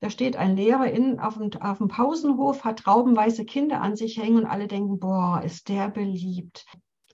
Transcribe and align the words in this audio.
Da 0.00 0.10
steht 0.10 0.36
ein 0.36 0.56
Lehrer 0.56 0.90
in, 0.90 1.20
auf, 1.20 1.36
dem, 1.36 1.50
auf 1.60 1.78
dem 1.78 1.88
Pausenhof, 1.88 2.64
hat 2.64 2.80
traubenweise 2.80 3.44
Kinder 3.44 3.80
an 3.82 3.96
sich 3.96 4.16
hängen 4.16 4.38
und 4.38 4.46
alle 4.46 4.66
denken, 4.66 4.98
boah, 4.98 5.42
ist 5.44 5.68
der 5.68 5.88
beliebt 5.88 6.64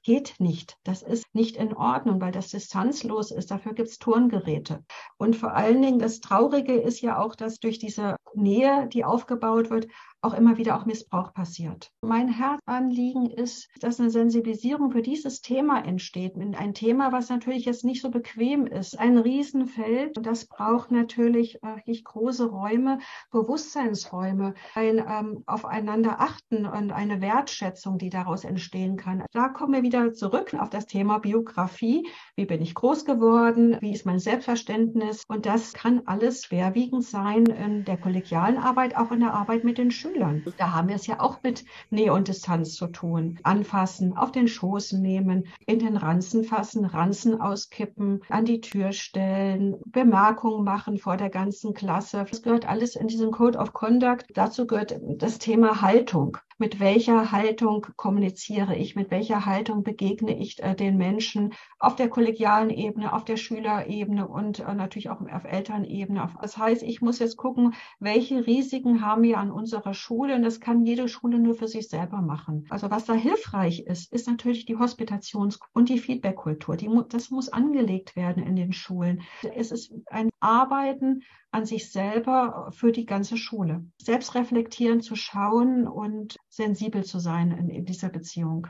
geht 0.06 0.36
nicht. 0.38 0.78
Das 0.84 1.02
ist 1.02 1.24
nicht 1.34 1.56
in 1.56 1.74
Ordnung, 1.74 2.20
weil 2.20 2.30
das 2.30 2.50
distanzlos 2.50 3.32
ist. 3.32 3.50
Dafür 3.50 3.74
gibt 3.74 3.88
es 3.88 3.98
Turngeräte. 3.98 4.84
Und 5.18 5.34
vor 5.34 5.54
allen 5.54 5.82
Dingen, 5.82 5.98
das 5.98 6.20
Traurige 6.20 6.74
ist 6.74 7.00
ja 7.00 7.18
auch, 7.18 7.34
dass 7.34 7.58
durch 7.58 7.80
diese 7.80 8.14
Nähe, 8.32 8.86
die 8.86 9.04
aufgebaut 9.04 9.68
wird, 9.68 9.88
auch 10.26 10.34
immer 10.34 10.56
wieder 10.56 10.76
auch 10.76 10.86
Missbrauch 10.86 11.32
passiert. 11.32 11.92
Mein 12.02 12.28
Herzanliegen 12.28 13.30
ist, 13.30 13.68
dass 13.80 14.00
eine 14.00 14.10
Sensibilisierung 14.10 14.90
für 14.90 15.02
dieses 15.02 15.40
Thema 15.40 15.84
entsteht. 15.84 16.34
Ein 16.36 16.74
Thema, 16.74 17.12
was 17.12 17.28
natürlich 17.28 17.64
jetzt 17.64 17.84
nicht 17.84 18.02
so 18.02 18.10
bequem 18.10 18.66
ist. 18.66 18.98
Ein 18.98 19.18
Riesenfeld. 19.18 20.18
Und 20.18 20.26
das 20.26 20.46
braucht 20.46 20.90
natürlich 20.90 21.58
wirklich 21.62 22.02
große 22.02 22.46
Räume, 22.46 22.98
Bewusstseinsräume, 23.30 24.54
ein 24.74 24.98
ähm, 24.98 25.44
aufeinander 25.46 26.20
achten 26.20 26.66
und 26.66 26.90
eine 26.90 27.20
Wertschätzung, 27.20 27.98
die 27.98 28.10
daraus 28.10 28.42
entstehen 28.42 28.96
kann. 28.96 29.24
Da 29.32 29.48
kommen 29.48 29.74
wir 29.74 29.82
wieder 29.82 30.12
zurück 30.12 30.54
auf 30.54 30.70
das 30.70 30.86
Thema 30.86 31.18
Biografie. 31.18 32.08
Wie 32.34 32.46
bin 32.46 32.62
ich 32.62 32.74
groß 32.74 33.04
geworden? 33.04 33.78
Wie 33.80 33.92
ist 33.92 34.06
mein 34.06 34.18
Selbstverständnis? 34.18 35.22
Und 35.28 35.46
das 35.46 35.72
kann 35.72 36.02
alles 36.06 36.44
schwerwiegend 36.44 37.04
sein 37.04 37.46
in 37.46 37.84
der 37.84 37.96
kollegialen 37.96 38.58
Arbeit, 38.58 38.96
auch 38.96 39.12
in 39.12 39.20
der 39.20 39.32
Arbeit 39.32 39.62
mit 39.62 39.78
den 39.78 39.92
Schülern. 39.92 40.15
Schülern. 40.16 40.42
Da 40.56 40.72
haben 40.72 40.88
wir 40.88 40.96
es 40.96 41.06
ja 41.06 41.20
auch 41.20 41.42
mit 41.42 41.64
Nähe 41.90 42.12
und 42.12 42.28
Distanz 42.28 42.74
zu 42.74 42.86
tun. 42.86 43.38
Anfassen, 43.42 44.16
auf 44.16 44.32
den 44.32 44.48
Schoß 44.48 44.92
nehmen, 44.92 45.46
in 45.66 45.78
den 45.78 45.96
Ranzen 45.96 46.44
fassen, 46.44 46.84
Ranzen 46.84 47.40
auskippen, 47.40 48.22
an 48.28 48.44
die 48.44 48.60
Tür 48.60 48.92
stellen, 48.92 49.76
Bemerkungen 49.84 50.64
machen 50.64 50.98
vor 50.98 51.16
der 51.16 51.30
ganzen 51.30 51.74
Klasse. 51.74 52.24
Das 52.28 52.42
gehört 52.42 52.66
alles 52.66 52.96
in 52.96 53.08
diesem 53.08 53.30
Code 53.30 53.58
of 53.58 53.72
Conduct. 53.72 54.26
Dazu 54.34 54.66
gehört 54.66 54.98
das 55.02 55.38
Thema 55.38 55.82
Haltung 55.82 56.38
mit 56.58 56.80
welcher 56.80 57.32
Haltung 57.32 57.86
kommuniziere 57.96 58.76
ich, 58.76 58.96
mit 58.96 59.10
welcher 59.10 59.46
Haltung 59.46 59.82
begegne 59.82 60.38
ich 60.38 60.62
äh, 60.62 60.74
den 60.74 60.96
Menschen 60.96 61.52
auf 61.78 61.96
der 61.96 62.08
kollegialen 62.08 62.70
Ebene, 62.70 63.12
auf 63.12 63.24
der 63.24 63.36
Schülerebene 63.36 64.26
und 64.26 64.60
äh, 64.60 64.74
natürlich 64.74 65.10
auch 65.10 65.20
auf 65.20 65.44
Elternebene. 65.44 66.30
Das 66.40 66.56
heißt, 66.56 66.82
ich 66.82 67.00
muss 67.00 67.18
jetzt 67.18 67.36
gucken, 67.36 67.74
welche 67.98 68.46
Risiken 68.46 69.02
haben 69.02 69.22
wir 69.22 69.38
an 69.38 69.50
unserer 69.50 69.94
Schule 69.94 70.34
und 70.34 70.42
das 70.42 70.60
kann 70.60 70.84
jede 70.84 71.08
Schule 71.08 71.38
nur 71.38 71.54
für 71.54 71.68
sich 71.68 71.88
selber 71.88 72.22
machen. 72.22 72.66
Also 72.70 72.90
was 72.90 73.04
da 73.04 73.12
hilfreich 73.12 73.80
ist, 73.80 74.12
ist 74.12 74.26
natürlich 74.26 74.66
die 74.66 74.76
Hospitations- 74.76 75.60
und 75.72 75.88
die 75.88 75.98
Feedbackkultur. 75.98 76.76
Die, 76.76 76.90
das 77.08 77.30
muss 77.30 77.48
angelegt 77.48 78.16
werden 78.16 78.42
in 78.42 78.56
den 78.56 78.72
Schulen. 78.72 79.22
Es 79.54 79.70
ist 79.70 79.92
ein 80.06 80.30
Arbeiten 80.40 81.22
an 81.56 81.64
sich 81.64 81.90
selber 81.90 82.70
für 82.70 82.92
die 82.92 83.06
ganze 83.06 83.38
Schule. 83.38 83.82
Selbstreflektierend 83.96 85.02
zu 85.02 85.16
schauen 85.16 85.88
und 85.88 86.36
sensibel 86.50 87.02
zu 87.02 87.18
sein 87.18 87.50
in, 87.50 87.70
in 87.70 87.86
dieser 87.86 88.10
Beziehung. 88.10 88.66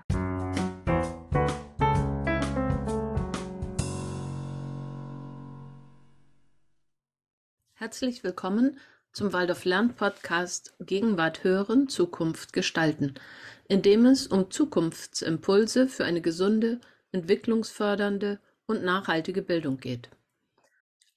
Herzlich 7.75 8.23
willkommen 8.23 8.79
zum 9.13 9.33
Waldorf 9.33 9.65
Lern 9.65 9.97
Podcast 9.97 10.77
Gegenwart 10.79 11.43
hören, 11.43 11.89
Zukunft 11.89 12.53
gestalten, 12.53 13.15
in 13.67 13.83
dem 13.83 14.07
es 14.07 14.29
um 14.29 14.49
Zukunftsimpulse 14.49 15.89
für 15.89 16.05
eine 16.05 16.21
gesunde, 16.21 16.81
entwicklungsfördernde 17.11 18.39
und 18.67 18.85
nachhaltige 18.85 19.43
Bildung 19.43 19.79
geht. 19.79 20.09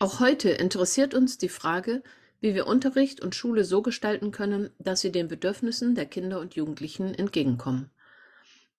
Auch 0.02 0.22
heute 0.22 0.50
interessiert 0.50 1.14
uns 1.14 1.38
die 1.38 1.50
Frage, 1.50 2.02
wie 2.39 2.55
wir 2.55 2.67
Unterricht 2.67 3.19
und 3.19 3.36
Schule 3.36 3.66
so 3.66 3.81
gestalten 3.81 4.31
können, 4.31 4.69
dass 4.80 5.02
sie 5.02 5.11
den 5.11 5.28
Bedürfnissen 5.28 5.94
der 5.94 6.06
Kinder 6.06 6.39
und 6.39 6.56
Jugendlichen 6.56 7.14
entgegenkommen. 7.14 7.91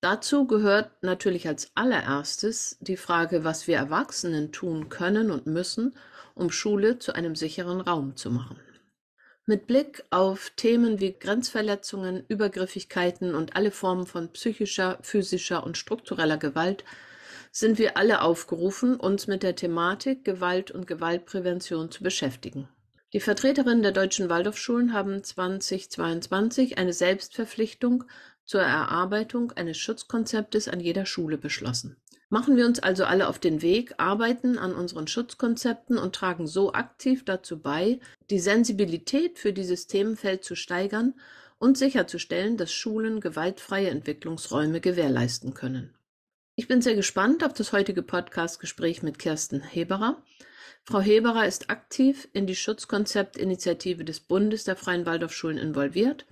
Dazu 0.00 0.46
gehört 0.46 1.02
natürlich 1.02 1.46
als 1.46 1.72
allererstes 1.74 2.78
die 2.80 2.96
Frage, 2.96 3.44
was 3.44 3.66
wir 3.66 3.76
Erwachsenen 3.76 4.50
tun 4.50 4.88
können 4.88 5.30
und 5.30 5.44
müssen, 5.46 5.94
um 6.34 6.50
Schule 6.50 6.98
zu 6.98 7.12
einem 7.14 7.36
sicheren 7.36 7.82
Raum 7.82 8.16
zu 8.16 8.30
machen. 8.30 8.58
Mit 9.44 9.66
Blick 9.66 10.04
auf 10.08 10.50
Themen 10.56 11.00
wie 11.00 11.12
Grenzverletzungen, 11.12 12.24
Übergriffigkeiten 12.28 13.34
und 13.34 13.56
alle 13.56 13.72
Formen 13.72 14.06
von 14.06 14.32
psychischer, 14.32 14.98
physischer 15.02 15.64
und 15.64 15.76
struktureller 15.76 16.38
Gewalt 16.38 16.82
sind 17.50 17.78
wir 17.78 17.96
alle 17.96 18.22
aufgerufen, 18.22 18.96
uns 18.96 19.26
mit 19.26 19.42
der 19.42 19.56
Thematik 19.56 20.24
Gewalt 20.24 20.70
und 20.70 20.86
Gewaltprävention 20.86 21.90
zu 21.90 22.02
beschäftigen. 22.02 22.68
Die 23.12 23.20
Vertreterinnen 23.20 23.82
der 23.82 23.92
deutschen 23.92 24.28
Waldorfschulen 24.28 24.92
haben 24.92 25.24
2022 25.24 26.78
eine 26.78 26.92
Selbstverpflichtung 26.92 28.04
zur 28.44 28.62
Erarbeitung 28.62 29.50
eines 29.52 29.78
Schutzkonzeptes 29.78 30.68
an 30.68 30.78
jeder 30.78 31.06
Schule 31.06 31.36
beschlossen. 31.36 31.96
Machen 32.28 32.56
wir 32.56 32.66
uns 32.66 32.78
also 32.78 33.04
alle 33.04 33.26
auf 33.26 33.40
den 33.40 33.60
Weg, 33.62 33.94
arbeiten 33.96 34.56
an 34.56 34.72
unseren 34.72 35.08
Schutzkonzepten 35.08 35.98
und 35.98 36.14
tragen 36.14 36.46
so 36.46 36.72
aktiv 36.72 37.24
dazu 37.24 37.58
bei, 37.58 37.98
die 38.30 38.38
Sensibilität 38.38 39.40
für 39.40 39.52
dieses 39.52 39.88
Themenfeld 39.88 40.44
zu 40.44 40.54
steigern 40.54 41.14
und 41.58 41.76
sicherzustellen, 41.76 42.56
dass 42.56 42.72
Schulen 42.72 43.18
gewaltfreie 43.18 43.90
Entwicklungsräume 43.90 44.80
gewährleisten 44.80 45.54
können. 45.54 45.92
Ich 46.60 46.68
bin 46.68 46.82
sehr 46.82 46.94
gespannt 46.94 47.42
auf 47.42 47.54
das 47.54 47.72
heutige 47.72 48.02
Podcast-Gespräch 48.02 49.02
mit 49.02 49.18
Kirsten 49.18 49.62
Heberer. 49.62 50.22
Frau 50.84 51.00
Heberer 51.00 51.46
ist 51.46 51.70
aktiv 51.70 52.28
in 52.34 52.46
die 52.46 52.54
Schutzkonzeptinitiative 52.54 54.04
des 54.04 54.20
Bundes 54.20 54.64
der 54.64 54.76
Freien 54.76 55.06
Waldorfschulen 55.06 55.56
involviert, 55.56 56.26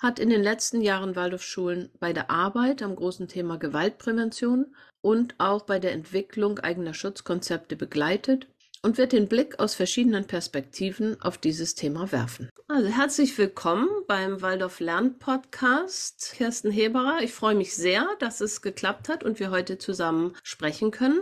hat 0.00 0.18
in 0.18 0.30
den 0.30 0.42
letzten 0.42 0.80
Jahren 0.80 1.14
Waldorfschulen 1.14 1.90
bei 2.00 2.12
der 2.12 2.28
Arbeit 2.28 2.82
am 2.82 2.96
großen 2.96 3.28
Thema 3.28 3.56
Gewaltprävention 3.56 4.74
und 5.00 5.36
auch 5.38 5.62
bei 5.62 5.78
der 5.78 5.92
Entwicklung 5.92 6.58
eigener 6.58 6.92
Schutzkonzepte 6.92 7.76
begleitet 7.76 8.48
und 8.82 8.98
wird 8.98 9.12
den 9.12 9.28
Blick 9.28 9.58
aus 9.60 9.74
verschiedenen 9.74 10.26
Perspektiven 10.26 11.20
auf 11.22 11.38
dieses 11.38 11.74
Thema 11.74 12.10
werfen. 12.12 12.50
Also 12.68 12.88
herzlich 12.88 13.38
willkommen 13.38 13.88
beim 14.08 14.42
Waldorf 14.42 14.80
Lern 14.80 15.18
Podcast. 15.18 16.32
Kirsten 16.34 16.70
Heberer, 16.70 17.20
ich 17.22 17.32
freue 17.32 17.54
mich 17.54 17.74
sehr, 17.74 18.06
dass 18.18 18.40
es 18.40 18.60
geklappt 18.60 19.08
hat 19.08 19.24
und 19.24 19.38
wir 19.38 19.50
heute 19.50 19.78
zusammen 19.78 20.34
sprechen 20.42 20.90
können. 20.90 21.20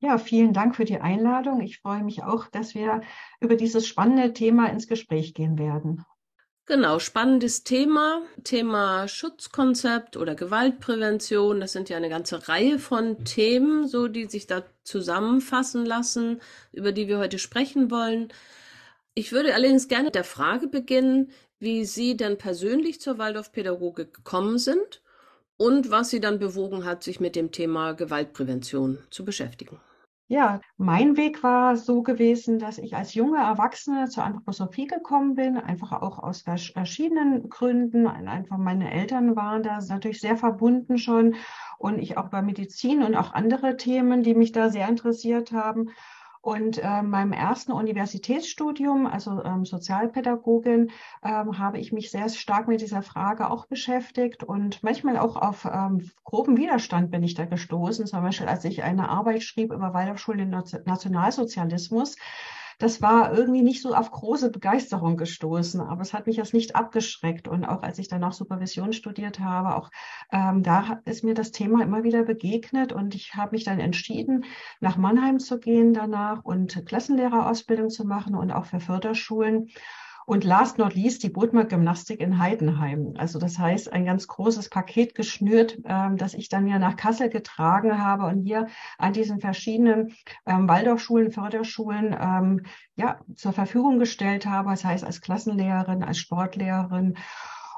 Ja, 0.00 0.18
vielen 0.18 0.52
Dank 0.52 0.76
für 0.76 0.84
die 0.84 1.00
Einladung. 1.00 1.60
Ich 1.60 1.80
freue 1.80 2.04
mich 2.04 2.22
auch, 2.22 2.46
dass 2.46 2.74
wir 2.74 3.00
über 3.40 3.56
dieses 3.56 3.86
spannende 3.86 4.32
Thema 4.32 4.66
ins 4.66 4.86
Gespräch 4.86 5.34
gehen 5.34 5.58
werden. 5.58 6.04
Genau, 6.68 6.98
spannendes 6.98 7.64
Thema. 7.64 8.20
Thema 8.44 9.08
Schutzkonzept 9.08 10.18
oder 10.18 10.34
Gewaltprävention. 10.34 11.60
Das 11.60 11.72
sind 11.72 11.88
ja 11.88 11.96
eine 11.96 12.10
ganze 12.10 12.46
Reihe 12.46 12.78
von 12.78 13.24
Themen, 13.24 13.88
so 13.88 14.06
die 14.06 14.26
sich 14.26 14.46
da 14.46 14.64
zusammenfassen 14.82 15.86
lassen, 15.86 16.42
über 16.72 16.92
die 16.92 17.08
wir 17.08 17.18
heute 17.18 17.38
sprechen 17.38 17.90
wollen. 17.90 18.28
Ich 19.14 19.32
würde 19.32 19.54
allerdings 19.54 19.88
gerne 19.88 20.04
mit 20.04 20.14
der 20.14 20.24
Frage 20.24 20.66
beginnen, 20.68 21.30
wie 21.58 21.86
Sie 21.86 22.18
denn 22.18 22.36
persönlich 22.36 23.00
zur 23.00 23.16
Waldorfpädagogik 23.16 24.12
gekommen 24.12 24.58
sind 24.58 25.00
und 25.56 25.90
was 25.90 26.10
Sie 26.10 26.20
dann 26.20 26.38
bewogen 26.38 26.84
hat, 26.84 27.02
sich 27.02 27.18
mit 27.18 27.34
dem 27.34 27.50
Thema 27.50 27.92
Gewaltprävention 27.92 28.98
zu 29.08 29.24
beschäftigen. 29.24 29.80
Ja, 30.30 30.60
mein 30.76 31.16
Weg 31.16 31.42
war 31.42 31.76
so 31.76 32.02
gewesen, 32.02 32.58
dass 32.58 32.76
ich 32.76 32.94
als 32.94 33.14
junge 33.14 33.38
Erwachsene 33.38 34.08
zur 34.10 34.24
Anthroposophie 34.24 34.86
gekommen 34.86 35.34
bin, 35.34 35.56
einfach 35.56 35.90
auch 35.92 36.18
aus 36.18 36.42
verschiedenen 36.42 37.48
Gründen. 37.48 38.06
Einfach 38.06 38.58
meine 38.58 38.92
Eltern 38.92 39.36
waren 39.36 39.62
da 39.62 39.78
natürlich 39.88 40.20
sehr 40.20 40.36
verbunden 40.36 40.98
schon 40.98 41.36
und 41.78 41.98
ich 41.98 42.18
auch 42.18 42.28
bei 42.28 42.42
Medizin 42.42 43.02
und 43.02 43.16
auch 43.16 43.32
andere 43.32 43.78
Themen, 43.78 44.22
die 44.22 44.34
mich 44.34 44.52
da 44.52 44.68
sehr 44.68 44.86
interessiert 44.88 45.52
haben. 45.52 45.90
Und 46.40 46.78
äh, 46.78 47.02
meinem 47.02 47.32
ersten 47.32 47.72
Universitätsstudium, 47.72 49.06
also 49.06 49.42
ähm, 49.44 49.64
Sozialpädagogin, 49.64 50.90
ähm, 51.24 51.58
habe 51.58 51.78
ich 51.78 51.92
mich 51.92 52.10
sehr 52.10 52.28
stark 52.28 52.68
mit 52.68 52.80
dieser 52.80 53.02
Frage 53.02 53.50
auch 53.50 53.66
beschäftigt 53.66 54.44
und 54.44 54.82
manchmal 54.82 55.18
auch 55.18 55.36
auf 55.36 55.64
ähm, 55.64 56.10
groben 56.24 56.56
Widerstand 56.56 57.10
bin 57.10 57.22
ich 57.22 57.34
da 57.34 57.44
gestoßen. 57.44 58.06
Zum 58.06 58.22
Beispiel, 58.22 58.46
als 58.46 58.64
ich 58.64 58.82
eine 58.82 59.08
Arbeit 59.08 59.42
schrieb 59.42 59.72
über 59.72 59.92
Waldorfschulen 59.94 60.40
im 60.40 60.50
Nationalsozialismus, 60.50 62.16
das 62.78 63.02
war 63.02 63.36
irgendwie 63.36 63.62
nicht 63.62 63.82
so 63.82 63.92
auf 63.92 64.10
große 64.10 64.50
Begeisterung 64.50 65.16
gestoßen, 65.16 65.80
aber 65.80 66.02
es 66.02 66.12
hat 66.14 66.26
mich 66.26 66.36
jetzt 66.36 66.54
nicht 66.54 66.76
abgeschreckt. 66.76 67.48
Und 67.48 67.64
auch 67.64 67.82
als 67.82 67.98
ich 67.98 68.08
dann 68.08 68.20
noch 68.20 68.32
Supervision 68.32 68.92
studiert 68.92 69.40
habe, 69.40 69.74
auch 69.74 69.90
ähm, 70.32 70.62
da 70.62 71.00
ist 71.04 71.24
mir 71.24 71.34
das 71.34 71.50
Thema 71.50 71.82
immer 71.82 72.04
wieder 72.04 72.22
begegnet 72.22 72.92
und 72.92 73.14
ich 73.16 73.34
habe 73.34 73.56
mich 73.56 73.64
dann 73.64 73.80
entschieden, 73.80 74.44
nach 74.80 74.96
Mannheim 74.96 75.40
zu 75.40 75.58
gehen 75.58 75.92
danach 75.92 76.44
und 76.44 76.86
Klassenlehrerausbildung 76.86 77.90
zu 77.90 78.04
machen 78.04 78.36
und 78.36 78.52
auch 78.52 78.66
für 78.66 78.80
Förderschulen. 78.80 79.70
Und 80.28 80.44
last 80.44 80.76
not 80.76 80.94
least 80.94 81.22
die 81.22 81.30
Bodmer 81.30 81.64
Gymnastik 81.64 82.20
in 82.20 82.38
Heidenheim. 82.38 83.14
Also 83.16 83.38
das 83.38 83.58
heißt, 83.58 83.90
ein 83.90 84.04
ganz 84.04 84.26
großes 84.26 84.68
Paket 84.68 85.14
geschnürt, 85.14 85.78
ähm, 85.86 86.18
das 86.18 86.34
ich 86.34 86.50
dann 86.50 86.66
ja 86.66 86.78
nach 86.78 86.96
Kassel 86.96 87.30
getragen 87.30 87.98
habe 87.98 88.26
und 88.26 88.42
hier 88.42 88.66
an 88.98 89.14
diesen 89.14 89.40
verschiedenen 89.40 90.14
ähm, 90.44 90.68
Waldorfschulen, 90.68 91.30
Förderschulen 91.30 92.14
ähm, 92.20 92.66
ja, 92.94 93.20
zur 93.36 93.54
Verfügung 93.54 93.98
gestellt 93.98 94.44
habe. 94.44 94.68
Das 94.68 94.84
heißt, 94.84 95.02
als 95.02 95.22
Klassenlehrerin, 95.22 96.02
als 96.02 96.18
Sportlehrerin 96.18 97.16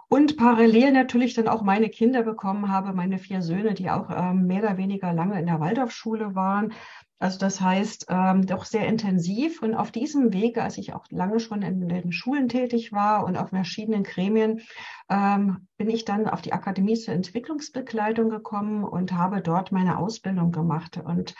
und 0.09 0.37
parallel 0.37 0.91
natürlich 0.91 1.35
dann 1.35 1.47
auch 1.47 1.63
meine 1.63 1.89
Kinder 1.89 2.25
bekommen 2.25 2.69
habe, 2.69 2.93
meine 2.93 3.19
vier 3.19 3.43
Söhne, 3.43 3.75
die 3.75 3.91
auch 3.91 4.11
ähm, 4.11 4.49
mehr 4.49 4.65
oder 4.65 4.77
weniger 4.77 5.13
lange 5.13 5.39
in 5.39 5.47
der 5.47 5.61
Waldorfschule 5.61 6.35
waren. 6.35 6.73
Also 7.21 7.39
das 7.39 7.61
heißt, 7.61 8.07
ähm, 8.09 8.47
doch 8.47 8.65
sehr 8.65 8.89
intensiv. 8.89 9.63
Und 9.63 9.75
auf 9.75 9.93
diesem 9.93 10.33
Wege, 10.33 10.63
als 10.63 10.79
ich 10.79 10.95
auch 10.95 11.05
lange 11.11 11.39
schon 11.39 11.61
in 11.61 11.87
den 11.87 12.13
Schulen 12.13 12.49
tätig 12.49 12.93
war 12.93 13.27
und 13.27 13.37
auf 13.37 13.51
verschiedenen 13.51 14.05
Gremien, 14.05 14.63
ähm, 15.11 15.69
bin 15.77 15.91
ich 15.91 16.07
dann 16.07 16.27
auf 16.27 16.41
die 16.41 16.55
Akademie 16.55 16.97
zur 16.97 17.13
Entwicklungsbegleitung 17.13 18.31
gekommen 18.31 18.85
und 18.85 19.13
habe 19.13 19.43
dort 19.43 19.71
meine 19.71 19.99
Ausbildung 19.99 20.51
gemacht 20.51 20.97
und 20.97 21.35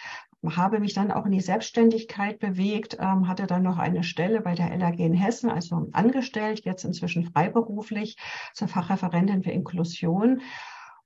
habe 0.47 0.81
mich 0.81 0.93
dann 0.93 1.11
auch 1.11 1.25
in 1.25 1.33
die 1.33 1.41
Selbstständigkeit 1.41 2.39
bewegt, 2.39 2.99
ähm, 3.01 3.27
hatte 3.27 3.47
dann 3.47 3.63
noch 3.63 3.79
eine 3.79 4.05
Stelle 4.05 4.43
bei 4.43 4.55
der 4.55 4.77
LAG 4.77 4.99
in 4.99 5.15
Hessen, 5.15 5.49
also 5.49 5.89
angestellt, 5.93 6.65
jetzt 6.65 6.85
inzwischen 6.85 7.25
freiberuflich 7.25 8.19
zur 8.53 8.69
Fachreferentin 8.69 9.43
für 9.43 9.51
Inklusion. 9.51 10.43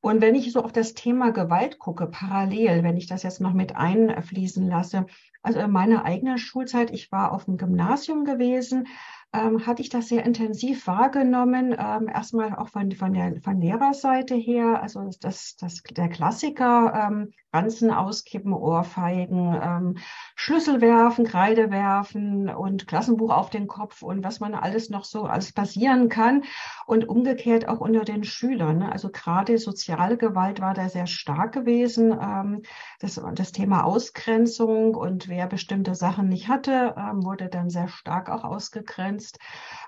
Und 0.05 0.21
wenn 0.21 0.35
ich 0.35 0.53
so 0.53 0.62
auf 0.62 0.71
das 0.71 0.93
Thema 0.93 1.31
Gewalt 1.33 1.79
gucke, 1.79 2.06
parallel, 2.06 2.83
wenn 2.83 2.99
ich 2.99 3.06
das 3.06 3.23
jetzt 3.23 3.41
noch 3.41 3.55
mit 3.55 3.75
einfließen 3.75 4.69
lasse, 4.69 5.06
also 5.43 5.61
in 5.61 5.71
meiner 5.71 6.05
eigenen 6.05 6.37
Schulzeit, 6.37 6.91
ich 6.91 7.11
war 7.11 7.33
auf 7.33 7.47
dem 7.47 7.56
Gymnasium 7.56 8.27
gewesen, 8.27 8.87
ähm, 9.33 9.67
hatte 9.67 9.81
ich 9.81 9.89
das 9.89 10.09
sehr 10.09 10.27
intensiv 10.27 10.87
wahrgenommen. 10.87 11.75
Ähm, 11.79 12.09
erstmal 12.09 12.55
auch 12.55 12.69
von, 12.69 12.93
von 12.93 13.15
der 13.15 13.41
von 13.41 13.62
Lehrerseite 13.62 14.35
her, 14.35 14.83
also 14.83 15.09
das, 15.23 15.56
das 15.56 15.83
der 15.83 16.11
Klassiker, 16.11 17.09
ähm, 17.09 17.31
Ranzen 17.55 17.91
auskippen, 17.91 18.53
Ohrfeigen, 18.53 19.59
ähm, 19.62 19.97
Schlüssel 20.35 20.81
werfen, 20.81 21.25
Kreide 21.25 21.71
werfen 21.71 22.49
und 22.49 22.87
Klassenbuch 22.87 23.31
auf 23.31 23.51
den 23.51 23.69
Kopf 23.69 24.03
und 24.03 24.25
was 24.25 24.41
man 24.41 24.55
alles 24.55 24.91
noch 24.91 25.05
so 25.05 25.25
alles 25.25 25.53
passieren 25.53 26.09
kann. 26.09 26.43
Und 26.87 27.09
umgekehrt 27.09 27.69
auch 27.69 27.81
unter 27.81 28.05
den 28.05 28.25
Schülern. 28.25 28.79
Ne? 28.79 28.93
Also 28.93 29.11
gerade 29.11 29.56
soziale 29.59 30.17
Gewalt 30.17 30.61
war 30.61 30.75
da 30.75 30.89
sehr 30.89 31.06
stark 31.06 31.53
gewesen. 31.53 32.12
Ähm, 32.12 32.62
das, 33.01 33.21
das 33.35 33.53
Thema 33.53 33.85
Ausgrenzung 33.85 34.95
und 34.95 35.29
wer 35.29 35.47
bestimmte 35.47 35.95
Sachen 35.95 36.29
nicht 36.29 36.49
hatte, 36.49 36.95
ähm, 36.99 37.25
wurde 37.25 37.49
dann 37.49 37.71
sehr 37.71 37.89
stark 37.89 38.29
auch 38.29 38.45
ausgegrenzt. 38.45 39.39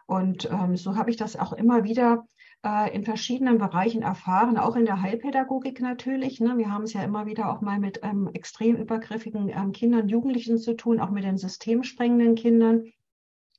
Und 0.06 0.48
ähm, 0.50 0.76
so 0.76 0.96
habe 0.96 1.10
ich 1.10 1.16
das 1.16 1.36
auch 1.36 1.52
immer 1.52 1.84
wieder 1.84 2.24
äh, 2.64 2.94
in 2.94 3.04
verschiedenen 3.04 3.58
Bereichen 3.58 4.02
erfahren, 4.02 4.58
auch 4.58 4.76
in 4.76 4.86
der 4.86 5.02
Heilpädagogik 5.02 5.80
natürlich. 5.80 6.40
Ne? 6.40 6.58
Wir 6.58 6.70
haben 6.70 6.84
es 6.84 6.92
ja 6.92 7.02
immer 7.02 7.26
wieder 7.26 7.50
auch 7.50 7.60
mal 7.60 7.78
mit 7.78 8.00
ähm, 8.02 8.30
extrem 8.32 8.76
übergriffigen 8.76 9.48
ähm, 9.48 9.72
Kindern, 9.72 10.08
Jugendlichen 10.08 10.58
zu 10.58 10.74
tun, 10.74 11.00
auch 11.00 11.10
mit 11.10 11.24
den 11.24 11.38
systemsprengenden 11.38 12.34
Kindern. 12.34 12.84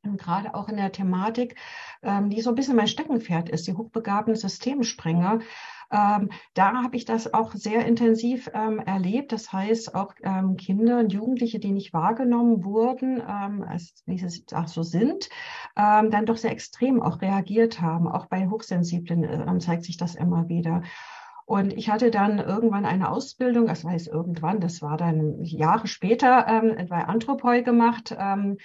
Und 0.03 0.19
gerade 0.19 0.53
auch 0.53 0.69
in 0.69 0.77
der 0.77 0.91
Thematik, 0.91 1.55
ähm, 2.01 2.29
die 2.29 2.41
so 2.41 2.49
ein 2.49 2.55
bisschen 2.55 2.75
mein 2.75 2.87
Steckenpferd 2.87 3.49
ist, 3.49 3.67
die 3.67 3.73
hochbegabten 3.73 4.35
Systemsprenger. 4.35 5.39
Ähm, 5.91 6.29
da 6.53 6.83
habe 6.83 6.95
ich 6.95 7.05
das 7.05 7.33
auch 7.33 7.53
sehr 7.53 7.85
intensiv 7.85 8.49
ähm, 8.53 8.79
erlebt. 8.79 9.31
Das 9.31 9.51
heißt, 9.53 9.95
auch 9.95 10.13
ähm, 10.23 10.57
Kinder 10.57 10.99
und 10.99 11.13
Jugendliche, 11.13 11.59
die 11.59 11.71
nicht 11.71 11.93
wahrgenommen 11.93 12.63
wurden, 12.63 13.21
ähm, 13.21 13.63
als 13.63 14.03
wie 14.05 14.17
sie 14.17 14.43
auch 14.53 14.67
so 14.67 14.83
sind, 14.83 15.29
ähm, 15.75 16.11
dann 16.11 16.25
doch 16.25 16.37
sehr 16.37 16.51
extrem 16.51 17.01
auch 17.01 17.21
reagiert 17.21 17.81
haben. 17.81 18.07
Auch 18.07 18.25
bei 18.27 18.47
Hochsensiblen 18.47 19.23
äh, 19.23 19.59
zeigt 19.59 19.83
sich 19.85 19.97
das 19.97 20.15
immer 20.15 20.49
wieder. 20.49 20.83
Und 21.45 21.71
ich 21.71 21.89
hatte 21.89 22.11
dann 22.11 22.39
irgendwann 22.39 22.85
eine 22.85 23.09
Ausbildung, 23.09 23.67
das 23.67 23.85
heißt 23.85 24.09
irgendwann, 24.09 24.59
das 24.59 24.81
war 24.81 24.97
dann 24.97 25.41
Jahre 25.45 25.87
später, 25.87 26.45
ähm, 26.45 26.87
bei 26.89 27.05
Anthropoi 27.05 27.61
gemacht. 27.61 28.13
Ähm, 28.19 28.57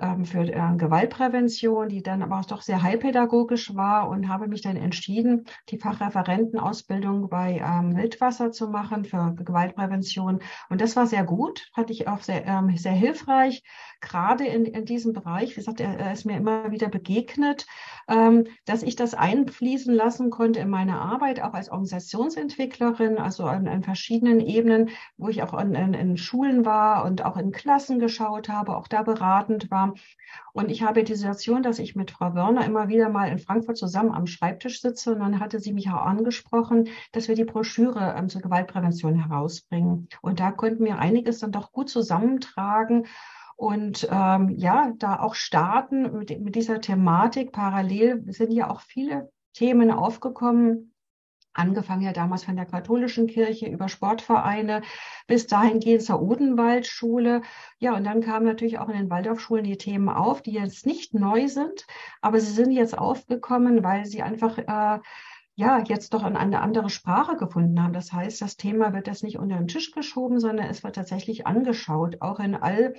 ähm, 0.00 0.24
für 0.24 0.40
äh, 0.40 0.76
Gewaltprävention, 0.76 1.88
die 1.88 2.02
dann 2.02 2.22
aber 2.22 2.40
auch 2.40 2.44
doch 2.44 2.62
sehr 2.62 2.82
heilpädagogisch 2.82 3.74
war 3.76 4.08
und 4.08 4.28
habe 4.28 4.48
mich 4.48 4.60
dann 4.60 4.76
entschieden, 4.76 5.46
die 5.68 5.78
Fachreferentenausbildung 5.78 7.28
bei 7.28 7.62
ähm, 7.64 7.96
Wildwasser 7.96 8.50
zu 8.50 8.68
machen 8.68 9.04
für 9.04 9.34
Gewaltprävention. 9.36 10.40
Und 10.68 10.80
das 10.80 10.96
war 10.96 11.06
sehr 11.06 11.22
gut, 11.22 11.70
hatte 11.74 11.92
ich 11.92 12.08
auch 12.08 12.22
sehr, 12.22 12.44
ähm, 12.44 12.76
sehr 12.76 12.92
hilfreich, 12.92 13.62
gerade 14.00 14.44
in, 14.44 14.64
in 14.64 14.84
diesem 14.84 15.12
Bereich. 15.12 15.50
Wie 15.50 15.60
gesagt, 15.60 15.80
er, 15.80 15.96
er 15.96 16.12
ist 16.12 16.26
mir 16.26 16.36
immer 16.36 16.72
wieder 16.72 16.88
begegnet, 16.88 17.66
ähm, 18.08 18.46
dass 18.64 18.82
ich 18.82 18.96
das 18.96 19.14
einfließen 19.14 19.94
lassen 19.94 20.30
konnte 20.30 20.58
in 20.58 20.70
meine 20.70 21.00
Arbeit, 21.00 21.40
auch 21.40 21.54
als 21.54 21.70
Organisationsentwicklerin, 21.70 23.18
also 23.18 23.44
an, 23.44 23.68
an 23.68 23.84
verschiedenen 23.84 24.40
Ebenen, 24.40 24.90
wo 25.16 25.28
ich 25.28 25.42
auch 25.44 25.54
in, 25.54 25.74
in, 25.74 25.94
in 25.94 26.16
Schulen 26.16 26.64
war 26.64 27.04
und 27.04 27.24
auch 27.24 27.36
in 27.36 27.52
Klassen 27.52 28.00
geschaut 28.00 28.48
habe, 28.48 28.76
auch 28.76 28.88
da 28.88 29.02
beratend 29.02 29.70
war 29.70 29.83
und 30.52 30.70
ich 30.70 30.82
habe 30.82 31.04
die 31.04 31.14
Situation, 31.14 31.62
dass 31.62 31.78
ich 31.78 31.94
mit 31.94 32.10
Frau 32.10 32.34
Wörner 32.34 32.64
immer 32.64 32.88
wieder 32.88 33.08
mal 33.08 33.28
in 33.28 33.38
Frankfurt 33.38 33.76
zusammen 33.76 34.12
am 34.12 34.26
Schreibtisch 34.26 34.80
sitze. 34.80 35.12
Und 35.12 35.20
dann 35.20 35.40
hatte 35.40 35.60
sie 35.60 35.72
mich 35.72 35.88
auch 35.90 36.04
angesprochen, 36.06 36.88
dass 37.12 37.28
wir 37.28 37.34
die 37.34 37.44
Broschüre 37.44 38.14
ähm, 38.16 38.28
zur 38.28 38.42
Gewaltprävention 38.42 39.14
herausbringen. 39.14 40.08
Und 40.22 40.40
da 40.40 40.50
konnten 40.52 40.84
wir 40.84 40.98
einiges 40.98 41.40
dann 41.40 41.52
doch 41.52 41.72
gut 41.72 41.88
zusammentragen 41.88 43.06
und 43.56 44.08
ähm, 44.10 44.50
ja, 44.50 44.92
da 44.98 45.20
auch 45.20 45.34
starten 45.34 46.18
mit, 46.18 46.40
mit 46.40 46.54
dieser 46.56 46.80
Thematik. 46.80 47.52
Parallel 47.52 48.24
sind 48.32 48.52
ja 48.52 48.70
auch 48.70 48.80
viele 48.80 49.30
Themen 49.52 49.90
aufgekommen, 49.90 50.93
angefangen 51.54 52.02
ja 52.02 52.12
damals 52.12 52.44
von 52.44 52.56
der 52.56 52.66
katholischen 52.66 53.26
Kirche 53.26 53.66
über 53.66 53.88
Sportvereine 53.88 54.82
bis 55.26 55.46
dahin 55.46 55.80
gehen 55.80 56.00
zur 56.00 56.20
Odenwaldschule. 56.20 57.42
Ja, 57.78 57.96
und 57.96 58.04
dann 58.04 58.20
kamen 58.20 58.46
natürlich 58.46 58.78
auch 58.78 58.88
in 58.88 58.96
den 58.96 59.10
Waldorfschulen 59.10 59.64
die 59.64 59.78
Themen 59.78 60.08
auf, 60.08 60.42
die 60.42 60.52
jetzt 60.52 60.86
nicht 60.86 61.14
neu 61.14 61.48
sind, 61.48 61.86
aber 62.20 62.40
sie 62.40 62.52
sind 62.52 62.72
jetzt 62.72 62.98
aufgekommen, 62.98 63.82
weil 63.82 64.04
sie 64.04 64.22
einfach 64.22 64.58
äh, 64.58 65.00
ja, 65.56 65.78
jetzt 65.78 66.12
doch 66.14 66.24
eine 66.24 66.60
andere 66.60 66.90
Sprache 66.90 67.36
gefunden 67.36 67.80
haben. 67.80 67.92
Das 67.92 68.12
heißt, 68.12 68.42
das 68.42 68.56
Thema 68.56 68.92
wird 68.92 69.06
jetzt 69.06 69.22
nicht 69.22 69.38
unter 69.38 69.56
den 69.56 69.68
Tisch 69.68 69.92
geschoben, 69.92 70.40
sondern 70.40 70.66
es 70.66 70.82
wird 70.82 70.96
tatsächlich 70.96 71.46
angeschaut, 71.46 72.20
auch 72.20 72.40
in 72.40 72.56
all 72.56 72.94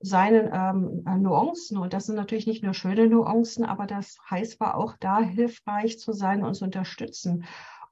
seinen 0.00 0.50
ähm, 0.52 1.22
Nuancen. 1.22 1.78
Und 1.78 1.94
das 1.94 2.06
sind 2.06 2.16
natürlich 2.16 2.46
nicht 2.46 2.62
nur 2.62 2.74
schöne 2.74 3.06
Nuancen, 3.06 3.64
aber 3.64 3.86
das 3.86 4.18
heißt 4.28 4.60
war 4.60 4.76
auch 4.76 4.96
da 5.00 5.20
hilfreich 5.20 5.98
zu 5.98 6.12
sein 6.12 6.44
und 6.44 6.54
zu 6.54 6.64
unterstützen. 6.64 7.44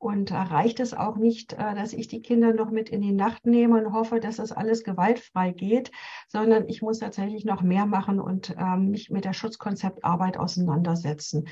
Und 0.02 0.32
reicht 0.32 0.80
es 0.80 0.94
auch 0.94 1.14
nicht, 1.14 1.52
äh, 1.52 1.76
dass 1.76 1.92
ich 1.92 2.08
die 2.08 2.22
Kinder 2.22 2.52
noch 2.52 2.72
mit 2.72 2.88
in 2.88 3.02
die 3.02 3.12
Nacht 3.12 3.46
nehme 3.46 3.80
und 3.80 3.92
hoffe, 3.92 4.18
dass 4.18 4.34
das 4.34 4.50
alles 4.50 4.82
gewaltfrei 4.82 5.52
geht, 5.52 5.92
sondern 6.26 6.68
ich 6.68 6.82
muss 6.82 6.98
tatsächlich 6.98 7.44
noch 7.44 7.62
mehr 7.62 7.86
machen 7.86 8.18
und 8.18 8.52
ähm, 8.58 8.90
mich 8.90 9.10
mit 9.10 9.24
der 9.24 9.32
Schutzkonzeptarbeit 9.32 10.38
auseinandersetzen. 10.38 11.46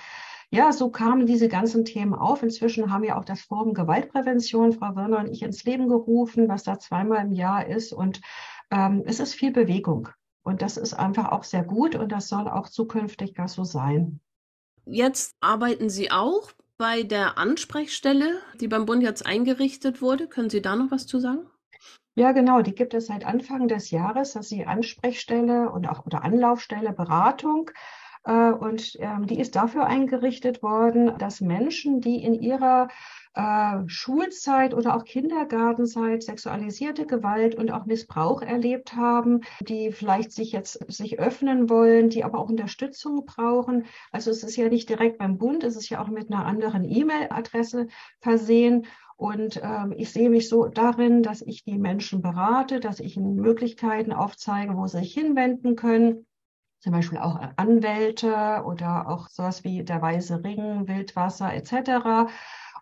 Ja, 0.50 0.73
so 0.73 0.91
kamen 0.91 1.26
diese 1.26 1.47
ganzen 1.47 1.85
Themen 1.85 2.12
auf. 2.12 2.42
Inzwischen 2.42 2.92
haben 2.92 3.04
wir 3.04 3.19
auch 3.19 3.25
das 3.25 3.42
Forum 3.42 3.73
Gewaltprävention, 3.73 4.73
Frau 4.73 4.97
Werner 4.97 5.21
und 5.21 5.28
ich, 5.28 5.42
ins 5.42 5.62
Leben 5.62 5.88
gerufen, 5.88 6.49
was 6.49 6.64
da 6.64 6.80
zweimal 6.80 7.25
im 7.25 7.30
Jahr 7.30 7.69
ist. 7.69 7.92
Und 7.92 8.21
ähm, 8.73 9.04
es 9.07 9.21
ist 9.21 9.35
viel 9.35 9.52
Bewegung. 9.52 10.09
Und 10.42 10.61
das 10.61 10.76
ist 10.76 10.95
einfach 10.95 11.30
auch 11.30 11.45
sehr 11.45 11.62
gut 11.62 11.95
und 11.95 12.11
das 12.11 12.26
soll 12.26 12.49
auch 12.49 12.69
zukünftig 12.69 13.37
gar 13.37 13.47
so 13.47 13.62
sein. 13.62 14.19
Jetzt 14.87 15.37
arbeiten 15.40 15.88
Sie 15.88 16.11
auch 16.11 16.50
bei 16.80 17.02
der 17.02 17.37
Ansprechstelle, 17.37 18.40
die 18.58 18.66
beim 18.66 18.87
Bund 18.87 19.02
jetzt 19.02 19.26
eingerichtet 19.26 20.00
wurde. 20.00 20.28
Können 20.28 20.49
Sie 20.49 20.62
da 20.62 20.76
noch 20.76 20.90
was 20.90 21.06
zu 21.06 21.18
sagen? 21.18 21.46
Ja, 22.14 22.32
genau, 22.32 22.62
die 22.62 22.75
gibt 22.75 22.94
es 22.94 23.06
seit 23.06 23.26
Anfang 23.26 23.68
des 23.68 23.90
Jahres, 23.90 24.32
dass 24.32 24.49
die 24.49 24.64
Ansprechstelle 24.64 25.68
und 25.70 25.87
auch 25.87 26.06
oder 26.06 26.25
Anlaufstelle 26.25 26.94
Beratung 26.94 27.70
äh, 28.25 28.50
und 28.50 28.96
ähm, 28.99 29.26
die 29.26 29.38
ist 29.38 29.56
dafür 29.56 29.84
eingerichtet 29.84 30.62
worden, 30.62 31.18
dass 31.18 31.42
Menschen, 31.42 32.00
die 32.00 32.25
in 32.25 32.32
ihrer 32.32 32.88
äh, 33.34 33.78
Schulzeit 33.87 34.75
oder 34.75 34.96
auch 34.96 35.04
Kindergartenzeit 35.04 36.22
sexualisierte 36.22 37.06
Gewalt 37.06 37.54
und 37.54 37.70
auch 37.70 37.87
Missbrauch 37.87 38.42
erlebt 38.42 38.96
haben, 38.96 39.40
die 39.60 39.92
vielleicht 39.92 40.32
sich 40.32 40.52
jetzt 40.52 40.80
sich 40.92 41.18
öffnen 41.18 41.70
wollen, 41.70 42.10
die 42.10 42.25
aber 42.25 42.38
auch 42.38 42.49
Unterstützung 42.49 43.25
brauchen. 43.25 43.87
Also 44.10 44.30
es 44.30 44.42
ist 44.42 44.56
ja 44.56 44.68
nicht 44.68 44.88
direkt 44.88 45.18
beim 45.18 45.38
Bund, 45.38 45.62
es 45.64 45.76
ist 45.76 45.88
ja 45.88 46.02
auch 46.02 46.08
mit 46.08 46.32
einer 46.32 46.44
anderen 46.44 46.84
E-Mail-Adresse 46.84 47.87
versehen. 48.20 48.87
Und 49.16 49.60
ähm, 49.62 49.94
ich 49.96 50.10
sehe 50.12 50.30
mich 50.30 50.49
so 50.49 50.66
darin, 50.66 51.22
dass 51.22 51.42
ich 51.42 51.62
die 51.62 51.78
Menschen 51.78 52.22
berate, 52.22 52.80
dass 52.80 53.00
ich 53.00 53.16
ihnen 53.16 53.37
Möglichkeiten 53.37 54.12
aufzeige, 54.12 54.76
wo 54.76 54.87
sie 54.87 54.99
sich 54.99 55.12
hinwenden 55.12 55.76
können 55.76 56.26
zum 56.80 56.92
Beispiel 56.92 57.18
auch 57.18 57.38
Anwälte 57.56 58.62
oder 58.64 59.06
auch 59.06 59.28
sowas 59.28 59.64
wie 59.64 59.84
der 59.84 60.00
Weiße 60.00 60.42
Ring, 60.42 60.88
Wildwasser 60.88 61.52
etc. 61.52 62.30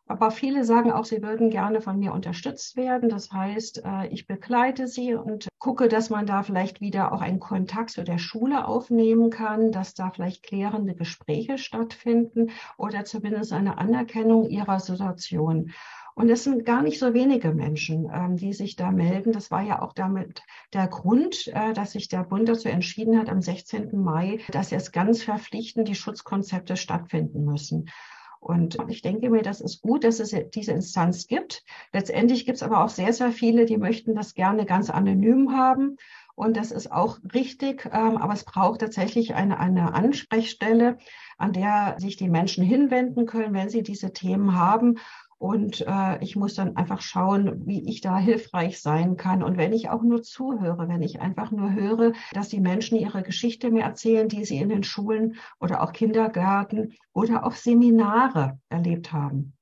Aber 0.08 0.30
viele 0.30 0.64
sagen 0.64 0.90
auch, 0.90 1.04
sie 1.04 1.22
würden 1.22 1.50
gerne 1.50 1.82
von 1.82 1.98
mir 1.98 2.14
unterstützt 2.14 2.76
werden. 2.76 3.10
Das 3.10 3.30
heißt, 3.30 3.82
äh, 3.84 4.06
ich 4.08 4.26
begleite 4.26 4.88
sie 4.88 5.14
und 5.14 5.48
gucke, 5.58 5.88
dass 5.88 6.08
man 6.08 6.24
da 6.24 6.42
vielleicht 6.42 6.80
wieder 6.80 7.12
auch 7.12 7.20
einen 7.20 7.40
Kontakt 7.40 7.90
zu 7.90 8.04
der 8.04 8.16
Schule 8.16 8.66
aufnehmen 8.66 9.28
kann, 9.28 9.70
dass 9.70 9.92
da 9.92 10.10
vielleicht 10.10 10.42
klärende 10.42 10.94
Gespräche 10.94 11.58
stattfinden 11.58 12.50
oder 12.78 13.04
zumindest 13.04 13.52
eine 13.52 13.76
Anerkennung 13.76 14.48
ihrer 14.48 14.80
Situation. 14.80 15.72
Und 16.14 16.30
es 16.30 16.42
sind 16.42 16.64
gar 16.64 16.82
nicht 16.82 16.98
so 16.98 17.12
wenige 17.12 17.52
Menschen, 17.52 18.10
ähm, 18.12 18.36
die 18.36 18.54
sich 18.54 18.76
da 18.76 18.90
melden. 18.90 19.32
Das 19.32 19.50
war 19.50 19.62
ja 19.62 19.82
auch 19.82 19.92
damit 19.92 20.42
der 20.72 20.88
Grund, 20.88 21.48
äh, 21.48 21.74
dass 21.74 21.92
sich 21.92 22.08
der 22.08 22.24
Bund 22.24 22.48
dazu 22.48 22.68
entschieden 22.68 23.18
hat 23.18 23.28
am 23.28 23.42
16. 23.42 24.02
Mai, 24.02 24.40
dass 24.50 24.70
jetzt 24.70 24.94
ganz 24.94 25.22
verpflichtend 25.22 25.86
die 25.86 25.94
Schutzkonzepte 25.94 26.76
stattfinden 26.76 27.44
müssen. 27.44 27.90
Und 28.40 28.78
ich 28.88 29.02
denke 29.02 29.30
mir, 29.30 29.42
das 29.42 29.60
ist 29.60 29.82
gut, 29.82 30.04
dass 30.04 30.20
es 30.20 30.34
diese 30.54 30.72
Instanz 30.72 31.26
gibt. 31.26 31.64
Letztendlich 31.92 32.46
gibt 32.46 32.56
es 32.56 32.62
aber 32.62 32.84
auch 32.84 32.88
sehr, 32.88 33.12
sehr 33.12 33.32
viele, 33.32 33.66
die 33.66 33.78
möchten 33.78 34.14
das 34.14 34.34
gerne 34.34 34.64
ganz 34.64 34.90
anonym 34.90 35.56
haben. 35.56 35.96
Und 36.34 36.56
das 36.56 36.70
ist 36.70 36.92
auch 36.92 37.18
richtig, 37.34 37.86
ähm, 37.86 38.16
aber 38.16 38.32
es 38.32 38.44
braucht 38.44 38.80
tatsächlich 38.80 39.34
eine, 39.34 39.58
eine 39.58 39.92
Ansprechstelle, 39.92 40.98
an 41.36 41.52
der 41.52 41.96
sich 41.98 42.16
die 42.16 42.28
Menschen 42.28 42.62
hinwenden 42.62 43.26
können, 43.26 43.54
wenn 43.54 43.70
sie 43.70 43.82
diese 43.82 44.12
Themen 44.12 44.54
haben. 44.54 44.98
Und 45.38 45.84
äh, 45.86 46.22
ich 46.22 46.34
muss 46.34 46.54
dann 46.54 46.76
einfach 46.76 47.00
schauen, 47.00 47.64
wie 47.64 47.88
ich 47.88 48.00
da 48.00 48.18
hilfreich 48.18 48.80
sein 48.80 49.16
kann. 49.16 49.44
Und 49.44 49.56
wenn 49.56 49.72
ich 49.72 49.88
auch 49.88 50.02
nur 50.02 50.22
zuhöre, 50.22 50.88
wenn 50.88 51.02
ich 51.02 51.20
einfach 51.20 51.52
nur 51.52 51.72
höre, 51.72 52.12
dass 52.32 52.48
die 52.48 52.60
Menschen 52.60 52.98
ihre 52.98 53.22
Geschichte 53.22 53.70
mir 53.70 53.82
erzählen, 53.82 54.28
die 54.28 54.44
sie 54.44 54.58
in 54.58 54.68
den 54.68 54.82
Schulen 54.82 55.36
oder 55.60 55.82
auch 55.82 55.92
Kindergärten 55.92 56.94
oder 57.12 57.46
auch 57.46 57.52
Seminare 57.52 58.58
erlebt 58.68 59.12
haben. 59.12 59.54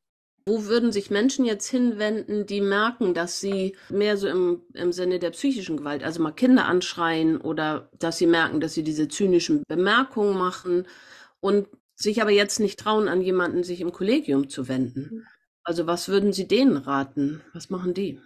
Wo 0.49 0.65
würden 0.65 0.93
sich 0.93 1.11
Menschen 1.11 1.45
jetzt 1.45 1.69
hinwenden, 1.69 2.47
die 2.47 2.61
merken, 2.61 3.15
dass 3.15 3.41
sie 3.41 3.77
mehr 3.91 4.17
so 4.17 4.29
im, 4.29 4.63
im 4.75 4.93
Sinne 4.93 5.19
der 5.19 5.31
psychischen 5.31 5.77
Gewalt, 5.77 6.05
also 6.05 6.23
mal 6.23 6.31
Kinder 6.31 6.67
anschreien 6.67 7.39
oder 7.39 7.91
dass 7.99 8.17
sie 8.17 8.29
merken, 8.29 8.61
dass 8.61 8.73
sie 8.73 8.85
diese 8.85 9.09
zynischen 9.09 9.65
Bemerkungen 9.67 10.39
machen 10.39 10.87
und 11.41 11.67
sich 11.97 12.23
aber 12.23 12.31
jetzt 12.31 12.61
nicht 12.61 12.79
trauen, 12.79 13.09
an 13.09 13.21
jemanden 13.23 13.65
sich 13.65 13.81
im 13.81 13.91
Kollegium 13.91 14.49
zu 14.49 14.69
wenden? 14.69 15.27
Also 15.67 15.89
was 15.89 16.09
würden 16.09 16.33
Sie 16.33 16.47
denen 16.47 16.77
raten? 16.77 17.43
Was 17.53 17.71
machen 17.71 17.93
die? 17.93 18.21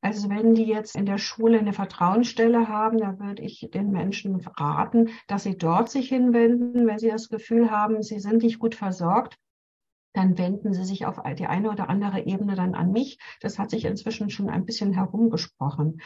Also 0.00 0.30
wenn 0.30 0.54
die 0.54 0.66
jetzt 0.66 0.94
in 0.94 1.06
der 1.06 1.18
Schule 1.18 1.58
eine 1.58 1.72
Vertrauensstelle 1.72 2.68
haben, 2.68 2.98
da 2.98 3.18
würde 3.18 3.42
ich 3.42 3.68
den 3.74 3.90
Menschen 3.90 4.36
raten, 4.46 5.08
dass 5.26 5.42
sie 5.42 5.58
dort 5.58 5.90
sich 5.90 6.10
hinwenden, 6.10 6.86
wenn 6.86 6.98
sie 6.98 7.08
das 7.08 7.30
Gefühl 7.30 7.72
haben, 7.72 8.00
sie 8.02 8.20
sind 8.20 8.44
nicht 8.44 8.60
gut 8.60 8.76
versorgt. 8.76 9.36
Dann 10.12 10.38
wenden 10.38 10.72
sie 10.72 10.84
sich 10.84 11.04
auf 11.04 11.20
die 11.36 11.46
eine 11.46 11.68
oder 11.68 11.88
andere 11.88 12.26
Ebene 12.26 12.54
dann 12.54 12.76
an 12.76 12.92
mich. 12.92 13.18
Das 13.40 13.58
hat 13.58 13.70
sich 13.70 13.86
inzwischen 13.86 14.30
schon 14.30 14.48
ein 14.48 14.64
bisschen 14.64 14.92
herumgesprochen. 14.92 16.00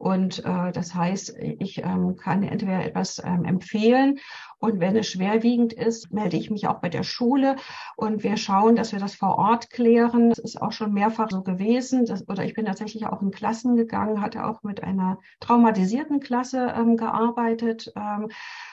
Und 0.00 0.42
äh, 0.46 0.72
das 0.72 0.94
heißt, 0.94 1.36
ich 1.58 1.84
ähm, 1.84 2.16
kann 2.16 2.42
entweder 2.42 2.82
etwas 2.82 3.22
ähm, 3.22 3.44
empfehlen 3.44 4.18
und 4.60 4.78
wenn 4.78 4.94
es 4.94 5.08
schwerwiegend 5.08 5.72
ist, 5.74 6.12
melde 6.12 6.36
ich 6.36 6.50
mich 6.50 6.68
auch 6.68 6.80
bei 6.80 6.90
der 6.90 7.02
Schule 7.02 7.56
und 7.96 8.22
wir 8.22 8.36
schauen, 8.36 8.76
dass 8.76 8.92
wir 8.92 8.98
das 8.98 9.14
vor 9.14 9.36
Ort 9.36 9.70
klären. 9.70 10.28
Das 10.28 10.38
ist 10.38 10.60
auch 10.60 10.72
schon 10.72 10.92
mehrfach 10.92 11.30
so 11.30 11.42
gewesen. 11.42 12.04
Das, 12.04 12.28
oder 12.28 12.44
ich 12.44 12.54
bin 12.54 12.66
tatsächlich 12.66 13.06
auch 13.06 13.22
in 13.22 13.30
Klassen 13.30 13.76
gegangen, 13.76 14.20
hatte 14.20 14.46
auch 14.46 14.62
mit 14.62 14.82
einer 14.82 15.18
traumatisierten 15.40 16.20
Klasse 16.20 16.74
ähm, 16.76 16.98
gearbeitet. 16.98 17.92
Ähm, 17.96 18.30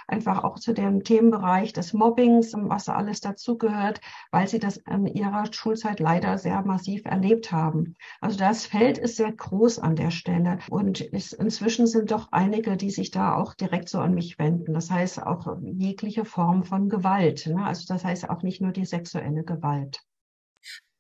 einfach 0.08 0.44
auch 0.44 0.60
zu 0.60 0.74
dem 0.74 1.04
Themenbereich 1.04 1.74
des 1.74 1.94
Mobbings, 1.94 2.54
was 2.54 2.90
alles 2.90 3.22
dazugehört, 3.22 4.02
weil 4.32 4.48
sie 4.48 4.60
das 4.60 4.78
in 4.78 5.06
ihrer 5.06 5.52
Schulzeit 5.52 6.00
leider 6.00 6.38
sehr 6.38 6.62
massiv 6.64 7.06
erlebt 7.06 7.52
haben. 7.52 7.96
Also 8.22 8.38
das 8.38 8.66
Feld 8.66 8.98
ist 8.98 9.18
sehr 9.18 9.32
groß 9.32 9.80
an 9.80 9.96
der 9.96 10.12
Stelle 10.12 10.60
und 10.70 11.02
ist, 11.02 11.34
inzwischen 11.34 11.88
sind 11.88 12.12
doch 12.12 12.32
einige, 12.32 12.78
die 12.78 12.90
sich 12.90 13.12
da 13.12 13.36
auch 13.36 13.54
direkt 13.54 13.90
so 13.90 14.00
an 14.00 14.14
mich 14.14 14.40
wenden. 14.40 14.74
Das 14.74 14.90
heißt 14.90 15.22
auch 15.22 15.58
jegliche 15.62 16.26
Form 16.26 16.64
von 16.64 16.90
Gewalt. 16.90 17.48
Ne? 17.48 17.66
Also 17.66 17.86
das 17.88 18.04
heißt 18.04 18.30
auch 18.30 18.44
nicht 18.44 18.62
nur 18.62 18.72
die 18.72 18.86
sexuelle 18.86 19.44
Gewalt. 19.44 20.02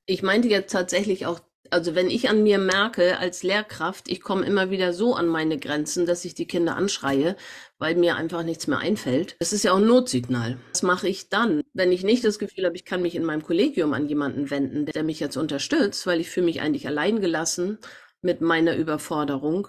Ich 0.06 0.24
meinte 0.24 0.48
jetzt 0.48 0.72
tatsächlich 0.72 1.26
auch 1.26 1.42
also 1.72 1.96
wenn 1.96 2.10
ich 2.10 2.30
an 2.30 2.44
mir 2.44 2.58
merke 2.58 3.18
als 3.20 3.44
Lehrkraft, 3.44 4.10
ich 4.10 4.22
komme 4.22 4.46
immer 4.46 4.70
wieder 4.72 4.94
so 4.94 5.16
an 5.16 5.28
meine 5.28 5.58
Grenzen, 5.58 6.06
dass 6.06 6.26
ich 6.26 6.34
die 6.34 6.48
Kinder 6.48 6.76
anschreie, 6.76 7.36
weil 7.78 7.96
mir 7.96 8.16
einfach 8.16 8.44
nichts 8.44 8.68
mehr 8.68 8.80
einfällt. 8.80 9.36
Das 9.40 9.54
ist 9.54 9.64
ja 9.64 9.74
auch 9.74 9.78
ein 9.78 9.86
Notsignal. 9.86 10.58
Was 10.74 10.84
mache 10.84 11.08
ich 11.08 11.30
dann, 11.30 11.62
wenn 11.74 11.92
ich 11.92 12.04
nicht 12.04 12.24
das 12.24 12.40
Gefühl 12.40 12.66
habe, 12.66 12.76
ich 12.76 12.86
kann 12.86 13.02
mich 13.02 13.16
in 13.16 13.24
meinem 13.24 13.44
Kollegium 13.44 13.94
an 13.94 14.08
jemanden 14.08 14.50
wenden, 14.50 14.86
der 14.86 15.04
mich 15.04 15.20
jetzt 15.20 15.38
unterstützt, 15.38 16.08
weil 16.08 16.20
ich 16.20 16.30
fühle 16.30 16.46
mich 16.46 16.62
eigentlich 16.62 16.88
allein 16.88 17.22
gelassen 17.22 17.78
mit 18.22 18.42
meiner 18.42 18.76
Überforderung 18.76 19.68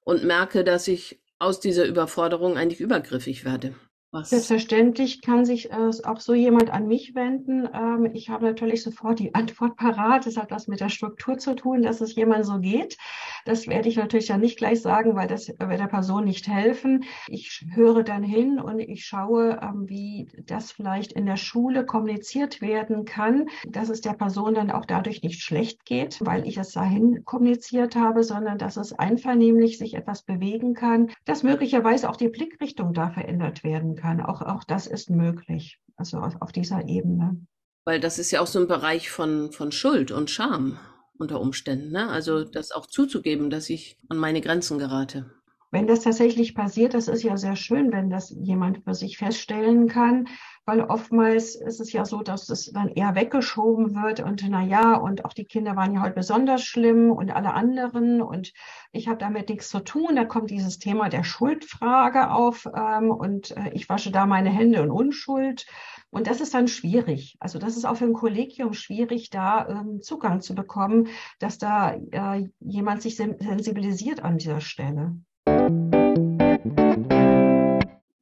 und 0.00 0.24
merke, 0.24 0.64
dass 0.64 0.88
ich 0.88 1.22
aus 1.38 1.60
dieser 1.60 1.86
Überforderung 1.86 2.56
eigentlich 2.56 2.80
übergriffig 2.80 3.44
werde. 3.44 3.74
Was? 4.12 4.30
Selbstverständlich 4.30 5.22
kann 5.22 5.44
sich 5.44 5.70
äh, 5.70 5.90
auch 6.02 6.18
so 6.18 6.34
jemand 6.34 6.68
an 6.70 6.88
mich 6.88 7.14
wenden. 7.14 7.68
Ähm, 7.72 8.10
ich 8.12 8.28
habe 8.28 8.44
natürlich 8.44 8.82
sofort 8.82 9.20
die 9.20 9.36
Antwort 9.36 9.76
parat. 9.76 10.26
Das 10.26 10.36
hat 10.36 10.50
was 10.50 10.66
mit 10.66 10.80
der 10.80 10.88
Struktur 10.88 11.38
zu 11.38 11.54
tun, 11.54 11.82
dass 11.82 12.00
es 12.00 12.16
jemand 12.16 12.44
so 12.44 12.58
geht. 12.58 12.98
Das 13.44 13.68
werde 13.68 13.88
ich 13.88 13.96
natürlich 13.96 14.26
ja 14.26 14.36
nicht 14.36 14.58
gleich 14.58 14.82
sagen, 14.82 15.14
weil 15.14 15.28
das 15.28 15.48
wird 15.48 15.60
der 15.60 15.86
Person 15.86 16.24
nicht 16.24 16.48
helfen. 16.48 17.04
Ich 17.28 17.64
höre 17.72 18.02
dann 18.02 18.24
hin 18.24 18.58
und 18.58 18.80
ich 18.80 19.04
schaue, 19.04 19.60
ähm, 19.62 19.88
wie 19.88 20.26
das 20.44 20.72
vielleicht 20.72 21.12
in 21.12 21.26
der 21.26 21.36
Schule 21.36 21.86
kommuniziert 21.86 22.60
werden 22.60 23.04
kann, 23.04 23.48
dass 23.68 23.90
es 23.90 24.00
der 24.00 24.14
Person 24.14 24.54
dann 24.54 24.72
auch 24.72 24.86
dadurch 24.86 25.22
nicht 25.22 25.40
schlecht 25.40 25.84
geht, 25.84 26.18
weil 26.20 26.48
ich 26.48 26.58
es 26.58 26.72
dahin 26.72 27.24
kommuniziert 27.24 27.94
habe, 27.94 28.24
sondern 28.24 28.58
dass 28.58 28.76
es 28.76 28.92
einvernehmlich 28.92 29.78
sich 29.78 29.94
etwas 29.94 30.22
bewegen 30.22 30.74
kann, 30.74 31.12
dass 31.26 31.44
möglicherweise 31.44 32.10
auch 32.10 32.16
die 32.16 32.28
Blickrichtung 32.28 32.92
da 32.92 33.10
verändert 33.10 33.62
werden 33.62 33.99
kann. 34.00 34.20
Auch, 34.20 34.42
auch 34.42 34.64
das 34.64 34.86
ist 34.86 35.10
möglich, 35.10 35.78
also 35.96 36.18
auf, 36.18 36.40
auf 36.40 36.52
dieser 36.52 36.88
Ebene. 36.88 37.40
Weil 37.84 38.00
das 38.00 38.18
ist 38.18 38.30
ja 38.30 38.40
auch 38.40 38.46
so 38.46 38.58
ein 38.58 38.68
Bereich 38.68 39.10
von, 39.10 39.52
von 39.52 39.72
Schuld 39.72 40.10
und 40.10 40.30
Scham 40.30 40.78
unter 41.18 41.40
Umständen. 41.40 41.92
Ne? 41.92 42.08
Also 42.08 42.44
das 42.44 42.72
auch 42.72 42.86
zuzugeben, 42.86 43.50
dass 43.50 43.70
ich 43.70 43.98
an 44.08 44.18
meine 44.18 44.40
Grenzen 44.40 44.78
gerate. 44.78 45.30
Wenn 45.72 45.86
das 45.86 46.00
tatsächlich 46.00 46.54
passiert, 46.54 46.94
das 46.94 47.06
ist 47.06 47.22
ja 47.22 47.36
sehr 47.36 47.54
schön, 47.54 47.92
wenn 47.92 48.10
das 48.10 48.34
jemand 48.40 48.82
für 48.82 48.94
sich 48.94 49.18
feststellen 49.18 49.88
kann, 49.88 50.26
weil 50.64 50.80
oftmals 50.82 51.54
ist 51.54 51.80
es 51.80 51.92
ja 51.92 52.04
so, 52.04 52.22
dass 52.22 52.48
es 52.48 52.72
dann 52.72 52.88
eher 52.88 53.14
weggeschoben 53.14 53.94
wird 53.94 54.20
und 54.20 54.44
na 54.48 54.62
ja, 54.64 54.94
und 54.94 55.24
auch 55.24 55.32
die 55.32 55.44
Kinder 55.44 55.76
waren 55.76 55.94
ja 55.94 56.02
heute 56.02 56.14
besonders 56.14 56.64
schlimm 56.64 57.10
und 57.10 57.30
alle 57.30 57.54
anderen 57.54 58.20
und 58.20 58.52
ich 58.92 59.08
habe 59.08 59.18
damit 59.18 59.48
nichts 59.48 59.68
zu 59.68 59.80
tun. 59.80 60.16
Da 60.16 60.24
kommt 60.24 60.50
dieses 60.50 60.78
Thema 60.78 61.08
der 61.08 61.24
Schuldfrage 61.24 62.30
auf 62.30 62.66
ähm, 62.74 63.10
und 63.10 63.56
äh, 63.56 63.70
ich 63.72 63.88
wasche 63.88 64.10
da 64.10 64.26
meine 64.26 64.50
Hände 64.50 64.80
in 64.80 64.90
Unschuld. 64.90 65.66
Und 66.10 66.26
das 66.26 66.40
ist 66.40 66.54
dann 66.54 66.66
schwierig. 66.66 67.36
Also 67.38 67.60
das 67.60 67.76
ist 67.76 67.84
auch 67.84 67.96
für 67.96 68.04
ein 68.04 68.12
Kollegium 68.12 68.72
schwierig, 68.72 69.30
da 69.30 69.68
ähm, 69.68 70.02
Zugang 70.02 70.40
zu 70.40 70.56
bekommen, 70.56 71.08
dass 71.38 71.58
da 71.58 71.94
äh, 71.94 72.48
jemand 72.58 73.02
sich 73.02 73.16
sensibilisiert 73.16 74.24
an 74.24 74.38
dieser 74.38 74.60
Stelle. 74.60 75.14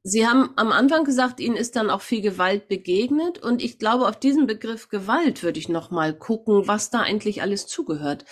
Sie 0.09 0.27
haben 0.27 0.51
am 0.55 0.71
Anfang 0.71 1.03
gesagt, 1.03 1.39
Ihnen 1.39 1.55
ist 1.55 1.75
dann 1.75 1.89
auch 1.89 2.01
viel 2.01 2.21
Gewalt 2.21 2.67
begegnet 2.67 3.37
und 3.39 3.63
ich 3.63 3.77
glaube, 3.79 4.07
auf 4.07 4.19
diesen 4.19 4.47
Begriff 4.47 4.89
Gewalt 4.89 5.43
würde 5.43 5.59
ich 5.59 5.69
noch 5.69 5.91
mal 5.91 6.13
gucken, 6.17 6.67
was 6.67 6.89
da 6.89 7.01
eigentlich 7.01 7.41
alles 7.41 7.67
zugehört. 7.67 8.25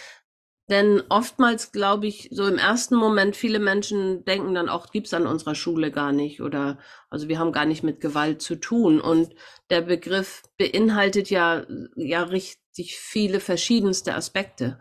Denn 0.69 1.01
oftmals 1.09 1.71
glaube 1.71 2.07
ich, 2.07 2.29
so 2.31 2.45
im 2.45 2.57
ersten 2.57 2.95
Moment, 2.95 3.37
viele 3.37 3.59
Menschen 3.59 4.25
denken 4.25 4.53
dann 4.53 4.67
auch, 4.67 4.91
gibt's 4.91 5.13
an 5.13 5.25
unserer 5.25 5.55
Schule 5.55 5.91
gar 5.91 6.11
nicht 6.11 6.41
oder 6.41 6.77
also 7.09 7.29
wir 7.29 7.39
haben 7.39 7.53
gar 7.53 7.65
nicht 7.65 7.83
mit 7.83 8.01
Gewalt 8.01 8.41
zu 8.41 8.55
tun. 8.55 8.99
Und 8.99 9.33
der 9.69 9.81
Begriff 9.81 10.43
beinhaltet 10.57 11.29
ja 11.29 11.65
ja 11.95 12.23
richtig 12.23 12.97
viele 12.97 13.39
verschiedenste 13.39 14.15
Aspekte. 14.15 14.79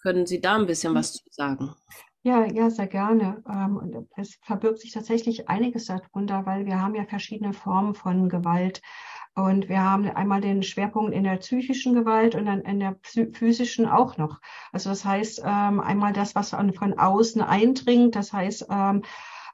Können 0.00 0.26
Sie 0.26 0.40
da 0.40 0.56
ein 0.56 0.66
bisschen 0.66 0.94
was 0.94 1.12
zu 1.12 1.24
sagen? 1.30 1.74
Ja, 2.22 2.44
ja, 2.44 2.68
sehr 2.68 2.86
gerne. 2.86 3.42
Ähm, 3.48 3.76
und 3.78 4.08
es 4.16 4.38
verbirgt 4.42 4.78
sich 4.80 4.92
tatsächlich 4.92 5.48
einiges 5.48 5.86
darunter, 5.86 6.44
weil 6.44 6.66
wir 6.66 6.78
haben 6.80 6.94
ja 6.94 7.04
verschiedene 7.04 7.54
Formen 7.54 7.94
von 7.94 8.28
Gewalt. 8.28 8.82
Und 9.34 9.68
wir 9.70 9.82
haben 9.82 10.06
einmal 10.10 10.40
den 10.42 10.62
Schwerpunkt 10.62 11.14
in 11.14 11.24
der 11.24 11.36
psychischen 11.36 11.94
Gewalt 11.94 12.34
und 12.34 12.44
dann 12.46 12.60
in 12.62 12.80
der 12.80 12.96
physischen 13.32 13.86
auch 13.86 14.18
noch. 14.18 14.40
Also 14.72 14.90
das 14.90 15.04
heißt, 15.04 15.40
ähm, 15.44 15.80
einmal 15.80 16.12
das, 16.12 16.34
was 16.34 16.50
von 16.50 16.98
außen 16.98 17.40
eindringt, 17.40 18.16
das 18.16 18.32
heißt, 18.34 18.66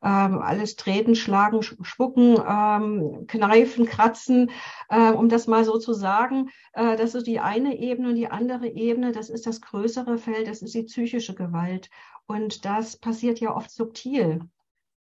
ähm, 0.02 0.38
alles 0.38 0.76
treten, 0.76 1.14
schlagen, 1.14 1.62
spucken, 1.62 2.36
ähm, 2.48 3.26
kneifen, 3.26 3.86
kratzen, 3.86 4.50
äh, 4.88 5.10
um 5.10 5.28
das 5.28 5.46
mal 5.46 5.64
so 5.64 5.78
zu 5.78 5.92
sagen. 5.92 6.50
Äh, 6.72 6.96
das 6.96 7.14
ist 7.14 7.26
die 7.26 7.40
eine 7.40 7.78
Ebene 7.78 8.10
und 8.10 8.16
die 8.16 8.28
andere 8.30 8.68
Ebene, 8.68 9.12
das 9.12 9.30
ist 9.30 9.46
das 9.46 9.60
größere 9.60 10.18
Feld, 10.18 10.48
das 10.48 10.62
ist 10.62 10.74
die 10.74 10.84
psychische 10.84 11.34
Gewalt. 11.34 11.90
Und 12.26 12.64
das 12.64 12.96
passiert 12.96 13.40
ja 13.40 13.54
oft 13.54 13.70
subtil. 13.70 14.40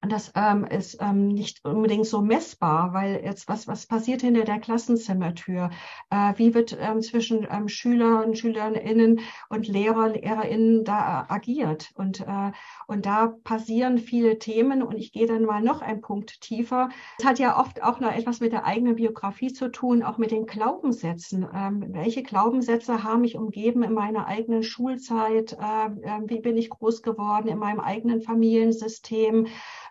Und 0.01 0.13
das 0.13 0.33
ähm, 0.37 0.65
ist 0.65 0.99
ähm, 1.01 1.27
nicht 1.27 1.65
unbedingt 1.65 2.07
so 2.07 2.21
messbar, 2.21 2.93
weil 2.93 3.21
jetzt 3.25 3.49
was, 3.49 3.67
was 3.67 3.87
passiert 3.87 4.21
hinter 4.21 4.45
der 4.45 4.61
Klassenzimmertür? 4.61 5.71
Äh, 6.11 6.35
wie 6.37 6.55
wird 6.55 6.77
ähm, 6.81 7.03
zwischen 7.03 7.49
ähm, 7.51 7.69
Schülern, 7.69 8.37
Schülerinnen 8.37 9.21
und 9.49 9.67
Lehrer, 9.67 10.11
Lehrerinnen 10.11 10.85
da 10.85 11.27
äh, 11.29 11.33
agiert? 11.33 11.91
Und, 11.97 12.21
äh, 12.21 12.53
und 12.87 13.07
da 13.07 13.35
passieren 13.43 13.99
viele 13.99 14.39
Themen 14.39 14.85
und 14.85 14.97
ich 14.97 15.11
gehe 15.11 15.27
dann 15.27 15.45
mal 15.45 15.63
noch 15.63 15.83
einen 15.83 16.01
Punkt 16.01 16.41
tiefer. 16.43 16.91
Es 17.19 17.25
hat 17.25 17.41
ja 17.41 17.59
oft 17.59 17.83
auch 17.83 17.99
noch 17.99 18.13
etwas 18.13 18.39
mit 18.39 18.53
der 18.53 18.67
eigenen 18.67 18.95
Biografie 18.95 19.53
zu 19.53 19.69
tun, 19.69 20.05
auch 20.05 20.17
mit 20.17 20.31
den 20.31 20.47
Glaubenssätzen. 20.47 21.45
Ähm, 21.53 21.87
welche 21.89 22.23
Glaubenssätze 22.23 23.03
haben 23.03 23.23
mich 23.23 23.37
umgeben 23.37 23.83
in 23.83 23.95
meiner 23.95 24.29
eigenen 24.29 24.63
Schulzeit? 24.63 25.55
Äh, 25.55 26.21
wie 26.29 26.39
bin 26.39 26.57
ich 26.57 26.71
groß 26.71 27.03
geworden 27.03 27.49
in 27.49 27.59
meinem 27.59 27.81
eigenen 27.81 28.23
Familiensystem? 28.23 29.49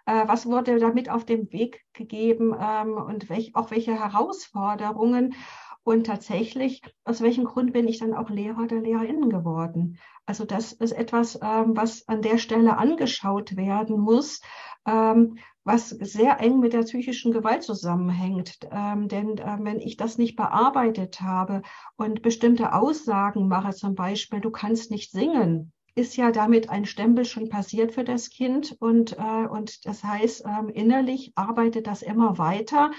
Äh, 0.07 0.25
was 0.27 0.45
wurde 0.45 0.79
damit 0.79 1.09
auf 1.09 1.25
den 1.25 1.51
Weg 1.51 1.81
gegeben 1.91 2.55
ähm, 2.59 2.93
und 2.93 3.29
welch, 3.29 3.55
auch 3.55 3.71
welche 3.71 3.93
Herausforderungen. 3.93 5.35
Und 5.83 6.05
tatsächlich, 6.05 6.81
aus 7.03 7.21
welchem 7.21 7.43
Grund 7.43 7.73
bin 7.73 7.87
ich 7.87 7.99
dann 7.99 8.13
auch 8.13 8.29
Lehrer 8.29 8.63
oder 8.63 8.79
Lehrerinnen 8.79 9.29
geworden? 9.29 9.99
Also 10.25 10.45
das 10.45 10.71
ist 10.71 10.93
etwas, 10.93 11.37
ähm, 11.41 11.75
was 11.75 12.07
an 12.07 12.21
der 12.21 12.37
Stelle 12.37 12.77
angeschaut 12.77 13.57
werden 13.57 13.99
muss, 13.99 14.41
ähm, 14.85 15.37
was 15.65 15.89
sehr 15.89 16.39
eng 16.39 16.59
mit 16.59 16.71
der 16.71 16.83
psychischen 16.83 17.33
Gewalt 17.33 17.63
zusammenhängt. 17.63 18.59
Denn 18.63 19.37
wenn 19.59 19.81
ich 19.81 19.97
das 19.97 20.17
nicht 20.17 20.37
bearbeitet 20.37 21.19
habe 21.19 21.61
und 21.97 22.21
bestimmte 22.21 22.71
Aussagen 22.71 23.49
mache, 23.49 23.71
zum 23.71 23.93
Beispiel, 23.93 24.39
du 24.39 24.49
kannst 24.49 24.91
nicht 24.91 25.11
singen, 25.11 25.73
ist 25.97 26.15
ja 26.15 26.31
damit 26.31 26.69
ein 26.69 26.85
Stempel 26.85 27.25
schon 27.25 27.49
passiert 27.49 27.93
für 27.93 28.03
das 28.03 28.29
Kind 28.29 28.75
und, 28.79 29.17
äh, 29.17 29.47
und 29.47 29.85
das 29.85 30.03
heißt, 30.03 30.45
ähm, 30.45 30.69
innerlich 30.69 31.33
arbeitet 31.35 31.87
das 31.87 32.01
immer 32.01 32.37
weiter 32.37 32.91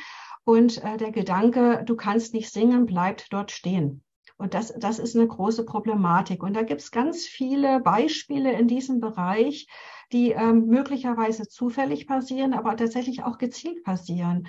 und 0.44 0.82
äh, 0.82 0.96
der 0.96 1.12
Gedanke, 1.12 1.82
du 1.84 1.94
kannst 1.94 2.34
nicht 2.34 2.50
singen, 2.50 2.86
bleibt 2.86 3.32
dort 3.32 3.50
stehen. 3.50 4.02
Und 4.36 4.54
das, 4.54 4.72
das 4.78 4.98
ist 4.98 5.16
eine 5.16 5.26
große 5.26 5.64
Problematik. 5.64 6.42
Und 6.42 6.54
da 6.54 6.62
gibt 6.62 6.80
es 6.80 6.92
ganz 6.92 7.24
viele 7.24 7.80
Beispiele 7.80 8.52
in 8.52 8.68
diesem 8.68 9.00
Bereich, 9.00 9.66
die 10.12 10.30
ähm, 10.30 10.66
möglicherweise 10.66 11.48
zufällig 11.48 12.06
passieren, 12.06 12.54
aber 12.54 12.76
tatsächlich 12.76 13.24
auch 13.24 13.38
gezielt 13.38 13.82
passieren. 13.82 14.46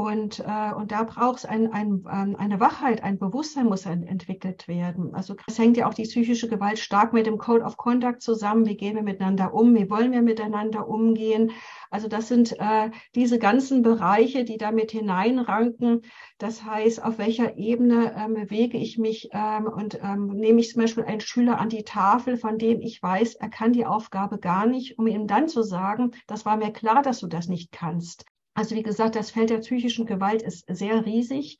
Und, 0.00 0.40
äh, 0.40 0.72
und 0.72 0.92
da 0.92 1.02
braucht 1.02 1.40
es 1.40 1.44
ein, 1.44 1.74
ein, 1.74 2.06
ähm, 2.10 2.34
eine 2.38 2.58
Wachheit, 2.58 3.02
ein 3.02 3.18
Bewusstsein 3.18 3.66
muss 3.66 3.84
entwickelt 3.84 4.66
werden. 4.66 5.14
Also 5.14 5.36
es 5.46 5.58
hängt 5.58 5.76
ja 5.76 5.86
auch 5.86 5.92
die 5.92 6.04
psychische 6.04 6.48
Gewalt 6.48 6.78
stark 6.78 7.12
mit 7.12 7.26
dem 7.26 7.36
Code 7.36 7.62
of 7.62 7.76
Conduct 7.76 8.22
zusammen. 8.22 8.64
Wie 8.64 8.78
gehen 8.78 8.94
wir 8.94 9.02
miteinander 9.02 9.52
um? 9.52 9.74
Wie 9.74 9.90
wollen 9.90 10.12
wir 10.12 10.22
miteinander 10.22 10.88
umgehen? 10.88 11.50
Also 11.90 12.08
das 12.08 12.28
sind 12.28 12.58
äh, 12.58 12.90
diese 13.14 13.38
ganzen 13.38 13.82
Bereiche, 13.82 14.46
die 14.46 14.56
damit 14.56 14.90
hineinranken. 14.90 16.00
Das 16.38 16.64
heißt, 16.64 17.04
auf 17.04 17.18
welcher 17.18 17.58
Ebene 17.58 18.14
ähm, 18.16 18.32
bewege 18.32 18.78
ich 18.78 18.96
mich 18.96 19.28
ähm, 19.34 19.66
und 19.66 20.00
ähm, 20.02 20.28
nehme 20.28 20.60
ich 20.60 20.70
zum 20.72 20.80
Beispiel 20.80 21.04
einen 21.04 21.20
Schüler 21.20 21.58
an 21.58 21.68
die 21.68 21.84
Tafel, 21.84 22.38
von 22.38 22.56
dem 22.56 22.80
ich 22.80 23.02
weiß, 23.02 23.34
er 23.34 23.50
kann 23.50 23.74
die 23.74 23.84
Aufgabe 23.84 24.38
gar 24.38 24.66
nicht, 24.66 24.98
um 24.98 25.06
ihm 25.06 25.26
dann 25.26 25.46
zu 25.46 25.62
sagen, 25.62 26.12
das 26.26 26.46
war 26.46 26.56
mir 26.56 26.72
klar, 26.72 27.02
dass 27.02 27.20
du 27.20 27.26
das 27.26 27.48
nicht 27.48 27.70
kannst. 27.70 28.24
Also 28.60 28.76
wie 28.76 28.82
gesagt, 28.82 29.16
das 29.16 29.30
Feld 29.30 29.48
der 29.48 29.60
psychischen 29.60 30.04
Gewalt 30.04 30.42
ist 30.42 30.66
sehr 30.68 31.06
riesig. 31.06 31.58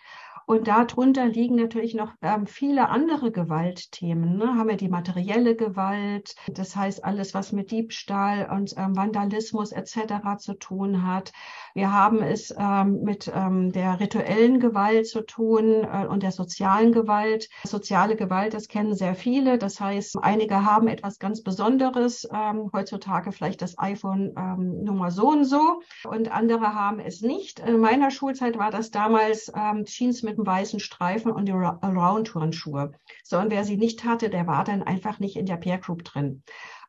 Und 0.51 0.67
darunter 0.67 1.27
liegen 1.27 1.55
natürlich 1.55 1.95
noch 1.95 2.11
ähm, 2.23 2.45
viele 2.45 2.89
andere 2.89 3.31
Gewaltthemen. 3.31 4.37
Ne? 4.37 4.57
Haben 4.57 4.71
wir 4.71 4.77
die 4.77 4.89
materielle 4.89 5.55
Gewalt, 5.55 6.35
das 6.49 6.75
heißt 6.75 7.05
alles, 7.05 7.35
was 7.35 7.53
mit 7.53 7.71
Diebstahl 7.71 8.51
und 8.51 8.75
ähm, 8.77 8.97
Vandalismus 8.97 9.71
etc. 9.71 10.39
zu 10.39 10.55
tun 10.55 11.07
hat. 11.07 11.31
Wir 11.73 11.93
haben 11.93 12.21
es 12.21 12.53
ähm, 12.59 13.03
mit 13.03 13.31
ähm, 13.33 13.71
der 13.71 14.01
rituellen 14.01 14.59
Gewalt 14.59 15.07
zu 15.07 15.25
tun 15.25 15.85
äh, 15.85 16.09
und 16.09 16.25
der 16.25 16.33
sozialen 16.33 16.91
Gewalt. 16.91 17.49
Soziale 17.63 18.17
Gewalt, 18.17 18.53
das 18.53 18.67
kennen 18.67 18.97
sehr 18.97 19.15
viele. 19.15 19.57
Das 19.57 19.79
heißt, 19.79 20.19
einige 20.21 20.65
haben 20.65 20.89
etwas 20.89 21.21
ganz 21.21 21.45
Besonderes, 21.45 22.29
ähm, 22.35 22.71
heutzutage 22.73 23.31
vielleicht 23.31 23.63
das 23.63 23.79
iPhone 23.79 24.35
ähm, 24.37 24.83
Nummer 24.83 25.13
so 25.13 25.29
und 25.29 25.45
so 25.45 25.81
und 26.09 26.33
andere 26.33 26.75
haben 26.75 26.99
es 26.99 27.21
nicht. 27.21 27.61
In 27.61 27.79
meiner 27.79 28.11
Schulzeit 28.11 28.59
war 28.59 28.73
das 28.73 28.91
damals 28.91 29.53
ähm, 29.55 29.85
Jeans 29.85 30.25
mit 30.25 30.40
einem 30.41 30.47
weißen 30.47 30.81
Streifen 30.81 31.31
und 31.31 31.47
die 31.47 31.53
Around-Turnschuhe. 31.53 32.93
So, 33.25 33.39
und 33.39 33.51
wer 33.51 33.65
sie 33.65 33.77
nicht 33.77 34.05
hatte, 34.05 34.31
der 34.31 34.47
war 34.47 34.65
dann 34.65 34.83
einfach 34.83 35.21
nicht 35.21 35.37
in 35.37 35.47
der 35.47 35.57
Peer 35.57 35.79
Group 35.79 36.05
drin. 36.05 36.43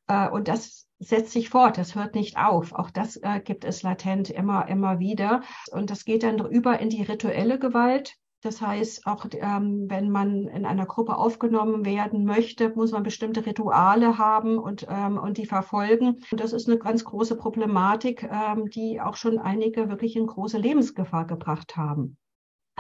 Äh, 0.07 0.29
und 0.29 0.47
das 0.47 0.87
setzt 0.99 1.31
sich 1.31 1.49
fort, 1.49 1.77
das 1.77 1.95
hört 1.95 2.15
nicht 2.15 2.37
auf. 2.37 2.73
Auch 2.73 2.91
das 2.91 3.17
äh, 3.17 3.39
gibt 3.43 3.65
es 3.65 3.83
latent 3.83 4.29
immer, 4.29 4.67
immer 4.67 4.99
wieder. 4.99 5.41
Und 5.71 5.89
das 5.89 6.05
geht 6.05 6.23
dann 6.23 6.39
über 6.39 6.79
in 6.79 6.89
die 6.89 7.03
rituelle 7.03 7.59
Gewalt. 7.59 8.15
Das 8.43 8.59
heißt, 8.59 9.05
auch 9.05 9.27
ähm, 9.33 9.85
wenn 9.87 10.09
man 10.09 10.47
in 10.47 10.65
einer 10.65 10.87
Gruppe 10.87 11.15
aufgenommen 11.15 11.85
werden 11.85 12.25
möchte, 12.25 12.73
muss 12.75 12.91
man 12.91 13.03
bestimmte 13.03 13.45
Rituale 13.45 14.17
haben 14.17 14.57
und, 14.57 14.87
ähm, 14.89 15.19
und 15.19 15.37
die 15.37 15.45
verfolgen. 15.45 16.23
Und 16.31 16.39
das 16.39 16.51
ist 16.51 16.67
eine 16.67 16.79
ganz 16.79 17.03
große 17.03 17.35
Problematik, 17.35 18.23
ähm, 18.23 18.67
die 18.71 18.99
auch 18.99 19.15
schon 19.15 19.37
einige 19.37 19.89
wirklich 19.89 20.15
in 20.15 20.25
große 20.25 20.57
Lebensgefahr 20.57 21.27
gebracht 21.27 21.77
haben. 21.77 22.17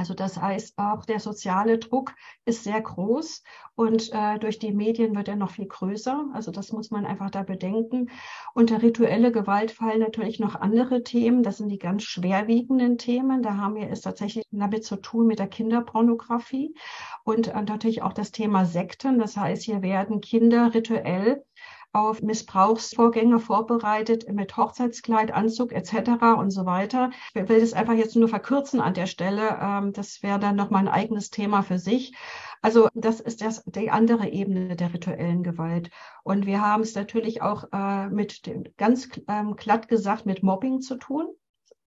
Also 0.01 0.15
das 0.15 0.41
heißt, 0.41 0.79
auch 0.79 1.05
der 1.05 1.19
soziale 1.19 1.77
Druck 1.77 2.15
ist 2.45 2.63
sehr 2.63 2.81
groß 2.81 3.43
und 3.75 4.09
äh, 4.11 4.39
durch 4.39 4.57
die 4.57 4.71
Medien 4.71 5.15
wird 5.15 5.27
er 5.27 5.35
noch 5.35 5.51
viel 5.51 5.67
größer. 5.67 6.25
Also 6.33 6.49
das 6.49 6.71
muss 6.71 6.89
man 6.89 7.05
einfach 7.05 7.29
da 7.29 7.43
bedenken. 7.43 8.09
Unter 8.55 8.81
rituelle 8.81 9.31
Gewalt 9.31 9.69
fallen 9.69 9.99
natürlich 9.99 10.39
noch 10.39 10.55
andere 10.55 11.03
Themen. 11.03 11.43
Das 11.43 11.57
sind 11.57 11.69
die 11.69 11.77
ganz 11.77 12.01
schwerwiegenden 12.01 12.97
Themen. 12.97 13.43
Da 13.43 13.57
haben 13.57 13.75
wir 13.75 13.91
es 13.91 14.01
tatsächlich 14.01 14.43
damit 14.49 14.85
zu 14.85 14.95
tun 14.95 15.27
mit 15.27 15.37
der 15.37 15.47
Kinderpornografie 15.47 16.73
und 17.23 17.49
äh, 17.49 17.61
natürlich 17.61 18.01
auch 18.01 18.13
das 18.13 18.31
Thema 18.31 18.65
Sekten. 18.65 19.19
Das 19.19 19.37
heißt, 19.37 19.61
hier 19.61 19.83
werden 19.83 20.19
Kinder 20.19 20.73
rituell 20.73 21.43
auf 21.93 22.21
Missbrauchsvorgänge 22.21 23.39
vorbereitet 23.39 24.31
mit 24.31 24.55
Hochzeitskleid, 24.55 25.31
Anzug 25.31 25.73
etc. 25.73 26.37
und 26.37 26.51
so 26.51 26.65
weiter. 26.65 27.11
Ich 27.33 27.49
will 27.49 27.59
das 27.59 27.73
einfach 27.73 27.93
jetzt 27.93 28.15
nur 28.15 28.27
verkürzen 28.27 28.79
an 28.79 28.93
der 28.93 29.07
Stelle. 29.07 29.59
Ähm, 29.61 29.93
das 29.93 30.23
wäre 30.23 30.39
dann 30.39 30.55
nochmal 30.55 30.87
ein 30.87 30.93
eigenes 30.93 31.29
Thema 31.29 31.63
für 31.63 31.79
sich. 31.79 32.13
Also 32.61 32.89
das 32.93 33.19
ist 33.19 33.41
das, 33.41 33.63
die 33.65 33.89
andere 33.89 34.29
Ebene 34.29 34.75
der 34.75 34.93
rituellen 34.93 35.43
Gewalt. 35.43 35.89
Und 36.23 36.45
wir 36.45 36.61
haben 36.61 36.83
es 36.83 36.93
natürlich 36.95 37.41
auch 37.41 37.65
äh, 37.73 38.07
mit 38.09 38.41
ganz 38.77 39.09
ähm, 39.27 39.55
glatt 39.55 39.87
gesagt 39.87 40.25
mit 40.25 40.43
Mobbing 40.43 40.81
zu 40.81 40.97
tun 40.97 41.33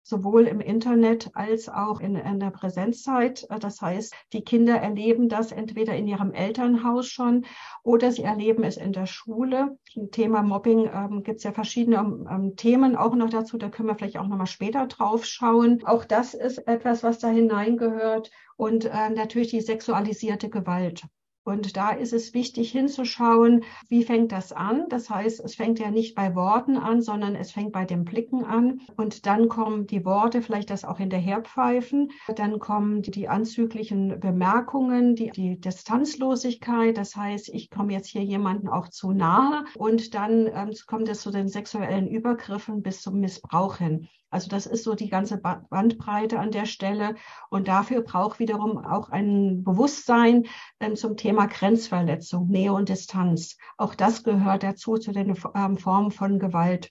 sowohl 0.04 0.46
im 0.46 0.60
Internet 0.60 1.30
als 1.34 1.68
auch 1.68 1.98
in, 1.98 2.14
in, 2.14 2.38
der 2.38 2.50
Präsenzzeit. 2.50 3.46
Das 3.60 3.80
heißt, 3.80 4.14
die 4.32 4.44
Kinder 4.44 4.76
erleben 4.76 5.28
das 5.28 5.50
entweder 5.50 5.96
in 5.96 6.06
ihrem 6.06 6.32
Elternhaus 6.32 7.08
schon 7.08 7.46
oder 7.82 8.12
sie 8.12 8.22
erleben 8.22 8.62
es 8.62 8.76
in 8.76 8.92
der 8.92 9.06
Schule. 9.06 9.78
Im 9.94 10.10
Thema 10.10 10.42
Mobbing 10.42 10.90
ähm, 10.92 11.22
gibt 11.22 11.38
es 11.38 11.44
ja 11.44 11.52
verschiedene 11.52 11.96
ähm, 11.96 12.54
Themen 12.54 12.94
auch 12.94 13.14
noch 13.14 13.30
dazu. 13.30 13.56
Da 13.56 13.70
können 13.70 13.88
wir 13.88 13.96
vielleicht 13.96 14.18
auch 14.18 14.28
noch 14.28 14.36
mal 14.36 14.46
später 14.46 14.86
drauf 14.86 15.24
schauen. 15.24 15.82
Auch 15.84 16.04
das 16.04 16.34
ist 16.34 16.58
etwas, 16.68 17.02
was 17.02 17.18
da 17.18 17.28
hineingehört. 17.28 18.30
Und 18.56 18.84
äh, 18.84 19.10
natürlich 19.10 19.48
die 19.48 19.62
sexualisierte 19.62 20.50
Gewalt. 20.50 21.02
Und 21.44 21.76
da 21.76 21.90
ist 21.90 22.14
es 22.14 22.32
wichtig 22.32 22.72
hinzuschauen, 22.72 23.64
wie 23.88 24.02
fängt 24.02 24.32
das 24.32 24.52
an? 24.52 24.86
Das 24.88 25.10
heißt, 25.10 25.40
es 25.40 25.54
fängt 25.54 25.78
ja 25.78 25.90
nicht 25.90 26.14
bei 26.14 26.34
Worten 26.34 26.78
an, 26.78 27.02
sondern 27.02 27.36
es 27.36 27.52
fängt 27.52 27.72
bei 27.72 27.84
den 27.84 28.04
Blicken 28.04 28.44
an. 28.44 28.80
Und 28.96 29.26
dann 29.26 29.48
kommen 29.48 29.86
die 29.86 30.06
Worte, 30.06 30.40
vielleicht 30.40 30.70
das 30.70 30.84
auch 30.84 30.98
hinterherpfeifen. 30.98 32.10
Dann 32.34 32.58
kommen 32.58 33.02
die, 33.02 33.10
die 33.10 33.28
anzüglichen 33.28 34.18
Bemerkungen, 34.20 35.16
die, 35.16 35.30
die 35.30 35.60
Distanzlosigkeit. 35.60 36.96
Das 36.96 37.14
heißt, 37.14 37.50
ich 37.50 37.68
komme 37.70 37.92
jetzt 37.92 38.08
hier 38.08 38.24
jemanden 38.24 38.68
auch 38.68 38.88
zu 38.88 39.12
nahe. 39.12 39.64
Und 39.76 40.14
dann 40.14 40.46
ähm, 40.46 40.70
kommt 40.86 41.08
es 41.10 41.20
zu 41.20 41.30
den 41.30 41.48
sexuellen 41.48 42.08
Übergriffen 42.08 42.82
bis 42.82 43.02
zum 43.02 43.20
Missbrauch 43.20 43.76
hin. 43.76 44.08
Also 44.34 44.48
das 44.48 44.66
ist 44.66 44.82
so 44.82 44.96
die 44.96 45.08
ganze 45.08 45.38
Bandbreite 45.38 46.40
an 46.40 46.50
der 46.50 46.66
Stelle. 46.66 47.14
Und 47.50 47.68
dafür 47.68 48.00
braucht 48.00 48.40
wiederum 48.40 48.78
auch 48.78 49.10
ein 49.10 49.62
Bewusstsein 49.62 50.46
ähm, 50.80 50.96
zum 50.96 51.16
Thema 51.16 51.33
Grenzverletzung, 51.34 52.48
Nähe 52.48 52.72
und 52.72 52.88
Distanz. 52.88 53.56
Auch 53.76 53.94
das 53.94 54.24
gehört 54.24 54.62
dazu 54.62 54.96
zu 54.96 55.12
den 55.12 55.36
ähm, 55.54 55.76
Formen 55.76 56.10
von 56.10 56.38
Gewalt. 56.38 56.90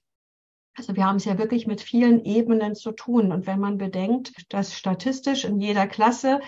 Also 0.75 0.95
wir 0.95 1.05
haben 1.05 1.17
es 1.17 1.25
ja 1.25 1.37
wirklich 1.37 1.67
mit 1.67 1.81
vielen 1.81 2.23
Ebenen 2.25 2.75
zu 2.75 2.91
tun. 2.91 3.31
Und 3.31 3.45
wenn 3.45 3.59
man 3.59 3.77
bedenkt, 3.77 4.33
dass 4.49 4.75
statistisch 4.75 5.45
in 5.45 5.59
jeder 5.59 5.87
Klasse 5.87 6.41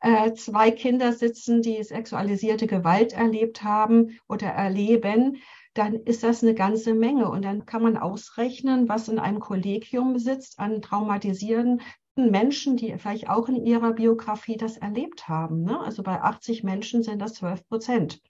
äh, 0.00 0.32
zwei 0.34 0.70
Kinder 0.70 1.12
sitzen, 1.12 1.62
die 1.62 1.82
sexualisierte 1.82 2.66
Gewalt 2.66 3.12
erlebt 3.12 3.64
haben 3.64 4.18
oder 4.28 4.48
erleben, 4.48 5.38
dann 5.74 5.94
ist 5.94 6.22
das 6.22 6.42
eine 6.42 6.54
ganze 6.54 6.94
Menge. 6.94 7.28
Und 7.28 7.44
dann 7.44 7.66
kann 7.66 7.82
man 7.82 7.96
ausrechnen, 7.96 8.88
was 8.88 9.08
in 9.08 9.18
einem 9.18 9.40
Kollegium 9.40 10.18
sitzt 10.18 10.58
an 10.58 10.82
traumatisierten 10.82 11.80
Menschen, 12.16 12.76
die 12.76 12.96
vielleicht 12.98 13.28
auch 13.28 13.48
in 13.48 13.64
ihrer 13.64 13.92
Biografie 13.92 14.56
das 14.56 14.76
erlebt 14.76 15.28
haben. 15.28 15.62
Ne? 15.62 15.80
Also 15.80 16.02
bei 16.02 16.20
80 16.20 16.62
Menschen 16.62 17.02
sind 17.02 17.20
das 17.20 17.34
12 17.34 17.66
Prozent. 17.68 18.20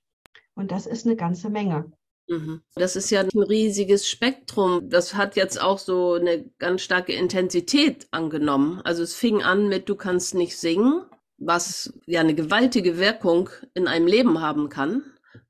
Und 0.55 0.71
das 0.71 0.87
ist 0.87 1.07
eine 1.07 1.17
ganze 1.17 1.51
Menge. 1.51 1.91
Mhm. 2.29 2.63
Das 2.75 2.97
ist 2.97 3.11
ja 3.11 3.21
ein 3.21 3.43
riesiges 3.43 4.09
Spektrum. 4.09 4.89
Das 4.89 5.15
hat 5.15 5.37
jetzt 5.37 5.61
auch 5.61 5.79
so 5.79 6.15
eine 6.15 6.45
ganz 6.59 6.83
starke 6.83 7.13
Intensität 7.13 8.07
angenommen. 8.11 8.81
Also 8.85 9.03
es 9.03 9.15
fing 9.15 9.43
an 9.43 9.69
mit, 9.69 9.89
du 9.89 9.97
kannst 9.97 10.35
nicht 10.35 10.57
singen, 10.57 11.03
was 11.39 11.93
ja 12.07 12.21
eine 12.21 12.35
gewaltige 12.35 12.99
Wirkung 12.99 13.51
in 13.75 13.89
einem 13.89 14.07
Leben 14.07 14.41
haben 14.41 14.69
kann. 14.69 15.03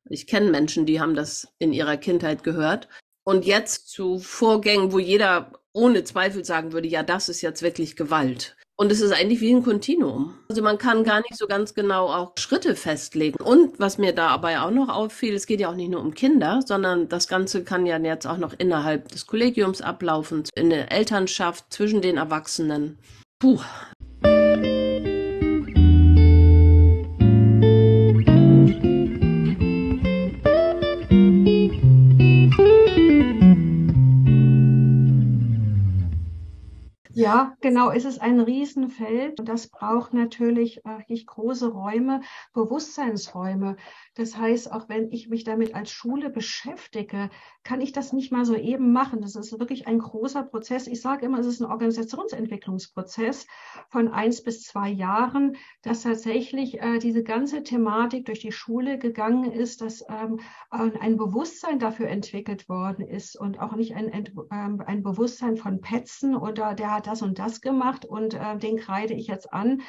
Ich 0.08 0.26
kenne 0.26 0.50
Menschen, 0.50 0.86
die 0.86 1.00
haben 1.00 1.14
das 1.14 1.48
in 1.58 1.72
ihrer 1.72 1.96
Kindheit 1.96 2.42
gehört. 2.42 2.88
Und 3.24 3.44
jetzt 3.44 3.88
zu 3.88 4.18
Vorgängen, 4.18 4.92
wo 4.92 4.98
jeder 4.98 5.52
ohne 5.72 6.04
Zweifel 6.04 6.44
sagen 6.44 6.72
würde, 6.72 6.88
ja, 6.88 7.02
das 7.02 7.28
ist 7.28 7.40
jetzt 7.40 7.62
wirklich 7.62 7.96
Gewalt. 7.96 8.56
Und 8.76 8.90
es 8.90 9.00
ist 9.00 9.12
eigentlich 9.12 9.40
wie 9.40 9.54
ein 9.54 9.62
Kontinuum. 9.62 10.34
Also 10.48 10.62
man 10.62 10.78
kann 10.78 11.04
gar 11.04 11.20
nicht 11.20 11.36
so 11.36 11.46
ganz 11.46 11.74
genau 11.74 12.06
auch 12.06 12.32
Schritte 12.38 12.74
festlegen. 12.74 13.36
Und 13.40 13.78
was 13.78 13.98
mir 13.98 14.12
dabei 14.12 14.60
auch 14.60 14.70
noch 14.70 14.88
auffiel, 14.88 15.34
es 15.34 15.46
geht 15.46 15.60
ja 15.60 15.68
auch 15.70 15.74
nicht 15.74 15.90
nur 15.90 16.00
um 16.00 16.14
Kinder, 16.14 16.60
sondern 16.66 17.08
das 17.08 17.28
Ganze 17.28 17.64
kann 17.64 17.86
ja 17.86 17.98
jetzt 17.98 18.26
auch 18.26 18.38
noch 18.38 18.54
innerhalb 18.58 19.08
des 19.08 19.26
Kollegiums 19.26 19.82
ablaufen, 19.82 20.44
in 20.56 20.70
der 20.70 20.90
Elternschaft, 20.90 21.66
zwischen 21.72 22.00
den 22.00 22.16
Erwachsenen. 22.16 22.98
Puh, 23.38 23.60
Ja, 37.22 37.56
genau. 37.60 37.92
Es 37.92 38.04
ist 38.04 38.20
ein 38.20 38.40
Riesenfeld 38.40 39.38
und 39.38 39.48
das 39.48 39.68
braucht 39.68 40.12
natürlich 40.12 40.84
äh, 40.84 40.98
große 41.24 41.68
Räume, 41.68 42.20
Bewusstseinsräume. 42.52 43.76
Das 44.14 44.36
heißt, 44.36 44.70
auch 44.70 44.90
wenn 44.90 45.10
ich 45.10 45.30
mich 45.30 45.42
damit 45.44 45.74
als 45.74 45.90
Schule 45.90 46.28
beschäftige, 46.28 47.30
kann 47.62 47.80
ich 47.80 47.92
das 47.92 48.12
nicht 48.12 48.30
mal 48.30 48.44
so 48.44 48.54
eben 48.54 48.92
machen. 48.92 49.22
Das 49.22 49.36
ist 49.36 49.58
wirklich 49.58 49.86
ein 49.86 49.98
großer 49.98 50.42
Prozess. 50.42 50.86
Ich 50.86 51.00
sage 51.00 51.24
immer, 51.24 51.38
es 51.38 51.46
ist 51.46 51.60
ein 51.60 51.70
Organisationsentwicklungsprozess 51.70 53.46
von 53.88 54.08
eins 54.08 54.42
bis 54.42 54.64
zwei 54.64 54.90
Jahren, 54.90 55.56
dass 55.80 56.02
tatsächlich 56.02 56.80
äh, 56.82 56.98
diese 56.98 57.22
ganze 57.22 57.62
Thematik 57.62 58.26
durch 58.26 58.40
die 58.40 58.52
Schule 58.52 58.98
gegangen 58.98 59.50
ist, 59.50 59.80
dass 59.80 60.04
ähm, 60.10 60.40
ein 60.70 61.16
Bewusstsein 61.16 61.78
dafür 61.78 62.08
entwickelt 62.08 62.68
worden 62.68 63.06
ist 63.06 63.40
und 63.40 63.60
auch 63.60 63.74
nicht 63.76 63.94
ein, 63.94 64.12
ähm, 64.52 64.82
ein 64.84 65.02
Bewusstsein 65.02 65.56
von 65.56 65.80
Petzen 65.80 66.36
oder 66.36 66.74
der 66.74 66.94
hat 66.94 67.06
das 67.06 67.22
und 67.22 67.38
das 67.38 67.62
gemacht 67.62 68.04
und 68.04 68.34
äh, 68.34 68.58
den 68.58 68.76
kreide 68.76 69.14
ich 69.14 69.26
jetzt 69.26 69.52
an, 69.54 69.80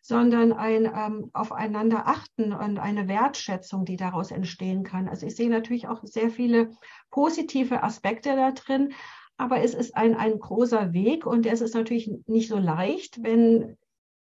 sondern 0.00 0.52
ein 0.52 0.84
ähm, 0.86 1.30
aufeinander 1.32 2.06
achten 2.06 2.52
und 2.52 2.78
eine 2.78 3.08
Wertschätzung, 3.08 3.84
die 3.84 3.96
daraus 3.96 4.30
entstehen 4.30 4.82
kann. 4.82 5.08
Also 5.08 5.26
ich 5.26 5.36
sehe 5.36 5.50
natürlich 5.50 5.88
auch 5.88 6.02
sehr 6.04 6.30
viele 6.30 6.70
positive 7.10 7.82
Aspekte 7.82 8.34
da 8.34 8.52
drin, 8.52 8.92
aber 9.36 9.62
es 9.62 9.74
ist 9.74 9.96
ein, 9.96 10.14
ein 10.14 10.38
großer 10.38 10.92
Weg 10.92 11.26
und 11.26 11.46
es 11.46 11.60
ist 11.60 11.74
natürlich 11.74 12.10
nicht 12.26 12.48
so 12.48 12.58
leicht, 12.58 13.22
wenn 13.22 13.76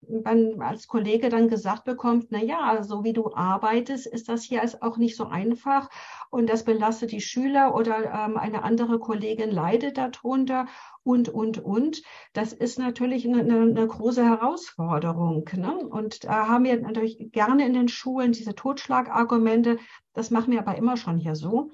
man 0.07 0.61
als 0.61 0.87
Kollege 0.87 1.29
dann 1.29 1.47
gesagt 1.47 1.83
bekommt, 1.83 2.27
na 2.29 2.41
ja, 2.41 2.83
so 2.83 3.03
wie 3.03 3.13
du 3.13 3.33
arbeitest, 3.33 4.07
ist 4.07 4.29
das 4.29 4.43
hier 4.43 4.63
auch 4.81 4.97
nicht 4.97 5.15
so 5.15 5.27
einfach 5.27 5.89
und 6.29 6.49
das 6.49 6.63
belastet 6.63 7.11
die 7.11 7.21
Schüler 7.21 7.75
oder 7.75 8.25
ähm, 8.25 8.37
eine 8.37 8.63
andere 8.63 8.99
Kollegin 8.99 9.51
leidet 9.51 9.97
darunter 9.97 10.67
und, 11.03 11.29
und, 11.29 11.59
und. 11.59 12.01
Das 12.33 12.53
ist 12.53 12.79
natürlich 12.79 13.27
eine, 13.27 13.41
eine 13.41 13.87
große 13.87 14.23
Herausforderung. 14.23 15.49
Ne? 15.53 15.75
Und 15.75 16.23
da 16.23 16.47
haben 16.47 16.63
wir 16.63 16.79
natürlich 16.79 17.31
gerne 17.31 17.65
in 17.65 17.73
den 17.73 17.87
Schulen 17.87 18.31
diese 18.31 18.55
Totschlagargumente. 18.55 19.77
Das 20.13 20.31
machen 20.31 20.51
wir 20.51 20.59
aber 20.59 20.75
immer 20.77 20.97
schon 20.97 21.17
hier 21.17 21.35
so. 21.35 21.71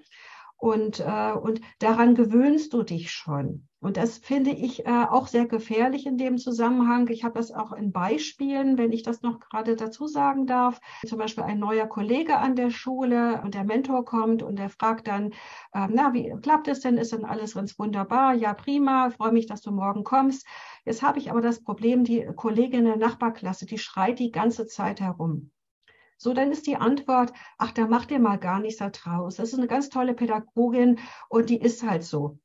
Und, 0.58 1.00
äh, 1.00 1.34
und 1.34 1.62
daran 1.80 2.16
gewöhnst 2.16 2.74
du 2.74 2.84
dich 2.84 3.12
schon. 3.12 3.67
Und 3.80 3.96
das 3.98 4.18
finde 4.18 4.52
ich 4.52 4.88
äh, 4.88 4.90
auch 4.90 5.28
sehr 5.28 5.46
gefährlich 5.46 6.08
in 6.08 6.18
dem 6.18 6.40
Zusammenhang. 6.40 7.08
Ich 7.10 7.24
habe 7.24 7.38
das 7.38 7.52
auch 7.52 7.72
in 7.74 7.92
Beispielen, 7.92 8.78
wenn 8.80 8.92
ich 8.92 9.04
das 9.04 9.22
noch 9.22 9.40
gerade 9.40 9.76
dazu 9.76 10.08
sagen 10.08 10.48
darf. 10.48 10.80
Zum 11.06 11.20
Beispiel 11.20 11.44
ein 11.44 11.60
neuer 11.60 11.86
Kollege 11.86 12.38
an 12.38 12.56
der 12.56 12.72
Schule 12.72 13.40
und 13.44 13.54
der 13.54 13.66
Mentor 13.66 14.04
kommt 14.04 14.42
und 14.42 14.58
der 14.58 14.70
fragt 14.70 15.08
dann, 15.08 15.32
äh, 15.74 15.88
na, 15.90 16.14
wie 16.14 16.36
klappt 16.42 16.68
es 16.68 16.80
denn? 16.80 16.98
Ist 16.98 17.14
denn 17.14 17.24
alles 17.24 17.54
ganz 17.54 17.78
wunderbar? 17.78 18.34
Ja, 18.34 18.54
prima. 18.56 19.12
Freue 19.12 19.32
mich, 19.32 19.46
dass 19.46 19.62
du 19.62 19.72
morgen 19.72 20.04
kommst. 20.04 20.48
Jetzt 20.84 21.04
habe 21.04 21.20
ich 21.20 21.30
aber 21.30 21.42
das 21.42 21.64
Problem, 21.64 22.04
die 22.04 22.26
Kollegin 22.36 22.80
in 22.80 22.86
der 22.86 22.98
Nachbarklasse, 22.98 23.68
die 23.68 23.78
schreit 23.78 24.18
die 24.18 24.32
ganze 24.32 24.66
Zeit 24.66 25.02
herum. 25.02 25.52
So, 26.18 26.34
dann 26.34 26.52
ist 26.52 26.66
die 26.66 26.78
Antwort, 26.78 27.32
ach, 27.60 27.72
da 27.72 27.86
macht 27.86 28.10
ihr 28.10 28.20
mal 28.20 28.38
gar 28.38 28.60
nichts 28.60 28.80
da 28.80 28.90
draus. 28.90 29.36
Das 29.36 29.50
ist 29.50 29.60
eine 29.60 29.68
ganz 29.68 29.90
tolle 29.90 30.16
Pädagogin 30.16 30.98
und 31.30 31.52
die 31.52 31.62
ist 31.62 31.84
halt 31.84 32.04
so. 32.04 32.40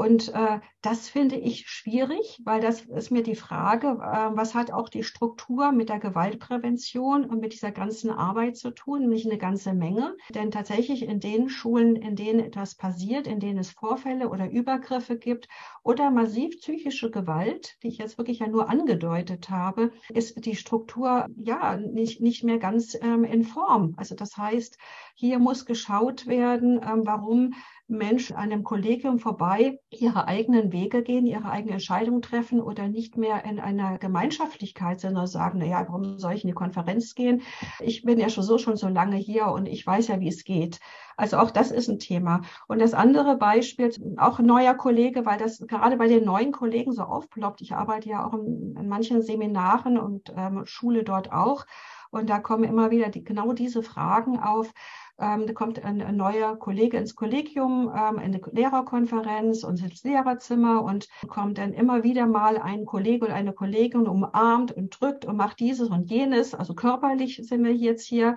Und 0.00 0.32
äh, 0.32 0.60
das 0.80 1.10
finde 1.10 1.36
ich 1.36 1.68
schwierig, 1.68 2.40
weil 2.46 2.62
das 2.62 2.86
ist 2.86 3.10
mir 3.10 3.22
die 3.22 3.34
Frage, 3.34 3.98
äh, 4.00 4.34
was 4.34 4.54
hat 4.54 4.70
auch 4.70 4.88
die 4.88 5.02
Struktur 5.02 5.72
mit 5.72 5.90
der 5.90 5.98
Gewaltprävention 5.98 7.26
und 7.26 7.42
mit 7.42 7.52
dieser 7.52 7.70
ganzen 7.70 8.08
Arbeit 8.08 8.56
zu 8.56 8.70
tun? 8.70 9.10
Nicht 9.10 9.26
eine 9.26 9.36
ganze 9.36 9.74
Menge. 9.74 10.16
Denn 10.34 10.50
tatsächlich 10.50 11.02
in 11.02 11.20
den 11.20 11.50
Schulen, 11.50 11.96
in 11.96 12.16
denen 12.16 12.40
etwas 12.40 12.76
passiert, 12.76 13.26
in 13.26 13.40
denen 13.40 13.58
es 13.58 13.72
Vorfälle 13.72 14.30
oder 14.30 14.50
Übergriffe 14.50 15.18
gibt 15.18 15.48
oder 15.82 16.10
massiv 16.10 16.58
psychische 16.60 17.10
Gewalt, 17.10 17.76
die 17.82 17.88
ich 17.88 17.98
jetzt 17.98 18.16
wirklich 18.16 18.38
ja 18.38 18.46
nur 18.46 18.70
angedeutet 18.70 19.50
habe, 19.50 19.92
ist 20.08 20.46
die 20.46 20.56
Struktur 20.56 21.26
ja 21.36 21.76
nicht, 21.76 22.22
nicht 22.22 22.42
mehr 22.42 22.58
ganz 22.58 22.96
ähm, 23.02 23.24
in 23.24 23.44
Form. 23.44 23.92
Also 23.98 24.14
das 24.14 24.34
heißt, 24.38 24.78
hier 25.14 25.38
muss 25.38 25.66
geschaut 25.66 26.26
werden, 26.26 26.80
ähm, 26.82 27.02
warum 27.04 27.52
Menschen 27.90 28.36
an 28.36 28.44
einem 28.44 28.64
Kollegium 28.64 29.18
vorbei 29.18 29.80
ihre 29.90 30.28
eigenen 30.28 30.72
Wege 30.72 31.02
gehen, 31.02 31.26
ihre 31.26 31.50
eigene 31.50 31.72
Entscheidung 31.72 32.22
treffen 32.22 32.60
oder 32.60 32.88
nicht 32.88 33.16
mehr 33.16 33.44
in 33.44 33.60
einer 33.60 33.98
Gemeinschaftlichkeit 33.98 35.00
sind, 35.00 35.10
sondern 35.10 35.26
sagen, 35.26 35.58
na 35.58 35.66
ja, 35.66 35.84
warum 35.86 36.18
soll 36.18 36.34
ich 36.34 36.44
in 36.44 36.48
die 36.48 36.54
Konferenz 36.54 37.14
gehen? 37.14 37.42
Ich 37.80 38.02
bin 38.02 38.18
ja 38.18 38.28
schon 38.28 38.44
so 38.44 38.58
schon 38.58 38.76
so 38.76 38.88
lange 38.88 39.16
hier 39.16 39.46
und 39.48 39.66
ich 39.66 39.86
weiß 39.86 40.08
ja, 40.08 40.20
wie 40.20 40.28
es 40.28 40.44
geht. 40.44 40.78
Also 41.16 41.36
auch 41.36 41.50
das 41.50 41.70
ist 41.70 41.88
ein 41.88 41.98
Thema. 41.98 42.40
Und 42.66 42.80
das 42.80 42.94
andere 42.94 43.36
Beispiel, 43.36 43.92
auch 44.16 44.38
ein 44.38 44.46
neuer 44.46 44.74
Kollege, 44.74 45.26
weil 45.26 45.38
das 45.38 45.58
gerade 45.66 45.96
bei 45.96 46.08
den 46.08 46.24
neuen 46.24 46.52
Kollegen 46.52 46.92
so 46.92 47.02
aufploppt. 47.02 47.60
Ich 47.60 47.74
arbeite 47.74 48.08
ja 48.08 48.26
auch 48.26 48.32
in, 48.32 48.74
in 48.78 48.88
manchen 48.88 49.20
Seminaren 49.20 49.98
und 49.98 50.32
ähm, 50.36 50.62
Schule 50.64 51.04
dort 51.04 51.30
auch. 51.30 51.66
Und 52.10 52.28
da 52.28 52.38
kommen 52.38 52.64
immer 52.64 52.90
wieder 52.90 53.08
die, 53.08 53.22
genau 53.22 53.52
diese 53.52 53.82
Fragen 53.82 54.38
auf. 54.38 54.72
Ähm, 55.20 55.46
da 55.46 55.52
kommt 55.52 55.84
ein, 55.84 56.00
ein, 56.00 56.16
neuer 56.16 56.56
Kollege 56.56 56.96
ins 56.96 57.14
Kollegium, 57.14 57.92
ähm, 57.94 58.18
eine 58.18 58.40
Lehrerkonferenz 58.52 59.64
und 59.64 59.82
ins 59.82 60.02
Lehrerzimmer 60.02 60.82
und 60.82 61.08
kommt 61.28 61.58
dann 61.58 61.72
immer 61.74 62.02
wieder 62.02 62.26
mal 62.26 62.56
ein 62.58 62.86
Kollege 62.86 63.26
oder 63.26 63.34
eine 63.34 63.52
Kollegin 63.52 64.08
umarmt 64.08 64.72
und 64.72 64.98
drückt 65.00 65.26
und 65.26 65.36
macht 65.36 65.60
dieses 65.60 65.88
und 65.90 66.10
jenes. 66.10 66.54
Also 66.54 66.74
körperlich 66.74 67.40
sind 67.44 67.64
wir 67.64 67.74
jetzt 67.74 68.06
hier. 68.06 68.36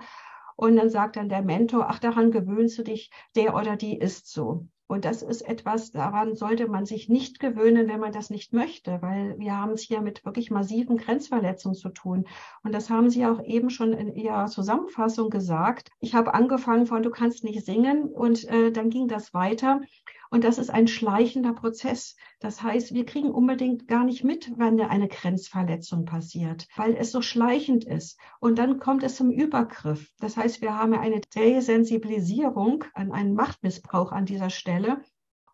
Und 0.56 0.76
dann 0.76 0.90
sagt 0.90 1.16
dann 1.16 1.28
der 1.28 1.42
Mentor, 1.42 1.86
ach, 1.88 1.98
daran 1.98 2.30
gewöhnst 2.30 2.78
du 2.78 2.84
dich, 2.84 3.10
der 3.34 3.54
oder 3.56 3.76
die 3.76 3.98
ist 3.98 4.30
so. 4.30 4.68
Und 4.86 5.06
das 5.06 5.22
ist 5.22 5.42
etwas, 5.42 5.92
daran 5.92 6.34
sollte 6.34 6.68
man 6.68 6.84
sich 6.84 7.08
nicht 7.08 7.40
gewöhnen, 7.40 7.88
wenn 7.88 8.00
man 8.00 8.12
das 8.12 8.28
nicht 8.28 8.52
möchte, 8.52 9.00
weil 9.00 9.38
wir 9.38 9.56
haben 9.56 9.72
es 9.72 9.82
hier 9.82 10.02
mit 10.02 10.24
wirklich 10.26 10.50
massiven 10.50 10.98
Grenzverletzungen 10.98 11.76
zu 11.76 11.88
tun. 11.88 12.26
Und 12.62 12.74
das 12.74 12.90
haben 12.90 13.08
Sie 13.08 13.24
auch 13.24 13.42
eben 13.42 13.70
schon 13.70 13.94
in 13.94 14.14
Ihrer 14.14 14.46
Zusammenfassung 14.46 15.30
gesagt. 15.30 15.88
Ich 16.00 16.14
habe 16.14 16.34
angefangen 16.34 16.86
von, 16.86 17.02
du 17.02 17.10
kannst 17.10 17.44
nicht 17.44 17.64
singen 17.64 18.04
und 18.04 18.44
äh, 18.44 18.72
dann 18.72 18.90
ging 18.90 19.08
das 19.08 19.32
weiter. 19.32 19.80
Und 20.34 20.42
das 20.42 20.58
ist 20.58 20.70
ein 20.70 20.88
schleichender 20.88 21.52
Prozess. 21.52 22.16
Das 22.40 22.60
heißt, 22.60 22.92
wir 22.92 23.06
kriegen 23.06 23.30
unbedingt 23.30 23.86
gar 23.86 24.02
nicht 24.02 24.24
mit, 24.24 24.50
wann 24.56 24.80
eine 24.80 25.06
Grenzverletzung 25.06 26.06
passiert, 26.06 26.66
weil 26.74 26.96
es 26.96 27.12
so 27.12 27.22
schleichend 27.22 27.84
ist. 27.84 28.18
Und 28.40 28.58
dann 28.58 28.80
kommt 28.80 29.04
es 29.04 29.14
zum 29.14 29.30
Übergriff. 29.30 30.10
Das 30.18 30.36
heißt, 30.36 30.60
wir 30.60 30.76
haben 30.76 30.92
eine 30.94 31.20
Desensibilisierung 31.36 32.82
an 32.94 33.12
einen 33.12 33.34
Machtmissbrauch 33.34 34.10
an 34.10 34.26
dieser 34.26 34.50
Stelle. 34.50 35.04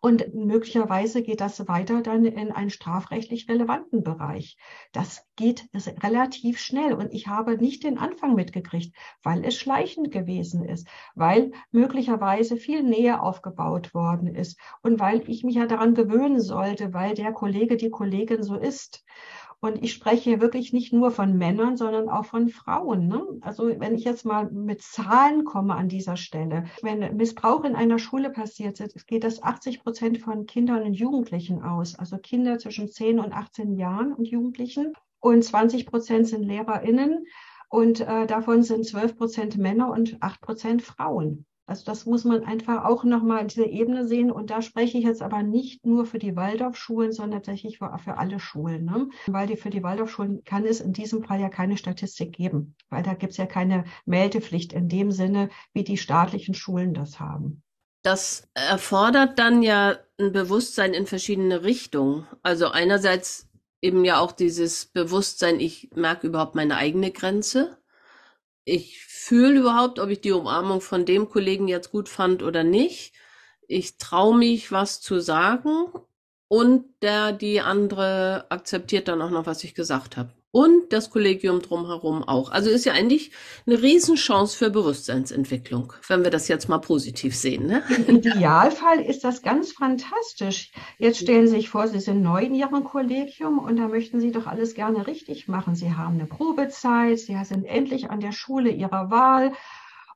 Und 0.03 0.33
möglicherweise 0.33 1.21
geht 1.21 1.41
das 1.41 1.67
weiter 1.67 2.01
dann 2.01 2.25
in 2.25 2.51
einen 2.51 2.71
strafrechtlich 2.71 3.47
relevanten 3.47 4.03
Bereich. 4.03 4.57
Das 4.93 5.27
geht 5.35 5.69
relativ 6.03 6.59
schnell. 6.59 6.95
Und 6.95 7.13
ich 7.13 7.27
habe 7.27 7.55
nicht 7.57 7.83
den 7.83 7.99
Anfang 7.99 8.33
mitgekriegt, 8.33 8.95
weil 9.21 9.45
es 9.45 9.55
schleichend 9.55 10.11
gewesen 10.11 10.65
ist, 10.65 10.87
weil 11.13 11.51
möglicherweise 11.69 12.57
viel 12.57 12.81
Nähe 12.81 13.21
aufgebaut 13.21 13.93
worden 13.93 14.33
ist 14.33 14.59
und 14.81 14.99
weil 14.99 15.21
ich 15.29 15.43
mich 15.43 15.55
ja 15.55 15.67
daran 15.67 15.93
gewöhnen 15.93 16.41
sollte, 16.41 16.95
weil 16.95 17.13
der 17.13 17.31
Kollege, 17.31 17.77
die 17.77 17.91
Kollegin 17.91 18.41
so 18.41 18.55
ist. 18.55 19.05
Und 19.63 19.83
ich 19.83 19.93
spreche 19.93 20.41
wirklich 20.41 20.73
nicht 20.73 20.91
nur 20.91 21.11
von 21.11 21.37
Männern, 21.37 21.77
sondern 21.77 22.09
auch 22.09 22.25
von 22.25 22.49
Frauen. 22.49 23.07
Ne? 23.07 23.23
Also 23.41 23.67
wenn 23.79 23.93
ich 23.93 24.03
jetzt 24.03 24.25
mal 24.25 24.49
mit 24.49 24.81
Zahlen 24.81 25.45
komme 25.45 25.75
an 25.75 25.87
dieser 25.87 26.17
Stelle, 26.17 26.65
wenn 26.81 27.15
Missbrauch 27.15 27.63
in 27.63 27.75
einer 27.75 27.99
Schule 27.99 28.31
passiert, 28.31 28.81
geht 29.05 29.23
das 29.23 29.43
80 29.43 29.83
Prozent 29.83 30.17
von 30.17 30.47
Kindern 30.47 30.81
und 30.81 30.95
Jugendlichen 30.95 31.61
aus. 31.61 31.93
Also 31.93 32.17
Kinder 32.17 32.57
zwischen 32.57 32.89
10 32.89 33.19
und 33.19 33.33
18 33.33 33.77
Jahren 33.77 34.13
und 34.13 34.27
Jugendlichen. 34.27 34.93
Und 35.19 35.43
20 35.43 35.85
Prozent 35.85 36.27
sind 36.27 36.41
LehrerInnen. 36.41 37.27
Und 37.69 38.01
äh, 38.01 38.25
davon 38.25 38.63
sind 38.63 38.87
12 38.87 39.15
Prozent 39.15 39.57
Männer 39.57 39.91
und 39.91 40.17
8 40.21 40.41
Prozent 40.41 40.81
Frauen. 40.81 41.45
Also 41.71 41.85
das 41.85 42.05
muss 42.05 42.25
man 42.25 42.43
einfach 42.43 42.83
auch 42.83 43.05
nochmal 43.05 43.43
in 43.43 43.47
dieser 43.47 43.67
Ebene 43.67 44.05
sehen. 44.05 44.29
Und 44.29 44.49
da 44.49 44.61
spreche 44.61 44.97
ich 44.97 45.05
jetzt 45.05 45.21
aber 45.21 45.41
nicht 45.41 45.85
nur 45.85 46.05
für 46.05 46.19
die 46.19 46.35
Waldorfschulen, 46.35 47.13
sondern 47.13 47.39
tatsächlich 47.39 47.77
für, 47.77 47.97
für 48.03 48.17
alle 48.17 48.41
Schulen. 48.41 48.83
Ne? 48.83 49.07
Weil 49.27 49.47
die, 49.47 49.55
für 49.55 49.69
die 49.69 49.81
Waldorfschulen 49.81 50.43
kann 50.43 50.65
es 50.65 50.81
in 50.81 50.91
diesem 50.91 51.23
Fall 51.23 51.39
ja 51.39 51.47
keine 51.47 51.77
Statistik 51.77 52.33
geben, 52.33 52.75
weil 52.89 53.03
da 53.03 53.13
gibt 53.13 53.31
es 53.31 53.37
ja 53.37 53.45
keine 53.45 53.85
Meldepflicht 54.05 54.73
in 54.73 54.89
dem 54.89 55.13
Sinne, 55.13 55.47
wie 55.71 55.85
die 55.85 55.95
staatlichen 55.95 56.55
Schulen 56.55 56.93
das 56.93 57.21
haben. 57.21 57.63
Das 58.03 58.49
erfordert 58.53 59.39
dann 59.39 59.63
ja 59.63 59.95
ein 60.19 60.33
Bewusstsein 60.33 60.93
in 60.93 61.05
verschiedene 61.05 61.63
Richtungen. 61.63 62.27
Also 62.43 62.67
einerseits 62.67 63.47
eben 63.81 64.03
ja 64.03 64.19
auch 64.19 64.33
dieses 64.33 64.87
Bewusstsein, 64.87 65.61
ich 65.61 65.89
merke 65.95 66.27
überhaupt 66.27 66.55
meine 66.55 66.75
eigene 66.75 67.11
Grenze 67.11 67.77
ich 68.65 69.03
fühle 69.05 69.59
überhaupt, 69.59 69.99
ob 69.99 70.09
ich 70.09 70.21
die 70.21 70.31
Umarmung 70.31 70.81
von 70.81 71.05
dem 71.05 71.29
Kollegen 71.29 71.67
jetzt 71.67 71.91
gut 71.91 72.09
fand 72.09 72.43
oder 72.43 72.63
nicht. 72.63 73.13
Ich 73.67 73.97
traue 73.97 74.37
mich, 74.37 74.71
was 74.71 75.01
zu 75.01 75.19
sagen 75.19 75.87
und 76.47 76.85
der 77.01 77.31
die 77.33 77.61
andere 77.61 78.45
akzeptiert 78.49 79.07
dann 79.07 79.21
auch 79.21 79.29
noch, 79.29 79.45
was 79.45 79.63
ich 79.63 79.75
gesagt 79.75 80.17
habe 80.17 80.33
und 80.51 80.91
das 80.91 81.09
Kollegium 81.09 81.61
drumherum 81.61 82.23
auch. 82.23 82.51
Also 82.51 82.69
ist 82.69 82.85
ja 82.85 82.93
eigentlich 82.93 83.31
eine 83.65 83.81
Riesenchance 83.81 84.57
für 84.57 84.69
Bewusstseinsentwicklung, 84.69 85.93
wenn 86.07 86.23
wir 86.23 86.31
das 86.31 86.47
jetzt 86.47 86.67
mal 86.67 86.79
positiv 86.79 87.35
sehen. 87.35 87.67
Ne? 87.67 87.83
Im 88.07 88.17
Idealfall 88.17 88.99
ist 88.99 89.23
das 89.23 89.41
ganz 89.41 89.71
fantastisch. 89.71 90.71
Jetzt 90.97 91.19
stellen 91.19 91.47
Sie 91.47 91.55
sich 91.55 91.69
vor, 91.69 91.87
Sie 91.87 91.99
sind 91.99 92.21
neu 92.21 92.43
in 92.43 92.55
Ihrem 92.55 92.83
Kollegium 92.83 93.59
und 93.59 93.77
da 93.77 93.87
möchten 93.87 94.19
Sie 94.19 94.31
doch 94.31 94.45
alles 94.45 94.73
gerne 94.73 95.07
richtig 95.07 95.47
machen. 95.47 95.75
Sie 95.75 95.93
haben 95.93 96.15
eine 96.15 96.25
Probezeit, 96.25 97.19
Sie 97.19 97.37
sind 97.45 97.65
endlich 97.65 98.09
an 98.09 98.19
der 98.19 98.33
Schule 98.33 98.69
Ihrer 98.71 99.09
Wahl 99.09 99.53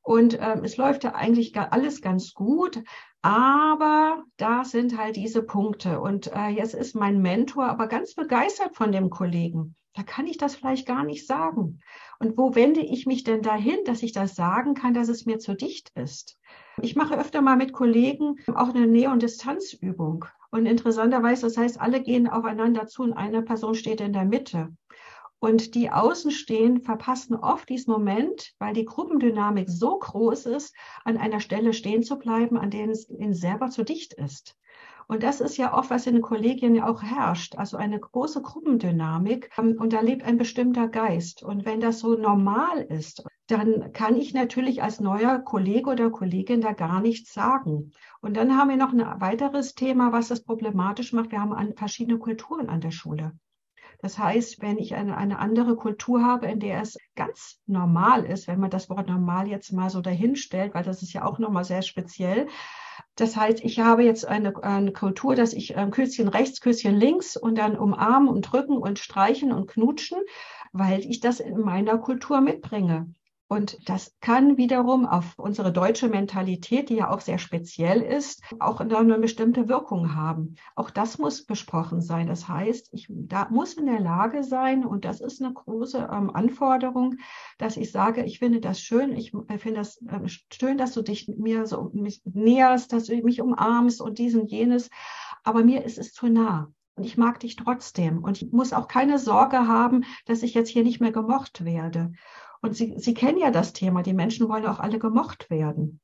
und 0.02 0.38
ähm, 0.40 0.64
es 0.64 0.78
läuft 0.78 1.04
ja 1.04 1.16
eigentlich 1.16 1.58
alles 1.58 2.02
ganz 2.02 2.34
gut. 2.34 2.84
Aber 3.22 4.24
da 4.38 4.64
sind 4.64 5.00
halt 5.00 5.16
diese 5.16 5.42
Punkte. 5.42 6.00
Und 6.00 6.32
äh, 6.32 6.50
jetzt 6.50 6.76
ist 6.76 6.94
mein 6.94 7.24
Mentor 7.24 7.66
aber 7.66 7.88
ganz 7.88 8.14
begeistert 8.14 8.76
von 8.76 8.92
dem 8.92 9.10
Kollegen. 9.10 9.76
Da 9.96 10.04
kann 10.04 10.28
ich 10.28 10.38
das 10.38 10.56
vielleicht 10.56 10.86
gar 10.86 11.06
nicht 11.06 11.26
sagen. 11.26 11.80
Und 12.20 12.38
wo 12.38 12.54
wende 12.54 12.82
ich 12.82 13.06
mich 13.06 13.24
denn 13.24 13.42
dahin, 13.42 13.78
dass 13.86 14.04
ich 14.04 14.12
das 14.12 14.36
sagen 14.36 14.74
kann, 14.74 14.94
dass 14.94 15.08
es 15.08 15.26
mir 15.26 15.40
zu 15.40 15.56
dicht 15.56 15.92
ist? 15.96 16.38
Ich 16.82 16.98
mache 16.98 17.18
öfter 17.18 17.42
mal 17.42 17.56
mit 17.56 17.72
Kollegen 17.72 18.36
auch 18.54 18.70
eine 18.70 18.88
Nähe- 18.88 19.10
und 19.10 19.24
Distanzübung. 19.24 20.26
Und 20.52 20.66
interessanterweise, 20.66 21.44
das 21.44 21.58
heißt, 21.58 21.80
alle 21.80 22.04
gehen 22.04 22.28
aufeinander 22.28 22.88
zu 22.88 23.04
und 23.04 23.14
eine 23.14 23.42
Person 23.42 23.74
steht 23.74 24.02
in 24.02 24.12
der 24.12 24.26
Mitte. 24.26 24.76
Und 25.40 25.76
die 25.76 25.90
Außenstehen 25.90 26.82
verpassen 26.82 27.36
oft 27.36 27.70
diesen 27.70 27.92
Moment, 27.92 28.54
weil 28.60 28.74
die 28.74 28.86
Gruppendynamik 28.86 29.70
so 29.70 29.98
groß 29.98 30.48
ist, 30.48 30.76
an 31.06 31.18
einer 31.18 31.40
Stelle 31.40 31.72
stehen 31.72 32.04
zu 32.04 32.18
bleiben, 32.18 32.58
an 32.58 32.70
der 32.70 32.90
es 32.90 33.10
ihnen 33.10 33.34
selber 33.34 33.70
zu 33.70 33.84
dicht 33.84 34.14
ist. 34.14 34.58
Und 35.08 35.24
das 35.24 35.42
ist 35.42 35.58
ja 35.58 35.74
oft, 35.78 35.90
was 35.90 36.08
in 36.08 36.14
den 36.14 36.22
Kollegien 36.22 36.76
ja 36.76 36.88
auch 36.88 37.04
herrscht, 37.04 37.56
also 37.58 37.78
eine 37.78 38.00
große 38.00 38.42
Gruppendynamik. 38.42 39.52
Ähm, 39.58 39.78
und 39.80 39.94
da 39.94 40.02
lebt 40.02 40.24
ein 40.24 40.38
bestimmter 40.38 40.88
Geist. 40.88 41.44
Und 41.44 41.66
wenn 41.66 41.80
das 41.80 42.00
so 42.00 42.16
normal 42.16 42.82
ist, 42.82 43.24
dann 43.48 43.92
kann 43.94 44.16
ich 44.16 44.34
natürlich 44.34 44.82
als 44.82 45.00
neuer 45.00 45.40
Kollege 45.40 45.90
oder 45.92 46.10
Kollegin 46.10 46.62
da 46.62 46.74
gar 46.74 47.02
nichts 47.02 47.34
sagen. 47.34 47.92
Und 48.22 48.36
dann 48.36 48.58
haben 48.58 48.70
wir 48.70 48.78
noch 48.78 48.94
ein 48.94 49.22
weiteres 49.22 49.76
Thema, 49.76 50.12
was 50.12 50.30
das 50.30 50.44
problematisch 50.44 51.14
macht. 51.14 51.32
Wir 51.32 51.42
haben 51.42 51.76
verschiedene 51.76 52.18
Kulturen 52.18 52.70
an 52.70 52.82
der 52.82 52.92
Schule. 52.92 53.34
Das 54.02 54.18
heißt, 54.18 54.62
wenn 54.62 54.78
ich 54.78 54.96
eine, 54.96 55.18
eine 55.18 55.40
andere 55.40 55.76
Kultur 55.76 56.24
habe, 56.24 56.48
in 56.48 56.60
der 56.60 56.82
es 56.82 56.98
ganz 57.16 57.62
normal 57.66 58.26
ist, 58.26 58.48
wenn 58.48 58.60
man 58.60 58.70
das 58.70 58.90
Wort 58.90 59.08
normal 59.08 59.48
jetzt 59.48 59.72
mal 59.72 59.90
so 59.90 60.02
dahinstellt, 60.02 60.74
weil 60.74 60.84
das 60.84 61.02
ist 61.02 61.14
ja 61.14 61.24
auch 61.26 61.40
nochmal 61.40 61.64
sehr 61.64 61.82
speziell. 61.82 62.48
Das 63.16 63.38
heißt, 63.38 63.64
ich 63.64 63.80
habe 63.80 64.04
jetzt 64.04 64.28
eine, 64.28 64.62
eine 64.64 64.92
Kultur, 64.92 65.36
dass 65.36 65.54
ich 65.54 65.76
ähm, 65.76 65.92
Küsschen 65.92 66.28
rechts, 66.28 66.60
Küsschen 66.60 66.96
links 66.96 67.38
und 67.38 67.58
dann 67.58 67.78
umarmen 67.78 68.28
und 68.28 68.42
drücken 68.42 68.78
und 68.78 69.00
streichen 69.00 69.54
und 69.54 69.68
knutschen, 69.68 70.20
weil 70.74 71.00
ich 71.00 71.22
das 71.22 71.40
in 71.40 71.60
meiner 71.60 71.98
Kultur 71.98 72.42
mitbringe. 72.42 73.14
Und 73.56 73.78
das 73.88 74.14
kann 74.20 74.58
wiederum 74.58 75.06
auf 75.06 75.40
unsere 75.40 75.72
deutsche 75.72 76.10
Mentalität, 76.10 76.90
die 76.90 76.96
ja 76.96 77.10
auch 77.10 77.22
sehr 77.22 77.38
speziell 77.38 78.02
ist, 78.02 78.44
auch 78.60 78.82
eine 78.82 79.18
bestimmte 79.18 79.70
Wirkung 79.70 80.14
haben. 80.14 80.56
Auch 80.76 80.90
das 80.90 81.20
muss 81.20 81.46
besprochen 81.46 82.02
sein. 82.02 82.28
Das 82.28 82.50
heißt, 82.50 82.90
ich 82.92 83.08
da 83.10 83.48
muss 83.50 83.76
in 83.76 83.86
der 83.86 84.02
Lage 84.02 84.44
sein, 84.44 84.84
und 84.84 85.06
das 85.06 85.22
ist 85.22 85.42
eine 85.42 85.54
große 85.54 86.00
ähm, 86.00 86.32
Anforderung, 86.36 87.16
dass 87.58 87.78
ich 87.78 87.94
sage, 87.94 88.26
ich 88.26 88.40
finde 88.40 88.60
das 88.60 88.82
schön, 88.82 89.16
ich 89.16 89.34
äh, 89.48 89.58
finde 89.58 89.80
das 89.80 90.02
äh, 90.02 90.28
schön, 90.52 90.78
dass 90.78 90.94
du 90.94 91.02
dich 91.02 91.30
mir 91.30 91.66
so 91.66 91.92
mich 91.94 92.24
näherst, 92.26 92.92
dass 92.92 93.06
du 93.06 93.16
mich 93.22 93.42
umarmst 93.42 94.02
und 94.02 94.18
dies 94.18 94.36
und 94.36 94.52
jenes. 94.52 94.90
Aber 95.46 95.64
mir 95.64 95.86
ist 95.86 95.98
es 95.98 96.12
zu 96.12 96.28
nah. 96.28 96.74
Und 96.98 97.06
ich 97.06 97.18
mag 97.18 97.40
dich 97.40 97.56
trotzdem. 97.56 98.24
Und 98.24 98.42
ich 98.42 98.52
muss 98.52 98.74
auch 98.74 98.88
keine 98.88 99.18
Sorge 99.18 99.68
haben, 99.68 100.04
dass 100.26 100.44
ich 100.44 100.54
jetzt 100.54 100.70
hier 100.70 100.84
nicht 100.84 101.02
mehr 101.02 101.12
gemocht 101.12 101.64
werde. 101.64 102.12
Und 102.66 102.76
Sie, 102.76 102.96
Sie 102.98 103.14
kennen 103.14 103.38
ja 103.38 103.52
das 103.52 103.74
Thema, 103.74 104.02
die 104.02 104.14
Menschen 104.14 104.50
wollen 104.50 104.66
auch 104.66 104.80
alle 104.80 104.98
gemocht 104.98 105.52
werden. 105.52 106.00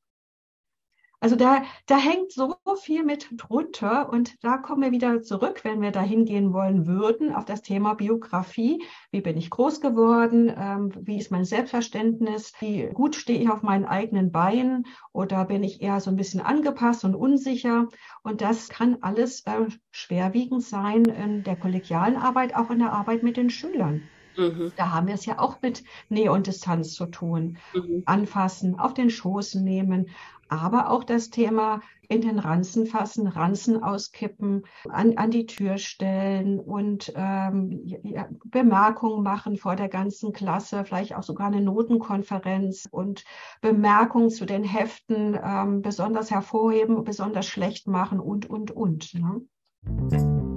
Also 1.18 1.34
da, 1.34 1.64
da 1.86 1.96
hängt 1.98 2.30
so 2.30 2.54
viel 2.80 3.02
mit 3.02 3.28
drunter 3.36 4.08
und 4.12 4.36
da 4.44 4.58
kommen 4.58 4.82
wir 4.82 4.92
wieder 4.92 5.22
zurück, 5.22 5.64
wenn 5.64 5.80
wir 5.80 5.90
da 5.90 6.02
hingehen 6.02 6.52
wollen 6.52 6.86
würden, 6.86 7.34
auf 7.34 7.44
das 7.44 7.62
Thema 7.62 7.94
Biografie. 7.94 8.84
Wie 9.10 9.22
bin 9.22 9.36
ich 9.36 9.50
groß 9.50 9.80
geworden? 9.80 10.54
Ähm, 10.56 10.92
wie 11.00 11.18
ist 11.18 11.32
mein 11.32 11.44
Selbstverständnis? 11.44 12.52
Wie 12.60 12.88
gut 12.94 13.16
stehe 13.16 13.40
ich 13.40 13.50
auf 13.50 13.62
meinen 13.62 13.84
eigenen 13.84 14.30
Beinen? 14.30 14.86
Oder 15.12 15.44
bin 15.46 15.64
ich 15.64 15.82
eher 15.82 16.00
so 16.00 16.10
ein 16.10 16.16
bisschen 16.16 16.40
angepasst 16.40 17.04
und 17.04 17.16
unsicher? 17.16 17.88
Und 18.22 18.40
das 18.40 18.68
kann 18.68 18.98
alles 19.00 19.44
äh, 19.46 19.66
schwerwiegend 19.90 20.62
sein 20.62 21.06
in 21.06 21.42
der 21.42 21.56
kollegialen 21.56 22.16
Arbeit, 22.16 22.54
auch 22.54 22.70
in 22.70 22.78
der 22.78 22.92
Arbeit 22.92 23.24
mit 23.24 23.36
den 23.36 23.50
Schülern. 23.50 24.02
Mhm. 24.36 24.72
Da 24.76 24.90
haben 24.92 25.06
wir 25.06 25.14
es 25.14 25.26
ja 25.26 25.38
auch 25.38 25.60
mit 25.62 25.84
Nähe 26.08 26.32
und 26.32 26.46
Distanz 26.46 26.94
zu 26.94 27.06
tun. 27.06 27.58
Mhm. 27.74 28.02
Anfassen, 28.06 28.78
auf 28.78 28.94
den 28.94 29.10
Schoß 29.10 29.56
nehmen, 29.56 30.08
aber 30.48 30.90
auch 30.90 31.02
das 31.02 31.30
Thema 31.30 31.80
in 32.08 32.20
den 32.20 32.38
Ranzen 32.38 32.84
fassen, 32.84 33.26
Ranzen 33.26 33.82
auskippen, 33.82 34.66
an, 34.88 35.16
an 35.16 35.30
die 35.30 35.46
Tür 35.46 35.78
stellen 35.78 36.60
und 36.60 37.10
ähm, 37.16 37.80
ja, 37.84 38.28
Bemerkungen 38.44 39.22
machen 39.22 39.56
vor 39.56 39.76
der 39.76 39.88
ganzen 39.88 40.32
Klasse, 40.32 40.84
vielleicht 40.84 41.16
auch 41.16 41.22
sogar 41.22 41.46
eine 41.46 41.62
Notenkonferenz 41.62 42.86
und 42.90 43.24
Bemerkungen 43.62 44.28
zu 44.28 44.44
den 44.44 44.62
Heften 44.62 45.38
ähm, 45.42 45.80
besonders 45.80 46.30
hervorheben, 46.30 47.02
besonders 47.02 47.46
schlecht 47.46 47.88
machen 47.88 48.20
und, 48.20 48.44
und, 48.44 48.70
und. 48.70 49.14
Ne? 49.14 50.51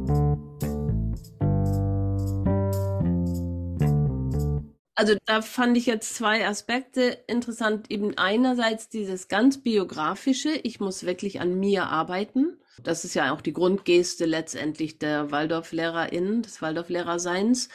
Also 4.96 5.16
da 5.26 5.42
fand 5.42 5.78
ich 5.78 5.86
jetzt 5.86 6.16
zwei 6.16 6.48
Aspekte 6.48 7.18
interessant. 7.28 7.92
Eben 7.92 8.18
einerseits 8.18 8.88
dieses 8.88 9.28
ganz 9.28 9.62
biografische, 9.62 10.54
ich 10.64 10.80
muss 10.80 11.06
wirklich 11.06 11.42
an 11.42 11.60
mir 11.60 11.88
arbeiten. 11.88 12.58
Das 12.82 13.04
ist 13.04 13.14
ja 13.14 13.34
auch 13.34 13.42
die 13.42 13.54
Grundgeste 13.54 14.26
letztendlich 14.26 14.98
der 14.98 15.32
Waldorflehrerin, 15.32 16.42
des 16.42 16.62
Waldorflehrerseins. 16.62 17.70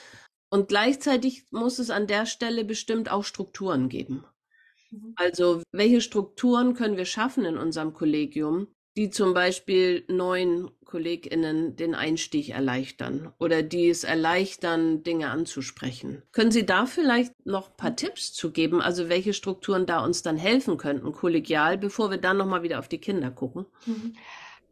Und 0.48 0.68
gleichzeitig 0.68 1.44
muss 1.50 1.78
es 1.78 1.90
an 1.90 2.06
der 2.06 2.26
Stelle 2.26 2.64
bestimmt 2.64 3.10
auch 3.10 3.24
Strukturen 3.24 3.88
geben. 3.90 4.24
Mhm. 4.90 5.12
Also 5.16 5.62
welche 5.72 6.00
Strukturen 6.00 6.74
können 6.74 6.96
wir 6.96 7.04
schaffen 7.04 7.44
in 7.44 7.58
unserem 7.58 7.92
Kollegium, 7.92 8.68
die 8.96 9.10
zum 9.10 9.34
Beispiel 9.34 10.04
neuen 10.08 10.70
KollegInnen 10.84 11.76
den 11.76 11.94
Einstieg 11.94 12.48
erleichtern 12.48 13.32
oder 13.38 13.62
die 13.62 13.88
es 13.88 14.02
erleichtern, 14.02 15.04
Dinge 15.04 15.30
anzusprechen. 15.30 16.22
Können 16.32 16.50
Sie 16.50 16.66
da 16.66 16.86
vielleicht 16.86 17.46
noch 17.46 17.70
ein 17.70 17.76
paar 17.76 17.96
Tipps 17.96 18.32
zu 18.32 18.50
geben, 18.50 18.80
also 18.80 19.08
welche 19.08 19.32
Strukturen 19.32 19.86
da 19.86 20.04
uns 20.04 20.22
dann 20.22 20.36
helfen 20.36 20.76
könnten, 20.76 21.12
kollegial, 21.12 21.78
bevor 21.78 22.10
wir 22.10 22.18
dann 22.18 22.36
nochmal 22.36 22.62
wieder 22.62 22.80
auf 22.80 22.88
die 22.88 22.98
Kinder 22.98 23.30
gucken? 23.30 23.66
Mhm. 23.86 24.14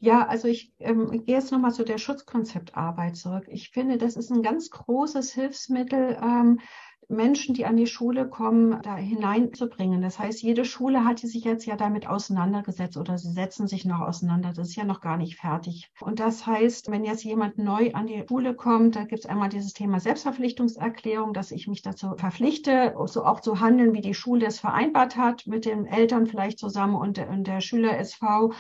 Ja, 0.01 0.27
also 0.27 0.47
ich, 0.47 0.73
ähm, 0.79 1.13
ich 1.13 1.27
gehe 1.27 1.35
jetzt 1.35 1.51
nochmal 1.51 1.73
zu 1.73 1.85
der 1.85 1.99
Schutzkonzeptarbeit 1.99 3.17
zurück. 3.17 3.47
Ich 3.49 3.71
finde, 3.71 3.99
das 3.99 4.17
ist 4.17 4.31
ein 4.31 4.43
ganz 4.43 4.71
großes 4.71 5.33
Hilfsmittel, 5.33 6.17
ähm, 6.23 6.61
Menschen, 7.09 7.55
die 7.55 7.65
an 7.65 7.77
die 7.77 7.87
Schule 7.87 8.29
kommen, 8.29 8.81
da 8.83 8.97
hineinzubringen. 8.97 10.03
Das 10.03 10.19
heißt, 10.19 10.43
jede 10.43 10.67
Schule 10.67 11.05
hat 11.05 11.21
sich 11.21 11.43
jetzt 11.43 11.65
ja 11.65 11.77
damit 11.77 12.07
auseinandergesetzt 12.07 12.99
oder 12.99 13.17
sie 13.17 13.33
setzen 13.33 13.67
sich 13.67 13.87
noch 13.87 14.01
auseinander. 14.01 14.53
Das 14.55 14.69
ist 14.69 14.77
ja 14.77 14.85
noch 14.85 15.01
gar 15.01 15.17
nicht 15.17 15.37
fertig. 15.37 15.91
Und 16.01 16.21
das 16.21 16.47
heißt, 16.47 16.91
wenn 16.91 17.05
jetzt 17.05 17.25
jemand 17.25 17.57
neu 17.57 17.93
an 17.95 18.07
die 18.07 18.25
Schule 18.29 18.55
kommt, 18.55 18.97
da 18.97 19.05
gibt 19.05 19.21
es 19.21 19.27
einmal 19.27 19.49
dieses 19.49 19.73
Thema 19.73 20.01
Selbstverpflichtungserklärung, 20.01 21.33
dass 21.33 21.51
ich 21.51 21.67
mich 21.67 21.81
dazu 21.81 22.15
verpflichte, 22.17 22.95
so 23.07 23.25
auch 23.25 23.41
zu 23.41 23.61
handeln, 23.61 23.95
wie 23.95 24.03
die 24.03 24.15
Schule 24.15 24.47
es 24.47 24.61
vereinbart 24.61 25.17
hat, 25.17 25.47
mit 25.47 25.65
den 25.65 25.87
Eltern 25.87 26.27
vielleicht 26.27 26.59
zusammen 26.59 26.95
und, 26.95 27.19
und 27.19 27.47
der 27.47 27.63
Schüler 27.63 27.99
SV. 27.99 28.53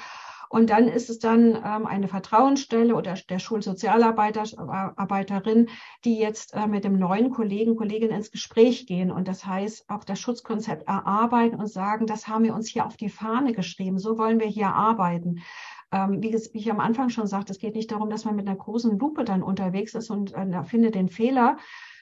Und 0.50 0.70
dann 0.70 0.88
ist 0.88 1.10
es 1.10 1.18
dann 1.18 1.56
ähm, 1.56 1.86
eine 1.86 2.08
Vertrauensstelle 2.08 2.94
oder 2.94 3.14
der 3.14 3.38
Schulsozialarbeiterin, 3.38 5.68
die 6.04 6.18
jetzt 6.18 6.54
äh, 6.54 6.66
mit 6.66 6.84
dem 6.84 6.98
neuen 6.98 7.30
Kollegen, 7.30 7.76
Kollegin 7.76 8.10
ins 8.10 8.30
Gespräch 8.30 8.86
gehen 8.86 9.10
und 9.10 9.28
das 9.28 9.44
heißt 9.44 9.90
auch 9.90 10.04
das 10.04 10.20
Schutzkonzept 10.20 10.88
erarbeiten 10.88 11.56
und 11.56 11.68
sagen, 11.68 12.06
das 12.06 12.28
haben 12.28 12.44
wir 12.44 12.54
uns 12.54 12.68
hier 12.68 12.86
auf 12.86 12.96
die 12.96 13.10
Fahne 13.10 13.52
geschrieben, 13.52 13.98
so 13.98 14.18
wollen 14.18 14.40
wir 14.40 14.46
hier 14.46 14.68
arbeiten. 14.68 15.42
Ähm, 15.90 16.22
wie, 16.22 16.34
ich 16.34 16.70
am 16.70 16.80
Anfang 16.80 17.08
schon 17.08 17.26
sagte, 17.26 17.52
es 17.52 17.58
geht 17.58 17.74
nicht 17.74 17.90
darum, 17.90 18.10
dass 18.10 18.24
man 18.24 18.36
mit 18.36 18.46
einer 18.46 18.56
großen 18.56 18.98
Lupe 18.98 19.24
dann 19.24 19.42
unterwegs 19.42 19.94
ist 19.94 20.10
und 20.10 20.34
äh, 20.34 20.64
findet 20.64 20.94
den 20.94 21.08
Fehler, 21.08 21.56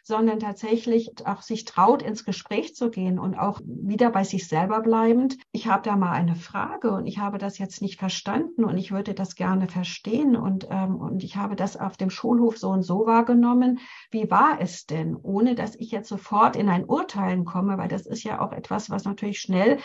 sondern 0.06 0.38
tatsächlich 0.38 1.10
auch 1.26 1.42
sich 1.42 1.64
traut, 1.64 2.00
ins 2.00 2.24
Gespräch 2.24 2.76
zu 2.76 2.90
gehen 2.90 3.18
und 3.18 3.34
auch 3.34 3.60
wieder 3.64 4.10
bei 4.10 4.22
sich 4.22 4.46
selber 4.46 4.80
bleibend. 4.80 5.36
Ich 5.50 5.66
habe 5.66 5.82
da 5.82 5.96
mal 5.96 6.12
eine 6.12 6.36
Frage 6.36 6.92
und 6.92 7.06
ich 7.06 7.18
habe 7.18 7.38
das 7.38 7.58
jetzt 7.58 7.82
nicht 7.82 7.98
verstanden 7.98 8.64
und 8.64 8.78
ich 8.78 8.92
würde 8.92 9.14
das 9.14 9.34
gerne 9.34 9.66
verstehen 9.66 10.36
und, 10.36 10.68
ähm, 10.70 10.94
und 10.94 11.24
ich 11.24 11.34
habe 11.34 11.56
das 11.56 11.76
auf 11.76 11.96
dem 11.96 12.10
Schulhof 12.10 12.56
so 12.56 12.68
und 12.68 12.84
so 12.84 13.04
wahrgenommen. 13.04 13.80
Wie 14.12 14.30
war 14.30 14.60
es 14.60 14.86
denn? 14.86 15.16
Ohne 15.16 15.56
dass 15.56 15.74
ich 15.74 15.90
jetzt 15.90 16.08
sofort 16.08 16.54
in 16.54 16.68
ein 16.68 16.84
Urteilen 16.84 17.44
komme, 17.44 17.76
weil 17.76 17.88
das 17.88 18.06
ist 18.06 18.22
ja 18.22 18.40
auch 18.40 18.52
etwas, 18.52 18.90
was 18.90 19.06
natürlich 19.06 19.40
schnell 19.40 19.78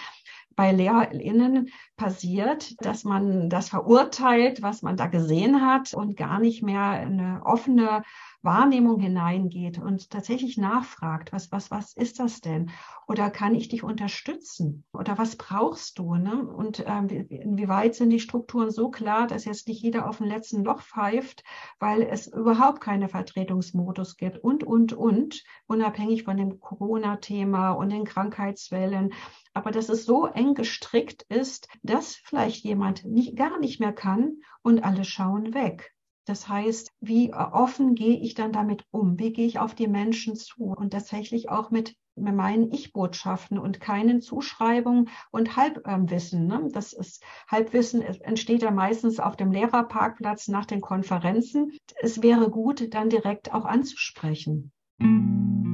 bei 0.56 0.72
LehrerInnen 0.72 1.70
passiert, 1.98 2.76
dass 2.86 3.04
man 3.04 3.50
das 3.50 3.70
verurteilt, 3.70 4.62
was 4.62 4.84
man 4.84 4.98
da 4.98 5.08
gesehen 5.08 5.66
hat 5.66 5.94
und 5.94 6.16
gar 6.18 6.40
nicht 6.40 6.62
mehr 6.62 6.84
eine 6.84 7.42
offene 7.44 8.04
Wahrnehmung 8.44 9.00
hineingeht 9.00 9.78
und 9.78 10.10
tatsächlich 10.10 10.58
nachfragt, 10.58 11.32
was, 11.32 11.52
was, 11.52 11.70
was 11.70 11.94
ist 11.94 12.20
das 12.20 12.42
denn? 12.42 12.72
Oder 13.08 13.30
kann 13.30 13.54
ich 13.54 13.68
dich 13.68 13.84
unterstützen? 13.84 14.84
Oder 14.94 15.18
was 15.18 15.36
brauchst 15.36 16.00
du? 16.00 16.16
Ne? 16.16 16.48
Und 16.48 16.84
ähm, 16.88 17.08
inwieweit 17.10 17.94
sind 17.96 18.10
die 18.10 18.20
Strukturen 18.20 18.72
so 18.72 18.90
klar, 18.90 19.28
dass 19.28 19.46
jetzt 19.46 19.68
nicht 19.68 19.84
jeder 19.84 20.10
auf 20.10 20.18
dem 20.18 20.28
letzten 20.28 20.64
Loch 20.64 20.82
pfeift, 20.82 21.44
weil 21.80 22.02
es 22.02 22.28
überhaupt 22.28 22.82
keine 22.82 23.10
Vertretungsmodus 23.10 24.18
gibt 24.18 24.40
und, 24.40 24.64
und, 24.64 24.94
und, 24.94 25.44
unabhängig 25.68 26.24
von 26.24 26.38
dem 26.38 26.60
Corona-Thema 26.60 27.72
und 27.72 27.90
den 27.90 28.06
Krankheitswellen. 28.06 29.14
Aber 29.54 29.72
dass 29.72 29.90
es 29.90 30.06
so 30.06 30.26
eng 30.26 30.56
gestrickt 30.56 31.24
ist, 31.30 31.68
dass 31.84 32.16
vielleicht 32.16 32.64
jemand 32.64 33.06
nicht, 33.06 33.36
gar 33.36 33.60
nicht 33.60 33.80
mehr 33.80 33.94
kann 33.94 34.38
und 34.64 34.84
alle 34.84 35.04
schauen 35.04 35.54
weg. 35.54 35.94
Das 36.26 36.48
heißt, 36.48 36.92
wie 37.00 37.34
offen 37.34 37.96
gehe 37.96 38.18
ich 38.18 38.36
dann 38.36 38.52
damit 38.52 38.86
um? 38.92 39.20
Wie 39.20 39.34
gehe 39.34 39.48
ich 39.48 39.60
auf 39.60 39.74
die 39.74 39.88
Menschen 39.88 40.36
zu? 40.36 40.66
Und 40.66 40.92
tatsächlich 40.92 41.50
auch 41.50 41.72
mit 41.72 41.96
meinen 42.16 42.72
Ich-Botschaften 42.72 43.58
und 43.58 43.80
keinen 43.80 44.22
Zuschreibungen 44.22 45.10
und 45.32 45.56
Halbwissen. 45.56 46.46
Ne? 46.46 46.70
Das 46.72 46.94
ist 46.94 47.24
Halbwissen 47.48 48.02
entsteht 48.02 48.62
ja 48.62 48.72
meistens 48.72 49.20
auf 49.20 49.36
dem 49.36 49.52
Lehrerparkplatz 49.52 50.48
nach 50.48 50.66
den 50.66 50.82
Konferenzen. 50.82 51.72
Es 52.02 52.22
wäre 52.22 52.50
gut, 52.50 52.94
dann 52.94 53.10
direkt 53.10 53.54
auch 53.54 53.66
anzusprechen. 53.66 54.72
Sie 55.00 55.71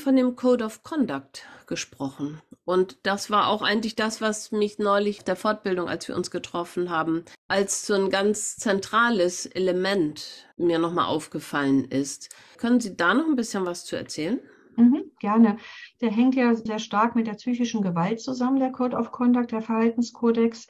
von 0.00 0.16
dem 0.16 0.34
Code 0.34 0.64
of 0.64 0.82
Conduct 0.82 1.46
gesprochen. 1.66 2.40
Und 2.64 2.98
das 3.04 3.30
war 3.30 3.48
auch 3.48 3.62
eigentlich 3.62 3.96
das, 3.96 4.20
was 4.20 4.52
mich 4.52 4.78
neulich 4.78 5.22
der 5.22 5.36
Fortbildung, 5.36 5.88
als 5.88 6.08
wir 6.08 6.16
uns 6.16 6.30
getroffen 6.30 6.90
haben, 6.90 7.24
als 7.48 7.86
so 7.86 7.94
ein 7.94 8.10
ganz 8.10 8.56
zentrales 8.56 9.46
Element 9.46 10.48
mir 10.56 10.78
nochmal 10.78 11.06
aufgefallen 11.06 11.84
ist. 11.84 12.28
Können 12.58 12.80
Sie 12.80 12.96
da 12.96 13.14
noch 13.14 13.26
ein 13.26 13.36
bisschen 13.36 13.64
was 13.66 13.84
zu 13.84 13.96
erzählen? 13.96 14.40
Mhm, 14.76 15.10
gerne. 15.20 15.58
Der 16.00 16.10
hängt 16.10 16.34
ja 16.34 16.54
sehr 16.54 16.78
stark 16.78 17.14
mit 17.14 17.26
der 17.26 17.34
psychischen 17.34 17.82
Gewalt 17.82 18.20
zusammen, 18.20 18.58
der 18.58 18.72
Code 18.72 18.96
of 18.96 19.12
Conduct, 19.12 19.52
der 19.52 19.62
Verhaltenskodex. 19.62 20.66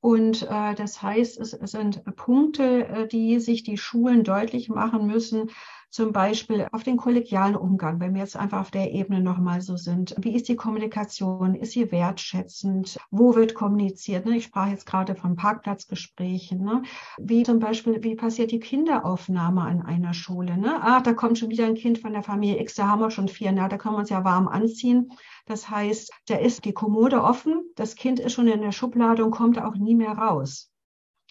Und 0.00 0.42
äh, 0.42 0.74
das 0.74 1.02
heißt, 1.02 1.40
es, 1.40 1.52
es 1.52 1.72
sind 1.72 2.04
Punkte, 2.16 2.86
äh, 2.86 3.08
die 3.08 3.40
sich 3.40 3.64
die 3.64 3.78
Schulen 3.78 4.24
deutlich 4.24 4.68
machen 4.68 5.06
müssen, 5.06 5.50
zum 5.96 6.12
Beispiel 6.12 6.68
auf 6.72 6.82
den 6.82 6.98
kollegialen 6.98 7.56
Umgang, 7.56 8.00
wenn 8.00 8.12
wir 8.12 8.20
jetzt 8.20 8.36
einfach 8.36 8.60
auf 8.60 8.70
der 8.70 8.92
Ebene 8.92 9.22
nochmal 9.22 9.62
so 9.62 9.78
sind. 9.78 10.14
Wie 10.18 10.34
ist 10.34 10.46
die 10.46 10.54
Kommunikation? 10.54 11.54
Ist 11.54 11.72
sie 11.72 11.90
wertschätzend? 11.90 12.98
Wo 13.10 13.34
wird 13.34 13.54
kommuniziert? 13.54 14.26
Ne? 14.26 14.36
Ich 14.36 14.44
sprach 14.44 14.68
jetzt 14.68 14.84
gerade 14.84 15.14
von 15.14 15.36
Parkplatzgesprächen. 15.36 16.62
Ne? 16.62 16.82
Wie 17.16 17.44
zum 17.44 17.60
Beispiel, 17.60 18.04
wie 18.04 18.14
passiert 18.14 18.50
die 18.50 18.60
Kinderaufnahme 18.60 19.62
an 19.62 19.80
einer 19.80 20.12
Schule? 20.12 20.58
Ne? 20.58 20.82
Ah, 20.82 21.00
da 21.00 21.14
kommt 21.14 21.38
schon 21.38 21.48
wieder 21.48 21.64
ein 21.64 21.76
Kind 21.76 21.98
von 21.98 22.12
der 22.12 22.22
Familie 22.22 22.60
X, 22.60 22.74
da 22.74 22.88
haben 22.88 23.00
wir 23.00 23.10
schon 23.10 23.28
vier, 23.28 23.52
na, 23.52 23.66
da 23.66 23.78
können 23.78 23.94
wir 23.94 24.00
uns 24.00 24.10
ja 24.10 24.22
warm 24.22 24.48
anziehen. 24.48 25.10
Das 25.46 25.70
heißt, 25.70 26.12
da 26.28 26.36
ist 26.36 26.66
die 26.66 26.74
Kommode 26.74 27.22
offen, 27.22 27.62
das 27.74 27.94
Kind 27.94 28.20
ist 28.20 28.34
schon 28.34 28.48
in 28.48 28.60
der 28.60 28.72
Schublade 28.72 29.24
und 29.24 29.30
kommt 29.30 29.58
auch 29.58 29.76
nie 29.76 29.94
mehr 29.94 30.12
raus. 30.12 30.70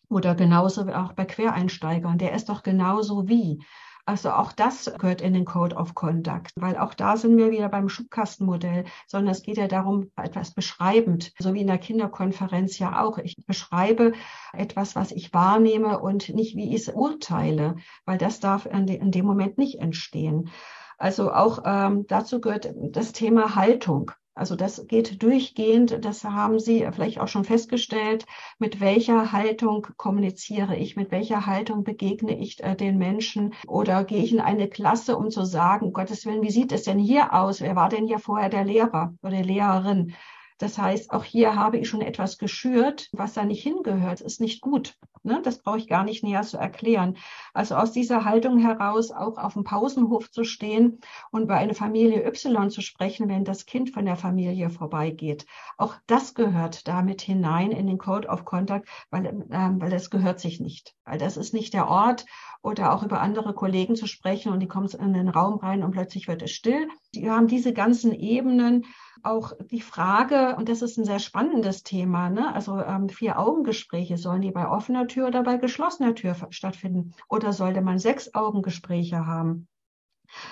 Oder 0.10 0.34
genauso 0.34 0.88
wie 0.88 0.94
auch 0.94 1.14
bei 1.14 1.26
Quereinsteigern, 1.26 2.18
der 2.18 2.34
ist 2.34 2.50
doch 2.50 2.64
genauso 2.64 3.28
wie. 3.28 3.60
Also 4.08 4.30
auch 4.32 4.52
das 4.52 4.94
gehört 5.00 5.22
in 5.22 5.34
den 5.34 5.46
Code 5.46 5.76
of 5.76 5.96
Conduct, 5.96 6.52
weil 6.58 6.78
auch 6.78 6.94
da 6.94 7.18
sind 7.18 7.38
wir 7.38 7.50
wieder 7.50 7.70
beim 7.70 7.90
Schubkastenmodell, 7.90 8.86
sondern 9.08 9.32
es 9.32 9.42
geht 9.42 9.58
ja 9.58 9.68
darum, 9.68 10.12
etwas 10.16 10.54
beschreibend, 10.54 11.34
so 11.40 11.56
wie 11.56 11.62
in 11.62 11.68
der 11.68 11.80
Kinderkonferenz 11.80 12.78
ja 12.78 13.04
auch. 13.04 13.18
Ich 13.18 13.36
beschreibe 13.48 14.14
etwas, 14.54 14.96
was 14.96 15.12
ich 15.12 15.34
wahrnehme 15.34 16.00
und 16.00 16.30
nicht, 16.30 16.56
wie 16.56 16.76
ich 16.76 16.82
es 16.82 16.94
urteile, 16.94 17.78
weil 18.06 18.20
das 18.20 18.40
darf 18.40 18.68
in, 18.68 18.86
de 18.86 18.96
in 18.96 19.12
dem 19.12 19.26
Moment 19.26 19.58
nicht 19.58 19.80
entstehen. 19.80 20.52
Also 21.00 21.34
auch 21.34 21.64
ähm, 21.66 22.06
dazu 22.08 22.40
gehört 22.40 22.74
das 22.76 23.12
Thema 23.12 23.56
Haltung. 23.56 24.12
Also 24.38 24.58
das 24.58 24.86
geht 24.88 25.24
durchgehend, 25.24 26.04
das 26.04 26.26
haben 26.26 26.60
Sie 26.60 26.86
vielleicht 26.92 27.22
auch 27.22 27.30
schon 27.30 27.46
festgestellt, 27.46 28.26
mit 28.60 28.82
welcher 28.82 29.32
Haltung 29.32 29.88
kommuniziere 29.96 30.76
ich, 30.76 30.98
mit 30.98 31.10
welcher 31.10 31.46
Haltung 31.46 31.86
begegne 31.86 32.38
ich 32.38 32.62
äh, 32.62 32.76
den 32.76 32.98
Menschen 32.98 33.54
oder 33.66 34.04
gehe 34.04 34.22
ich 34.22 34.34
in 34.34 34.42
eine 34.42 34.68
Klasse, 34.68 35.18
um 35.18 35.30
zu 35.30 35.46
sagen, 35.46 35.94
Gottes 35.94 36.26
Willen, 36.26 36.42
wie 36.42 36.52
sieht 36.52 36.74
es 36.74 36.84
denn 36.84 37.00
hier 37.00 37.34
aus? 37.34 37.62
Wer 37.62 37.78
war 37.78 37.88
denn 37.88 38.08
hier 38.08 38.20
vorher 38.20 38.50
der 38.50 38.66
Lehrer 38.66 39.14
oder 39.24 39.42
Lehrerin? 39.42 40.14
Das 40.58 40.78
heißt, 40.78 41.12
auch 41.12 41.24
hier 41.24 41.56
habe 41.56 41.78
ich 41.78 41.90
schon 41.90 42.02
etwas 42.02 42.38
geschürt, 42.38 43.10
was 43.12 43.34
da 43.34 43.44
nicht 43.44 43.62
hingehört. 43.62 44.22
Ist 44.22 44.40
nicht 44.40 44.62
gut. 44.62 44.98
Ne? 45.24 45.42
Das 45.44 45.62
brauche 45.62 45.80
ich 45.80 45.88
gar 45.88 46.04
nicht 46.04 46.24
näher 46.24 46.44
zu 46.44 46.58
erklären. 46.58 47.18
Also 47.54 47.76
aus 47.76 47.92
dieser 47.92 48.24
Haltung 48.26 48.60
heraus 48.60 49.12
auch 49.12 49.38
auf 49.38 49.54
dem 49.54 49.64
Pausenhof 49.64 50.32
zu 50.32 50.44
stehen 50.44 51.00
und 51.32 51.44
über 51.44 51.56
eine 51.56 51.74
Familie 51.74 52.26
Y 52.26 52.70
zu 52.70 52.82
sprechen, 52.82 53.28
wenn 53.28 53.44
das 53.44 53.66
Kind 53.66 53.90
von 53.90 54.06
der 54.06 54.16
Familie 54.16 54.70
vorbeigeht. 54.70 55.46
Auch 55.78 55.96
das 56.08 56.36
gehört 56.36 56.88
damit 56.88 57.22
hinein 57.22 57.72
in 57.72 57.88
den 57.88 57.98
Code 57.98 58.28
of 58.28 58.46
Contact, 58.46 58.88
weil, 59.10 59.26
äh, 59.26 59.34
weil 59.50 59.90
das 59.90 60.10
gehört 60.10 60.40
sich 60.40 60.60
nicht. 60.60 60.96
Weil 61.06 61.18
das 61.18 61.38
ist 61.38 61.54
nicht 61.54 61.74
der 61.74 61.90
Ort 61.90 62.26
oder 62.62 62.94
auch 62.94 63.04
über 63.04 63.20
andere 63.20 63.54
Kollegen 63.54 63.96
zu 63.96 64.08
sprechen 64.08 64.52
und 64.52 64.60
die 64.60 64.68
kommen 64.68 64.90
in 64.90 65.14
den 65.14 65.30
Raum 65.30 65.56
rein 65.56 65.84
und 65.84 65.92
plötzlich 65.92 66.28
wird 66.28 66.42
es 66.44 66.52
still. 66.52 66.88
Die 67.14 67.30
haben 67.30 67.48
diese 67.48 67.74
ganzen 67.74 68.14
Ebenen 68.14 68.86
auch 69.24 69.54
die 69.72 69.82
Frage, 69.82 70.56
und 70.58 70.70
das 70.70 70.82
ist 70.82 70.98
ein 70.98 71.06
sehr 71.06 71.20
spannendes 71.20 71.84
Thema, 71.84 72.30
ne? 72.30 72.54
also 72.54 72.80
ähm, 72.80 73.10
Vier-Augen-Gespräche, 73.10 74.18
sollen 74.18 74.42
die 74.42 74.52
bei 74.52 74.68
offener 74.68 75.08
Tür 75.08 75.28
oder 75.28 75.44
bei 75.44 75.58
geschlossener 75.58 76.16
Tür 76.16 76.36
stattfinden? 76.50 77.14
Oder 77.30 77.54
sollte 77.54 77.82
man 77.82 78.00
Sechs-Augen-Gespräche 78.00 79.26
haben? 79.26 79.68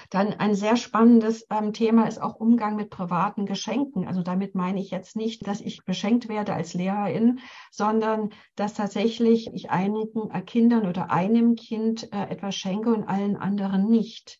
Dann 0.10 0.34
ein 0.34 0.56
sehr 0.56 0.78
spannendes 0.78 1.45
ähm, 1.49 1.73
Thema 1.73 2.08
ist 2.08 2.21
auch 2.21 2.36
Umgang 2.36 2.76
mit 2.76 2.89
privaten 2.89 3.45
Geschenken. 3.45 4.08
Also 4.08 4.21
damit 4.21 4.56
meine 4.56 4.80
ich 4.80 4.91
jetzt 4.91 5.15
nicht, 5.15 5.45
dass 5.47 5.62
ich 5.62 5.84
beschenkt 5.86 6.30
werde 6.30 6.54
als 6.54 6.73
Lehrerin, 6.73 7.39
sondern 7.71 8.30
dass 8.56 8.73
tatsächlich 8.73 9.54
ich 9.54 9.71
einigen 9.71 10.30
Kindern 10.45 10.88
oder 10.88 11.12
einem 11.12 11.56
Kind 11.56 12.12
äh, 12.13 12.30
etwas 12.30 12.56
schenke 12.56 12.93
und 12.93 13.04
allen 13.04 13.36
anderen 13.36 13.89
nicht. 13.89 14.39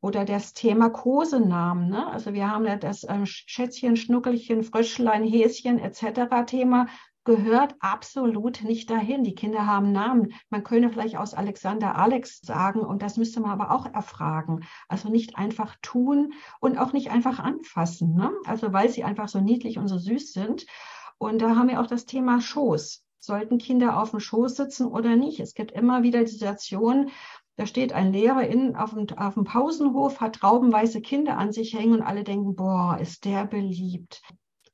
Oder 0.00 0.24
das 0.24 0.52
Thema 0.52 0.90
Kosenamen. 0.90 1.88
Ne? 1.88 2.06
Also 2.06 2.32
wir 2.32 2.48
haben 2.48 2.66
ja 2.66 2.76
das 2.76 3.04
ähm, 3.08 3.26
Schätzchen, 3.26 3.96
Schnuckelchen, 3.96 4.62
Fröschlein, 4.62 5.24
Häschen 5.24 5.78
etc. 5.78 6.46
Thema 6.46 6.86
gehört 7.28 7.74
absolut 7.80 8.64
nicht 8.64 8.88
dahin. 8.88 9.22
Die 9.22 9.34
Kinder 9.34 9.66
haben 9.66 9.92
Namen. 9.92 10.32
Man 10.48 10.64
könnte 10.64 10.88
vielleicht 10.88 11.18
aus 11.18 11.34
Alexander 11.34 11.96
Alex 11.96 12.40
sagen 12.40 12.80
und 12.80 13.02
das 13.02 13.18
müsste 13.18 13.40
man 13.40 13.50
aber 13.50 13.70
auch 13.70 13.84
erfragen. 13.84 14.60
Also 14.88 15.10
nicht 15.10 15.36
einfach 15.36 15.76
tun 15.82 16.32
und 16.60 16.78
auch 16.78 16.94
nicht 16.94 17.10
einfach 17.10 17.38
anfassen. 17.38 18.14
Ne? 18.14 18.32
Also 18.46 18.72
weil 18.72 18.88
sie 18.88 19.04
einfach 19.04 19.28
so 19.28 19.40
niedlich 19.40 19.76
und 19.76 19.88
so 19.88 19.98
süß 19.98 20.32
sind. 20.32 20.64
Und 21.18 21.42
da 21.42 21.54
haben 21.54 21.68
wir 21.68 21.82
auch 21.82 21.86
das 21.86 22.06
Thema 22.06 22.40
Schoß. 22.40 23.04
Sollten 23.18 23.58
Kinder 23.58 24.00
auf 24.00 24.12
dem 24.12 24.20
Schoß 24.20 24.56
sitzen 24.56 24.86
oder 24.86 25.14
nicht? 25.14 25.38
Es 25.40 25.52
gibt 25.52 25.72
immer 25.72 26.02
wieder 26.02 26.20
die 26.20 26.30
Situation, 26.30 27.10
da 27.58 27.66
steht 27.66 27.92
ein 27.92 28.12
Lehrer 28.12 28.46
in, 28.46 28.76
auf, 28.76 28.94
dem, 28.94 29.08
auf 29.18 29.34
dem 29.34 29.42
Pausenhof, 29.42 30.20
hat 30.20 30.36
traubenweiße 30.36 31.00
Kinder 31.00 31.36
an 31.38 31.50
sich 31.50 31.74
hängen 31.74 31.94
und 31.94 32.02
alle 32.02 32.22
denken, 32.22 32.54
boah, 32.54 32.98
ist 33.00 33.24
der 33.24 33.46
beliebt. 33.46 34.22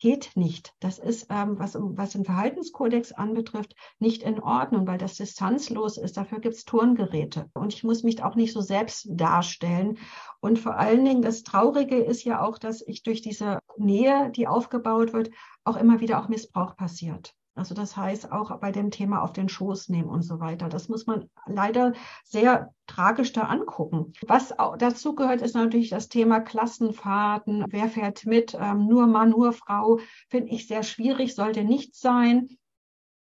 geht 0.01 0.33
nicht. 0.35 0.75
Das 0.81 0.99
ist, 0.99 1.29
ähm, 1.31 1.59
was, 1.59 1.79
was 1.81 2.11
den 2.11 2.27
Verhaltenskodex 2.27 3.13
anbetrifft, 3.13 3.75
nicht 4.01 4.23
in 4.23 4.39
Ordnung, 4.39 4.87
weil 4.87 4.99
das 4.99 5.15
distanzlos 5.15 5.97
ist. 5.97 6.19
Dafür 6.19 6.41
gibt 6.41 6.57
es 6.57 6.67
Turngeräte. 6.67 7.51
Und 7.55 7.73
ich 7.73 7.85
muss 7.85 8.03
mich 8.03 8.23
auch 8.23 8.35
nicht 8.35 8.53
so 8.53 8.61
selbst 8.61 9.07
darstellen. 9.11 9.97
Und 10.41 10.59
vor 10.59 10.77
allen 10.77 11.07
Dingen, 11.07 11.23
das 11.23 11.43
Traurige 11.43 11.97
ist 11.97 12.23
ja 12.25 12.45
auch, 12.45 12.59
dass 12.59 12.87
ich 12.87 13.03
durch 13.03 13.23
diese 13.23 13.61
Nähe, 13.79 14.31
die 14.31 14.47
aufgebaut 14.47 15.15
wird, 15.15 15.31
auch 15.65 15.79
immer 15.79 16.01
wieder 16.01 16.21
auch 16.21 16.29
Missbrauch 16.29 16.77
passiert. 16.77 17.35
Also 17.57 17.75
das 17.75 17.97
heißt 17.97 18.33
auch 18.33 18.59
bei 18.59 18.73
dem 18.73 18.91
Thema 18.91 19.23
auf 19.23 19.33
den 19.33 19.49
Schoß 19.49 19.89
nehmen 19.89 20.09
und 20.09 20.23
so 20.23 20.41
weiter. 20.41 20.69
Das 20.69 20.89
muss 20.89 21.07
man 21.07 21.31
leider 21.47 21.93
sehr 22.25 22.75
tragisch 22.87 23.33
da 23.33 23.43
angucken. 23.43 24.13
Was 24.27 24.59
auch 24.59 24.77
dazu 24.77 25.15
gehört, 25.15 25.41
ist 25.41 25.55
natürlich 25.55 25.91
das 25.91 26.09
Thema 26.09 26.41
Klassenfahrten. 26.41 27.65
Wer 27.69 27.89
fährt 27.89 28.27
mit? 28.27 28.57
Ähm, 28.59 28.87
nur 28.87 29.07
Mann, 29.07 29.31
nur 29.31 29.53
Frau. 29.53 30.01
Finde 30.29 30.51
ich 30.51 30.67
sehr 30.67 30.83
schwierig, 30.83 31.35
sollte 31.35 31.65
nicht 31.65 31.95
sein. 31.95 32.49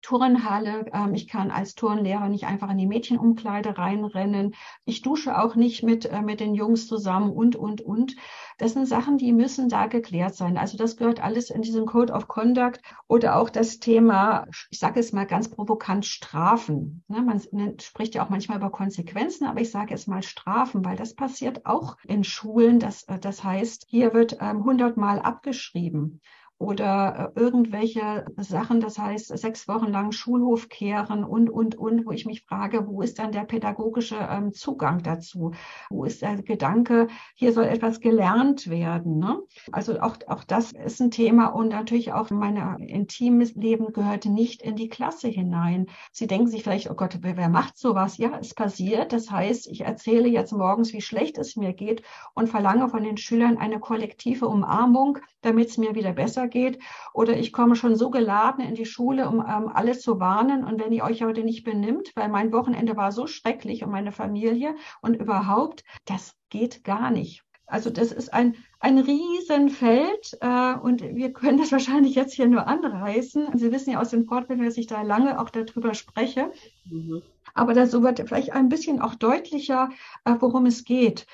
Turnhalle. 0.02 0.86
Ähm, 0.94 1.14
ich 1.14 1.28
kann 1.28 1.52
als 1.52 1.76
Turnlehrer 1.76 2.30
nicht 2.30 2.46
einfach 2.46 2.70
in 2.70 2.78
die 2.78 2.88
Mädchenumkleide 2.88 3.78
reinrennen. 3.78 4.56
Ich 4.86 5.02
dusche 5.02 5.38
auch 5.38 5.56
nicht 5.56 5.84
mit, 5.84 6.06
äh, 6.06 6.22
mit 6.22 6.40
den 6.40 6.56
Jungs 6.56 6.88
zusammen 6.88 7.32
und, 7.32 7.56
und, 7.56 7.82
und. 7.82 8.16
Das 8.58 8.74
sind 8.74 8.88
Sachen, 8.88 9.18
die 9.18 9.32
müssen 9.32 9.70
da 9.70 9.88
geklärt 9.88 10.36
sein. 10.36 10.58
Also 10.58 10.78
das 10.78 10.98
gehört 10.98 11.24
alles 11.24 11.50
in 11.50 11.62
diesen 11.62 11.86
Code 11.86 12.14
of 12.14 12.28
Conduct 12.28 12.82
oder 13.08 13.38
auch 13.38 13.50
das 13.50 13.80
Thema, 13.80 14.46
ich 14.70 14.80
sage 14.80 15.00
es 15.00 15.14
mal 15.14 15.26
ganz 15.26 15.50
provokant, 15.50 16.06
Strafen. 16.06 17.04
Ne, 17.08 17.22
man 17.22 17.40
spricht 17.80 18.16
ja 18.16 18.26
auch 18.26 18.30
manchmal 18.30 18.58
über 18.58 18.70
Konsequenzen, 18.70 19.46
aber 19.48 19.62
ich 19.62 19.72
sage 19.72 19.94
es 19.94 20.08
mal 20.08 20.24
Strafen, 20.24 20.84
weil 20.84 20.98
das 20.98 21.16
passiert 21.16 21.66
auch 21.66 21.98
in 22.06 22.24
Schulen. 22.24 22.80
Das, 22.80 23.04
äh, 23.04 23.20
das 23.20 23.44
heißt, 23.44 23.86
hier 23.88 24.14
wird 24.14 24.38
ähm, 24.42 24.64
hundertmal 24.64 25.20
abgeschrieben 25.20 26.22
oder 26.60 27.32
äh, 27.36 27.40
irgendwelche 27.40 28.26
Sachen, 28.36 28.82
das 28.82 29.00
heißt 29.00 29.30
sechs 29.38 29.68
Wochen 29.70 29.88
lang 29.88 30.12
Schulhof 30.12 30.68
kehren 30.68 31.24
und, 31.24 31.50
und, 31.50 31.76
und, 31.76 32.06
wo 32.06 32.12
ich 32.12 32.26
mich 32.26 32.44
frage, 32.44 32.86
wo 32.86 33.02
ist 33.02 33.18
dann 33.18 33.32
der 33.32 33.46
pädagogische 33.46 34.18
ähm, 34.30 34.52
Zugang 34.52 35.02
dazu? 35.02 35.54
Wo 35.90 36.04
ist 36.04 36.22
der 36.22 36.44
Gedanke, 36.44 37.08
hier 37.34 37.54
soll 37.54 37.64
etwas 37.64 38.02
gelernt 38.02 38.70
werden? 38.70 39.20
Ne? 39.20 39.40
Also 39.72 40.02
auch, 40.02 40.18
auch 40.28 40.44
das 40.44 40.74
ist 40.74 41.00
ein 41.00 41.12
Thema 41.12 41.48
und 41.48 41.70
natürlich 41.70 42.12
auch 42.12 42.30
mein 42.30 42.58
intimes 42.82 43.56
Leben 43.56 43.94
gehört 43.94 44.26
nicht 44.26 44.62
in 44.62 44.76
die 44.76 44.90
Klasse 44.90 45.30
hinein. 45.30 45.88
Sie 46.12 46.28
denken 46.28 46.48
sich 46.48 46.64
vielleicht, 46.64 46.92
oh 46.92 46.96
Gott, 46.96 47.20
wer, 47.22 47.38
wer 47.38 47.50
macht 47.50 47.78
sowas? 47.78 48.18
Ja, 48.18 48.38
es 48.38 48.54
passiert. 48.54 49.14
Das 49.14 49.32
heißt, 49.32 49.68
ich 49.68 49.82
erzähle 49.82 50.28
jetzt 50.28 50.52
morgens, 50.52 50.92
wie 50.92 51.02
schlecht 51.02 51.38
es 51.38 51.56
mir 51.56 51.72
geht 51.72 52.04
und 52.34 52.50
verlange 52.50 52.90
von 52.90 53.04
den 53.04 53.16
Schülern 53.16 53.58
eine 53.58 53.80
kollektive 53.80 54.50
Umarmung, 54.50 55.20
damit 55.42 55.70
es 55.70 55.78
mir 55.78 55.96
wieder 55.96 56.12
besser 56.12 56.49
geht. 56.50 56.80
Oder 57.14 57.38
ich 57.38 57.54
komme 57.54 57.76
schon 57.76 57.96
so 57.96 58.10
geladen 58.10 58.64
in 58.64 58.76
die 58.76 58.86
Schule, 58.86 59.30
um 59.30 59.40
ähm, 59.40 59.70
alles 59.74 60.02
zu 60.02 60.20
warnen. 60.20 60.64
Und 60.64 60.84
wenn 60.84 60.92
ihr 60.92 61.04
euch 61.04 61.24
heute 61.24 61.44
nicht 61.44 61.64
benimmt, 61.64 62.12
weil 62.16 62.30
mein 62.30 62.52
Wochenende 62.52 62.98
war 62.98 63.12
so 63.12 63.28
schrecklich 63.28 63.84
und 63.84 63.92
meine 63.92 64.12
Familie 64.12 64.76
und 65.02 65.16
überhaupt, 65.16 65.84
das 66.06 66.36
geht 66.50 66.84
gar 66.84 67.12
nicht. 67.12 67.44
Also 67.70 67.92
das 67.92 68.12
ist 68.12 68.34
ein, 68.34 68.56
ein 68.80 68.98
Riesenfeld 68.98 70.38
äh, 70.42 70.74
und 70.74 71.02
wir 71.04 71.32
können 71.32 71.60
das 71.60 71.72
wahrscheinlich 71.72 72.16
jetzt 72.16 72.34
hier 72.34 72.48
nur 72.48 72.68
anreißen. 72.68 73.58
Sie 73.58 73.72
wissen 73.72 73.92
ja 73.92 74.02
aus 74.02 74.10
den 74.10 74.26
Fortbildungen, 74.26 74.70
dass 74.70 74.78
ich 74.78 74.88
da 74.88 75.04
lange 75.04 75.40
auch 75.40 75.50
darüber 75.50 75.94
spreche. 75.94 76.52
Mhm. 76.86 77.22
Aber 77.54 77.74
da 77.74 77.88
so 77.88 78.04
wird 78.04 78.20
vielleicht 78.20 78.54
ein 78.54 78.70
bisschen 78.70 79.02
auch 79.02 79.16
deutlicher, 79.16 79.90
äh, 80.26 80.36
worum 80.40 80.66
es 80.66 80.84
geht. 80.84 81.26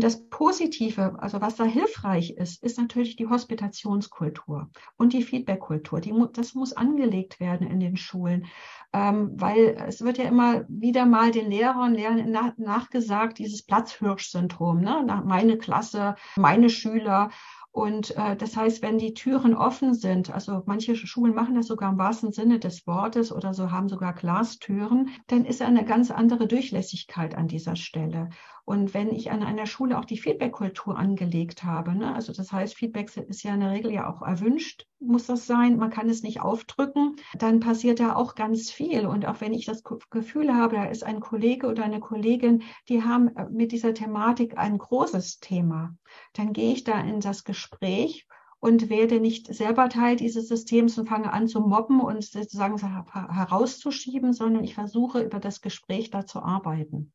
Und 0.00 0.04
das 0.04 0.30
Positive, 0.30 1.16
also 1.18 1.42
was 1.42 1.56
da 1.56 1.64
hilfreich 1.64 2.30
ist, 2.30 2.62
ist 2.62 2.78
natürlich 2.78 3.16
die 3.16 3.28
Hospitationskultur 3.28 4.70
und 4.96 5.12
die 5.12 5.22
Feedbackkultur. 5.22 6.00
Die, 6.00 6.14
das 6.32 6.54
muss 6.54 6.72
angelegt 6.72 7.38
werden 7.38 7.66
in 7.66 7.80
den 7.80 7.98
Schulen, 7.98 8.46
ähm, 8.94 9.32
weil 9.34 9.76
es 9.86 10.00
wird 10.00 10.16
ja 10.16 10.24
immer 10.24 10.64
wieder 10.68 11.04
mal 11.04 11.32
den 11.32 11.50
Lehrern, 11.50 11.92
Lehrern 11.92 12.30
nach, 12.30 12.56
nachgesagt, 12.56 13.36
dieses 13.40 13.62
Platzhirsch-Syndrom, 13.62 14.80
ne? 14.80 15.22
meine 15.26 15.58
Klasse, 15.58 16.14
meine 16.34 16.70
Schüler. 16.70 17.28
Und 17.72 18.16
äh, 18.16 18.36
das 18.36 18.56
heißt, 18.56 18.82
wenn 18.82 18.98
die 18.98 19.14
Türen 19.14 19.54
offen 19.54 19.94
sind, 19.94 20.32
also 20.34 20.62
manche 20.66 20.96
Schulen 20.96 21.34
machen 21.34 21.54
das 21.54 21.66
sogar 21.66 21.92
im 21.92 21.98
wahrsten 21.98 22.32
Sinne 22.32 22.58
des 22.58 22.86
Wortes 22.86 23.32
oder 23.32 23.54
so 23.54 23.70
haben 23.70 23.88
sogar 23.88 24.12
Glastüren, 24.12 25.10
dann 25.28 25.44
ist 25.44 25.62
eine 25.62 25.84
ganz 25.84 26.10
andere 26.10 26.48
Durchlässigkeit 26.48 27.36
an 27.36 27.46
dieser 27.46 27.76
Stelle. 27.76 28.30
Und 28.70 28.94
wenn 28.94 29.10
ich 29.10 29.32
an 29.32 29.42
einer 29.42 29.66
Schule 29.66 29.98
auch 29.98 30.04
die 30.04 30.16
Feedback-Kultur 30.16 30.96
angelegt 30.96 31.64
habe, 31.64 31.92
ne, 31.92 32.14
also 32.14 32.32
das 32.32 32.52
heißt, 32.52 32.76
Feedback 32.76 33.10
ist 33.16 33.42
ja 33.42 33.54
in 33.54 33.58
der 33.58 33.72
Regel 33.72 33.90
ja 33.90 34.08
auch 34.08 34.22
erwünscht, 34.22 34.86
muss 35.00 35.26
das 35.26 35.48
sein, 35.48 35.76
man 35.76 35.90
kann 35.90 36.08
es 36.08 36.22
nicht 36.22 36.40
aufdrücken, 36.40 37.16
dann 37.36 37.58
passiert 37.58 37.98
da 37.98 38.14
auch 38.14 38.36
ganz 38.36 38.70
viel. 38.70 39.06
Und 39.06 39.26
auch 39.26 39.40
wenn 39.40 39.54
ich 39.54 39.64
das 39.64 39.82
Gefühl 39.82 40.54
habe, 40.54 40.76
da 40.76 40.84
ist 40.84 41.02
ein 41.02 41.18
Kollege 41.18 41.66
oder 41.66 41.82
eine 41.82 41.98
Kollegin, 41.98 42.62
die 42.88 43.02
haben 43.02 43.34
äh, 43.34 43.48
mit 43.50 43.72
dieser 43.72 43.92
Thematik 43.92 44.56
ein 44.56 44.78
großes 44.78 45.40
Thema, 45.40 45.96
dann 46.34 46.52
gehe 46.52 46.72
ich 46.72 46.84
da 46.84 47.00
in 47.00 47.18
das 47.18 47.42
Gespräch 47.42 48.28
und 48.60 48.88
werde 48.88 49.18
nicht 49.18 49.52
selber 49.52 49.88
Teil 49.88 50.14
dieses 50.14 50.46
Systems 50.46 50.96
und 50.96 51.08
fange 51.08 51.32
an 51.32 51.48
zu 51.48 51.60
mobben 51.60 52.00
und 52.00 52.22
sozusagen 52.22 52.78
herauszuschieben, 52.78 54.32
sondern 54.32 54.62
ich 54.62 54.76
versuche 54.76 55.22
über 55.22 55.40
das 55.40 55.60
Gespräch 55.60 56.10
da 56.10 56.24
zu 56.24 56.40
arbeiten. 56.40 57.12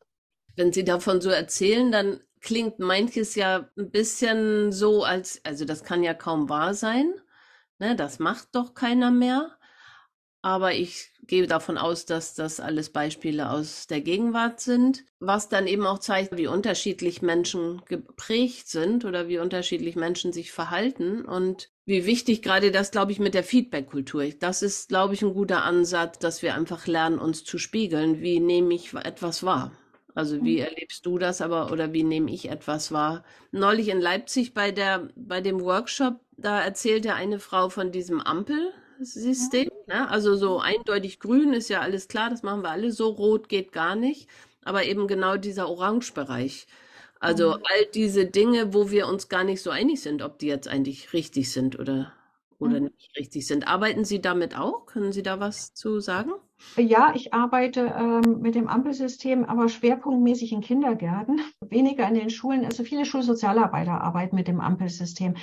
Wenn 0.56 0.72
Sie 0.72 0.84
davon 0.84 1.22
so 1.22 1.30
erzählen, 1.30 1.92
dann 1.92 2.22
klingt 2.42 2.80
manches 2.80 3.36
ja 3.36 3.70
ein 3.78 3.92
bisschen 3.92 4.72
so, 4.72 5.04
als, 5.04 5.42
also 5.44 5.66
das 5.66 5.84
kann 5.84 6.04
ja 6.04 6.14
kaum 6.14 6.48
wahr 6.50 6.74
sein. 6.74 7.14
Ne, 7.80 7.96
das 7.96 8.20
macht 8.20 8.50
doch 8.54 8.74
keiner 8.74 9.12
mehr. 9.12 9.58
Aber 10.42 10.74
ich 10.74 11.12
gehe 11.24 11.48
davon 11.48 11.80
aus, 11.80 12.06
dass 12.06 12.36
das 12.36 12.60
alles 12.60 12.92
Beispiele 12.92 13.50
aus 13.50 13.88
der 13.88 14.02
Gegenwart 14.02 14.60
sind, 14.60 15.04
was 15.20 15.50
dann 15.50 15.66
eben 15.66 15.88
auch 15.88 15.98
zeigt, 15.98 16.38
wie 16.38 16.46
unterschiedlich 16.46 17.24
Menschen 17.24 17.82
geprägt 17.86 18.68
sind 18.68 19.06
oder 19.06 19.28
wie 19.28 19.40
unterschiedlich 19.40 19.96
Menschen 19.96 20.34
sich 20.34 20.52
verhalten 20.52 21.26
und 21.26 21.72
wie 21.86 22.06
wichtig 22.06 22.44
gerade 22.44 22.70
das, 22.72 22.92
glaube 22.92 23.12
ich, 23.12 23.18
mit 23.18 23.34
der 23.34 23.44
Feedback-Kultur. 23.44 24.26
Das 24.40 24.62
ist, 24.62 24.90
glaube 24.90 25.16
ich, 25.16 25.24
ein 25.24 25.34
guter 25.34 25.64
Ansatz, 25.64 26.20
dass 26.20 26.44
wir 26.44 26.54
einfach 26.54 26.86
lernen, 26.86 27.18
uns 27.18 27.44
zu 27.44 27.58
spiegeln. 27.58 28.22
Wie 28.22 28.40
nehme 28.40 28.76
ich 28.76 28.94
etwas 28.94 29.44
wahr? 29.44 29.72
Also 30.16 30.42
wie 30.44 30.60
mhm. 30.60 30.64
erlebst 30.64 31.06
du 31.06 31.18
das 31.18 31.42
aber 31.42 31.72
oder 31.72 31.92
wie 31.92 32.04
nehme 32.04 32.32
ich 32.32 32.50
etwas 32.50 32.94
wahr? 32.94 33.26
Neulich 33.52 33.90
in 33.90 34.00
Leipzig 34.00 34.54
bei 34.54 34.72
der 34.72 35.10
bei 35.16 35.42
dem 35.42 35.60
Workshop, 35.60 36.22
da 36.38 36.62
erzählte 36.62 37.14
eine 37.14 37.38
Frau 37.40 37.68
von 37.68 37.92
diesem 37.92 38.22
Ampelsystem. 38.22 39.70
Ne? 39.88 40.10
Also 40.10 40.38
so 40.38 40.60
eindeutig 40.60 41.20
grün 41.20 41.54
ist 41.54 41.68
ja 41.68 41.82
alles 41.82 42.08
klar, 42.08 42.30
das 42.30 42.44
machen 42.44 42.64
wir 42.64 42.72
alle 42.72 42.94
so, 42.94 43.10
rot 43.10 43.50
geht 43.50 43.74
gar 43.74 43.96
nicht. 43.96 44.30
Aber 44.64 44.86
eben 44.86 45.08
genau 45.08 45.36
dieser 45.36 45.70
Orangebereich. 45.70 46.66
Also 47.20 47.50
mhm. 47.50 47.64
all 47.64 47.86
diese 47.94 48.26
Dinge, 48.26 48.74
wo 48.74 48.92
wir 48.92 49.08
uns 49.08 49.28
gar 49.28 49.44
nicht 49.44 49.62
so 49.62 49.70
einig 49.70 50.02
sind, 50.02 50.22
ob 50.22 50.40
die 50.40 50.48
jetzt 50.48 50.70
eigentlich 50.70 51.12
richtig 51.12 51.52
sind 51.52 51.78
oder, 51.78 52.14
oder 52.58 52.80
mhm. 52.80 52.92
nicht 52.96 53.18
richtig 53.18 53.46
sind. 53.48 53.68
Arbeiten 53.68 54.06
Sie 54.06 54.22
damit 54.22 54.58
auch? 54.58 54.86
Können 54.86 55.12
Sie 55.12 55.24
da 55.24 55.42
was 55.42 55.74
zu 55.74 56.00
sagen? 56.00 56.32
Ja, 56.78 57.14
ich 57.16 57.34
arbeite 57.34 57.94
ähm, 57.98 58.42
mit 58.42 58.56
dem 58.56 58.68
Ampelsystem, 58.68 59.46
aber 59.46 59.70
schwerpunktmäßig 59.70 60.52
in 60.52 60.62
Kindergärten, 60.62 61.42
weniger 61.62 62.08
in 62.08 62.16
den 62.16 62.30
Schulen. 62.30 62.66
Also 62.66 62.84
viele 62.84 63.06
Schulsozialarbeiter 63.06 64.02
arbeiten 64.02 64.36
mit 64.36 64.48
dem 64.48 64.60
Ampelsystem. 64.60 65.36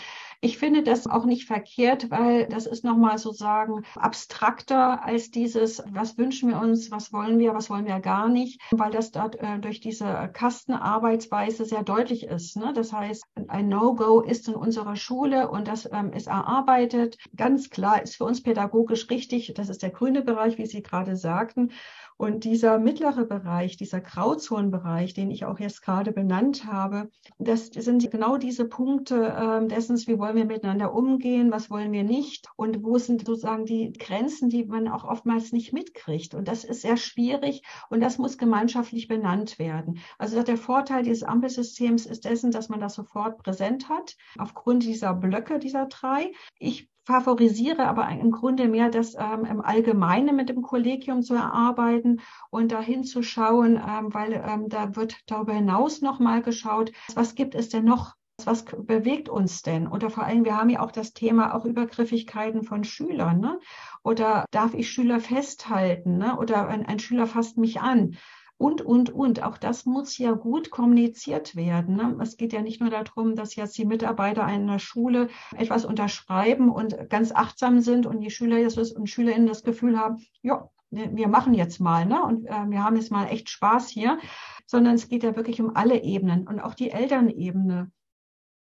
Ich 0.45 0.59
finde 0.59 0.83
das 0.83 1.07
auch 1.07 1.25
nicht 1.25 1.47
verkehrt, 1.47 2.11
weil 2.11 2.49
das 2.49 2.67
ist 2.67 2.83
nochmal 2.83 3.17
sozusagen 3.17 3.85
abstrakter 3.95 5.05
als 5.05 5.31
dieses, 5.31 5.85
was 5.93 6.19
wünschen 6.19 6.49
wir 6.49 6.59
uns, 6.59 6.91
was 6.91 7.13
wollen 7.13 7.39
wir, 7.39 7.55
was 7.55 7.71
wollen 7.71 7.87
wir 7.87 8.01
gar 8.01 8.29
nicht, 8.29 8.61
weil 8.73 8.91
das 8.91 9.13
dort 9.13 9.37
äh, 9.37 9.61
durch 9.61 9.79
diese 9.79 10.31
Kastenarbeitsweise 10.33 11.65
sehr 11.65 11.85
deutlich 11.85 12.25
ist. 12.25 12.57
Ne? 12.57 12.73
Das 12.75 12.93
heißt, 12.93 13.23
ein 13.47 13.69
No-Go 13.69 14.21
ist 14.21 14.49
in 14.49 14.57
unserer 14.57 14.97
Schule 14.97 15.49
und 15.49 15.69
das 15.69 15.89
ähm, 15.93 16.13
ist 16.13 16.27
erarbeitet. 16.27 17.19
Ganz 17.37 17.71
klar 17.71 18.03
ist 18.03 18.17
für 18.17 18.25
uns 18.25 18.43
pädagogisch 18.43 19.09
richtig, 19.11 19.55
das 19.55 19.69
ist 19.69 19.83
der 19.83 19.91
grüne 19.91 20.23
Bereich, 20.23 20.59
wie 20.59 20.67
Sie 20.67 20.83
gerade 20.83 21.02
sagten. 21.17 21.71
Und 22.17 22.45
dieser 22.45 22.79
mittlere 22.79 23.25
Bereich, 23.25 23.77
dieser 23.77 24.01
Grauzonenbereich, 24.01 25.13
den 25.13 25.31
ich 25.31 25.45
auch 25.45 25.59
jetzt 25.59 25.83
gerade 25.83 26.13
benannt 26.13 26.67
habe, 26.67 27.11
das 27.39 27.67
sind 27.67 28.09
genau 28.13 28.37
diese 28.37 28.69
Punkte 28.69 29.27
äh, 29.27 29.67
dessen, 29.67 29.97
wie 30.07 30.19
wollen 30.19 30.37
wir 30.37 30.45
miteinander 30.45 30.95
umgehen, 30.95 31.51
was 31.51 31.69
wollen 31.69 31.91
wir 31.91 32.05
nicht 32.05 32.49
und 32.55 32.85
wo 32.85 32.99
sind 32.99 33.27
sozusagen 33.27 33.65
die 33.65 33.93
Grenzen, 33.93 34.51
die 34.51 34.65
man 34.65 34.87
auch 34.87 35.03
oftmals 35.03 35.51
nicht 35.53 35.73
mitkriegt. 35.73 36.35
Und 36.35 36.47
das 36.47 36.63
ist 36.63 36.83
sehr 36.83 36.97
schwierig 36.97 37.63
und 37.91 38.01
das 38.01 38.19
muss 38.19 38.39
gemeinschaftlich 38.39 39.09
benannt 39.09 39.59
werden. 39.59 39.99
Also 40.19 40.43
der 40.43 40.59
Vorteil 40.59 41.03
dieses 41.03 41.25
Ampelsystems 41.25 42.07
ist 42.07 42.25
dessen, 42.25 42.53
dass 42.53 42.69
man 42.69 42.79
das 42.79 42.95
sofort 42.95 43.43
präsent 43.43 43.89
hat, 43.89 44.17
aufgrund 44.39 44.85
dieser 44.85 45.15
Blöcke, 45.15 45.59
dieser 45.59 45.87
drei. 45.87 46.31
Ich 46.59 46.92
favorisiere 47.05 47.87
aber 47.87 48.09
im 48.09 48.31
Grunde 48.31 48.69
mehr 48.69 48.89
das 48.89 49.15
ähm, 49.15 49.45
im 49.45 49.61
Allgemeinen 49.61 50.37
mit 50.37 50.49
dem 50.49 50.63
Kollegium 50.63 51.23
zu 51.23 51.35
erarbeiten 51.35 52.21
und 52.51 52.73
dahin 52.73 53.05
zu 53.05 53.23
schauen, 53.23 53.77
ähm, 53.77 54.15
weil 54.15 54.33
ähm, 54.33 54.69
da 54.69 54.95
wird 54.97 55.17
darüber 55.27 55.53
hinaus 55.53 56.01
nochmal 56.01 56.43
geschaut, 56.43 56.93
was 57.15 57.35
gibt 57.35 57.55
es 57.55 57.69
denn 57.69 57.85
noch 57.85 58.15
was 58.45 58.65
bewegt 58.65 59.29
uns 59.29 59.63
denn? 59.63 59.87
Oder 59.87 60.11
vor 60.11 60.25
allem, 60.25 60.45
wir 60.45 60.57
haben 60.57 60.71
ja 60.71 60.81
auch 60.81 60.91
das 60.91 61.13
Thema 61.13 61.55
auch 61.55 61.65
Übergriffigkeiten 61.65 62.65
von 62.65 62.83
Schülern. 62.83 63.39
Ne? 63.39 63.61
Oder 64.03 64.47
darf 64.51 64.75
ich 64.75 64.91
Schüler 64.91 65.21
festhalten? 65.21 66.19
Ne? 66.19 66.37
Oder 66.37 66.67
ein, 66.67 66.85
ein 66.85 66.99
Schüler 66.99 67.27
fasst 67.27 67.57
mich 67.57 67.81
an 67.81 68.17
und, 68.63 68.81
und, 68.81 69.11
und. 69.11 69.43
Auch 69.43 69.59
das 69.59 69.87
muss 69.87 70.17
ja 70.19 70.33
gut 70.33 70.71
kommuniziert 70.71 71.57
werden. 71.57 71.97
Ne? 71.97 72.17
Es 72.23 72.37
geht 72.37 72.53
ja 72.53 72.63
nicht 72.63 72.81
nur 72.81 72.91
darum, 72.91 73.35
dass 73.35 73.57
jetzt 73.57 73.77
die 73.77 73.85
Mitarbeiter 73.85 74.45
einer 74.45 74.79
Schule 74.79 75.29
etwas 75.57 75.85
unterschreiben 75.85 76.71
und 76.71 77.11
ganz 77.11 77.33
achtsam 77.33 77.81
sind 77.81 78.07
und 78.07 78.21
die 78.21 78.31
Schüler 78.31 78.59
und 78.97 79.11
Schülerinnen 79.11 79.49
das 79.49 79.65
Gefühl 79.65 79.99
haben, 79.99 80.25
ja, 80.43 80.69
wir 80.91 81.27
machen 81.27 81.55
jetzt 81.55 81.81
mal, 81.81 82.07
ne? 82.07 82.23
Und 82.23 82.47
äh, 82.47 82.69
wir 82.69 82.85
haben 82.85 82.97
jetzt 82.97 83.11
mal 83.11 83.27
echt 83.27 83.49
Spaß 83.49 83.89
hier, 83.89 84.19
sondern 84.67 84.95
es 84.95 85.09
geht 85.09 85.25
ja 85.25 85.35
wirklich 85.35 85.61
um 85.61 85.75
alle 85.75 86.03
Ebenen 86.03 86.47
und 86.47 86.61
auch 86.61 86.75
die 86.75 86.91
Elternebene. 86.91 87.91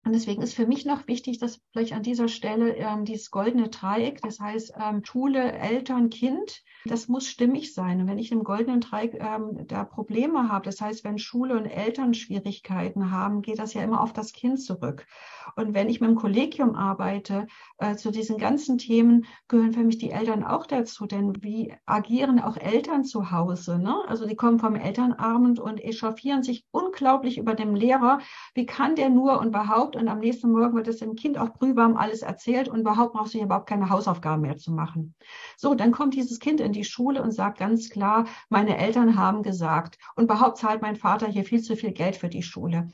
Und 0.05 0.13
deswegen 0.15 0.43
ist 0.43 0.55
für 0.55 0.67
mich 0.67 0.85
noch 0.85 1.07
wichtig, 1.07 1.39
dass 1.39 1.61
vielleicht 1.71 1.93
an 1.93 2.03
dieser 2.03 2.27
Stelle 2.27 2.75
ähm, 2.75 3.05
dieses 3.05 3.31
goldene 3.31 3.69
Dreieck, 3.69 4.21
das 4.21 4.41
heißt 4.41 4.75
ähm, 4.77 5.05
Schule, 5.05 5.53
Eltern, 5.53 6.11
Kind, 6.11 6.63
das 6.85 7.07
muss 7.07 7.29
stimmig 7.29 7.73
sein. 7.73 8.01
Und 8.01 8.09
wenn 8.09 8.19
ich 8.19 8.33
im 8.33 8.43
goldenen 8.43 8.81
Dreieck 8.81 9.15
ähm, 9.15 9.65
da 9.69 9.85
Probleme 9.85 10.49
habe, 10.49 10.65
das 10.65 10.81
heißt, 10.81 11.05
wenn 11.05 11.19
Schule 11.19 11.57
und 11.57 11.67
Eltern 11.67 12.15
Schwierigkeiten 12.15 13.13
haben, 13.13 13.43
geht 13.43 13.61
das 13.61 13.75
ja 13.75 13.83
immer 13.83 14.01
auf 14.01 14.13
das 14.13 14.33
Kind 14.33 14.61
zurück. 14.61 15.07
Und 15.55 15.75
wenn 15.75 15.89
ich 15.89 16.01
mit 16.01 16.11
dem 16.11 16.17
Kollegium 16.17 16.75
arbeite, 16.75 17.47
äh, 17.79 17.95
zu 17.95 18.11
diesen 18.11 18.39
ganzen 18.39 18.79
Themen 18.79 19.27
gehören 19.47 19.73
für 19.73 19.85
mich 19.85 19.99
die 19.99 20.11
Eltern 20.11 20.43
auch 20.43 20.67
dazu. 20.67 21.07
Denn 21.07 21.43
wie 21.43 21.75
agieren 21.87 22.41
auch 22.41 22.57
Eltern 22.57 23.05
zu 23.05 23.31
Hause? 23.31 23.79
Ne? 23.79 23.95
Also 24.09 24.27
die 24.27 24.37
kommen 24.37 24.59
vom 24.59 24.75
Elternabend 24.75 25.61
und 25.61 25.83
echauffieren 25.83 26.43
sich 26.43 26.65
unglaublich 26.73 27.39
über 27.39 27.55
den 27.55 27.77
Lehrer. 27.77 28.19
Wie 28.55 28.67
kann 28.67 28.97
der 28.97 29.11
nur 29.11 29.39
und 29.39 29.53
überhaupt? 29.93 29.97
Und 29.97 30.09
am 30.09 30.19
nächsten 30.19 30.51
Morgen 30.51 30.77
wird 30.77 30.89
es 30.89 30.99
dem 30.99 31.15
Kind 31.15 31.39
auch 31.39 31.51
brühwarm 31.51 31.97
alles 31.97 32.23
erzählt 32.23 32.69
und 32.69 32.81
überhaupt 32.81 33.15
brauchst 33.15 33.35
du 33.35 33.39
hier 33.39 33.47
überhaupt 33.47 33.69
keine 33.69 33.91
Hausaufgaben 33.91 34.43
mehr 34.43 34.57
zu 34.57 34.73
machen. 34.73 35.15
So, 35.57 35.75
dann 35.75 35.93
kommt 35.93 36.15
dieses 36.15 36.39
Kind 36.39 36.61
in 36.61 36.73
die 36.73 36.85
Schule 36.85 37.23
und 37.23 37.33
sagt 37.33 37.59
ganz 37.59 37.91
klar, 37.91 38.27
meine 38.49 38.79
Eltern 38.79 39.17
haben 39.17 39.43
gesagt 39.43 39.99
und 40.17 40.25
überhaupt 40.25 40.59
zahlt 40.59 40.83
mein 40.83 40.97
Vater 40.97 41.27
hier 41.27 41.45
viel 41.45 41.63
zu 41.63 41.77
viel 41.77 41.93
Geld 41.93 42.17
für 42.17 42.29
die 42.29 42.43
Schule. 42.43 42.89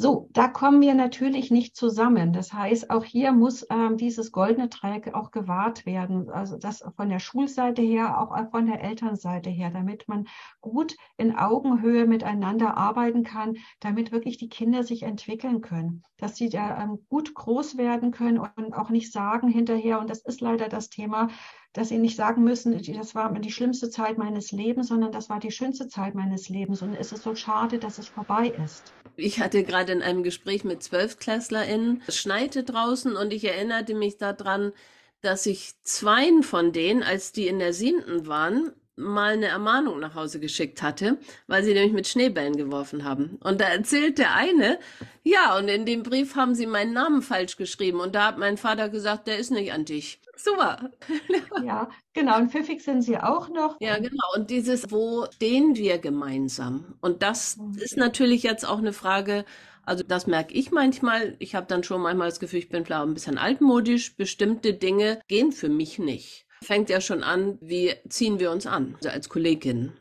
So, 0.00 0.28
da 0.30 0.46
kommen 0.46 0.80
wir 0.80 0.94
natürlich 0.94 1.50
nicht 1.50 1.74
zusammen. 1.74 2.32
Das 2.32 2.52
heißt, 2.52 2.88
auch 2.88 3.02
hier 3.02 3.32
muss 3.32 3.66
ähm, 3.68 3.96
dieses 3.96 4.30
goldene 4.30 4.68
Dreieck 4.68 5.12
auch 5.12 5.32
gewahrt 5.32 5.86
werden. 5.86 6.30
Also 6.30 6.56
das 6.56 6.84
von 6.94 7.08
der 7.08 7.18
Schulseite 7.18 7.82
her, 7.82 8.20
auch 8.20 8.32
von 8.52 8.66
der 8.66 8.80
Elternseite 8.80 9.50
her, 9.50 9.70
damit 9.70 10.06
man 10.06 10.28
gut 10.60 10.94
in 11.16 11.34
Augenhöhe 11.36 12.06
miteinander 12.06 12.76
arbeiten 12.76 13.24
kann, 13.24 13.56
damit 13.80 14.12
wirklich 14.12 14.36
die 14.36 14.48
Kinder 14.48 14.84
sich 14.84 15.02
entwickeln 15.02 15.62
können, 15.62 16.04
dass 16.16 16.36
sie 16.36 16.48
da 16.48 16.80
ähm, 16.80 17.04
gut 17.08 17.34
groß 17.34 17.76
werden 17.76 18.12
können 18.12 18.38
und 18.38 18.74
auch 18.74 18.90
nicht 18.90 19.10
sagen 19.10 19.48
hinterher, 19.48 19.98
und 19.98 20.10
das 20.10 20.20
ist 20.20 20.40
leider 20.40 20.68
das 20.68 20.90
Thema, 20.90 21.26
dass 21.72 21.90
sie 21.90 21.98
nicht 21.98 22.16
sagen 22.16 22.44
müssen, 22.44 22.80
das 22.94 23.14
war 23.14 23.32
die 23.38 23.52
schlimmste 23.52 23.90
Zeit 23.90 24.18
meines 24.18 24.52
Lebens, 24.52 24.88
sondern 24.88 25.12
das 25.12 25.28
war 25.28 25.38
die 25.38 25.50
schönste 25.50 25.88
Zeit 25.88 26.14
meines 26.14 26.48
Lebens. 26.48 26.82
Und 26.82 26.94
es 26.94 27.12
ist 27.12 27.22
so 27.22 27.34
schade, 27.34 27.78
dass 27.78 27.98
es 27.98 28.08
vorbei 28.08 28.52
ist. 28.64 28.92
Ich 29.16 29.40
hatte 29.40 29.62
gerade 29.64 29.92
in 29.92 30.02
einem 30.02 30.22
Gespräch 30.22 30.64
mit 30.64 30.82
ZwölfklässlerInnen, 30.82 32.02
es 32.06 32.16
schneite 32.16 32.64
draußen 32.64 33.16
und 33.16 33.32
ich 33.32 33.44
erinnerte 33.44 33.94
mich 33.94 34.16
daran, 34.16 34.72
dass 35.20 35.46
ich 35.46 35.74
zweien 35.82 36.42
von 36.42 36.72
denen, 36.72 37.02
als 37.02 37.32
die 37.32 37.48
in 37.48 37.58
der 37.58 37.72
siebten 37.72 38.26
waren, 38.26 38.72
mal 38.98 39.34
eine 39.34 39.46
Ermahnung 39.46 40.00
nach 40.00 40.14
Hause 40.14 40.40
geschickt 40.40 40.82
hatte, 40.82 41.18
weil 41.46 41.62
sie 41.62 41.72
nämlich 41.72 41.92
mit 41.92 42.08
Schneebällen 42.08 42.56
geworfen 42.56 43.04
haben. 43.04 43.38
Und 43.42 43.60
da 43.60 43.66
erzählt 43.66 44.18
der 44.18 44.34
eine, 44.34 44.78
ja, 45.22 45.56
und 45.56 45.68
in 45.68 45.86
dem 45.86 46.02
Brief 46.02 46.34
haben 46.36 46.54
sie 46.54 46.66
meinen 46.66 46.92
Namen 46.92 47.22
falsch 47.22 47.56
geschrieben. 47.56 48.00
Und 48.00 48.14
da 48.14 48.26
hat 48.26 48.38
mein 48.38 48.56
Vater 48.56 48.88
gesagt, 48.88 49.26
der 49.26 49.38
ist 49.38 49.50
nicht 49.50 49.72
an 49.72 49.84
dich. 49.84 50.20
Super. 50.36 50.90
ja, 51.64 51.88
genau. 52.12 52.38
Und 52.38 52.50
pfiffig 52.50 52.82
sind 52.82 53.02
sie 53.02 53.18
auch 53.18 53.48
noch. 53.48 53.76
Ja, 53.80 53.98
genau. 53.98 54.34
Und 54.34 54.50
dieses, 54.50 54.90
wo 54.90 55.26
stehen 55.34 55.76
wir 55.76 55.98
gemeinsam? 55.98 56.96
Und 57.00 57.22
das 57.22 57.56
mhm. 57.56 57.78
ist 57.78 57.96
natürlich 57.96 58.42
jetzt 58.42 58.66
auch 58.66 58.78
eine 58.78 58.92
Frage, 58.92 59.44
also 59.84 60.04
das 60.06 60.26
merke 60.26 60.54
ich 60.54 60.70
manchmal. 60.70 61.36
Ich 61.38 61.54
habe 61.54 61.66
dann 61.66 61.82
schon 61.82 62.02
manchmal 62.02 62.28
das 62.28 62.40
Gefühl, 62.40 62.58
ich 62.58 62.68
bin 62.68 62.84
vielleicht 62.84 63.02
ein 63.02 63.14
bisschen 63.14 63.38
altmodisch. 63.38 64.16
Bestimmte 64.16 64.74
Dinge 64.74 65.20
gehen 65.28 65.52
für 65.52 65.68
mich 65.68 65.98
nicht 65.98 66.47
fängt 66.62 66.90
ja 66.90 67.00
schon 67.00 67.22
an, 67.22 67.58
wie 67.60 67.94
ziehen 68.08 68.38
wir 68.38 68.50
uns 68.50 68.66
an, 68.66 68.94
also 68.96 69.08
als 69.10 69.28
Kollegin. 69.28 69.92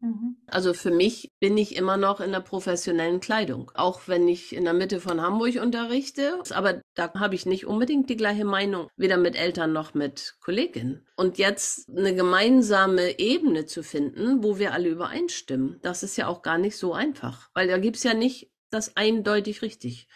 Mhm. 0.00 0.36
Also 0.46 0.74
für 0.74 0.90
mich 0.90 1.32
bin 1.40 1.58
ich 1.58 1.76
immer 1.76 1.96
noch 1.96 2.20
in 2.20 2.30
der 2.30 2.40
professionellen 2.40 3.20
Kleidung, 3.20 3.70
auch 3.74 4.02
wenn 4.06 4.28
ich 4.28 4.54
in 4.54 4.64
der 4.64 4.72
Mitte 4.72 5.00
von 5.00 5.20
Hamburg 5.20 5.56
unterrichte. 5.60 6.40
Aber 6.50 6.80
da 6.94 7.12
habe 7.14 7.34
ich 7.34 7.46
nicht 7.46 7.66
unbedingt 7.66 8.08
die 8.08 8.16
gleiche 8.16 8.44
Meinung, 8.44 8.88
weder 8.96 9.16
mit 9.16 9.36
Eltern 9.36 9.72
noch 9.72 9.94
mit 9.94 10.36
Kolleginnen. 10.40 11.06
Und 11.16 11.38
jetzt 11.38 11.88
eine 11.88 12.14
gemeinsame 12.14 13.18
Ebene 13.18 13.66
zu 13.66 13.82
finden, 13.82 14.42
wo 14.42 14.58
wir 14.58 14.72
alle 14.72 14.88
übereinstimmen, 14.88 15.80
das 15.82 16.02
ist 16.02 16.16
ja 16.16 16.28
auch 16.28 16.42
gar 16.42 16.58
nicht 16.58 16.76
so 16.76 16.92
einfach, 16.92 17.50
weil 17.54 17.66
da 17.66 17.78
gibt 17.78 17.96
es 17.96 18.04
ja 18.04 18.14
nicht 18.14 18.52
das 18.70 18.96
eindeutig 18.96 19.62
richtig. 19.62 20.08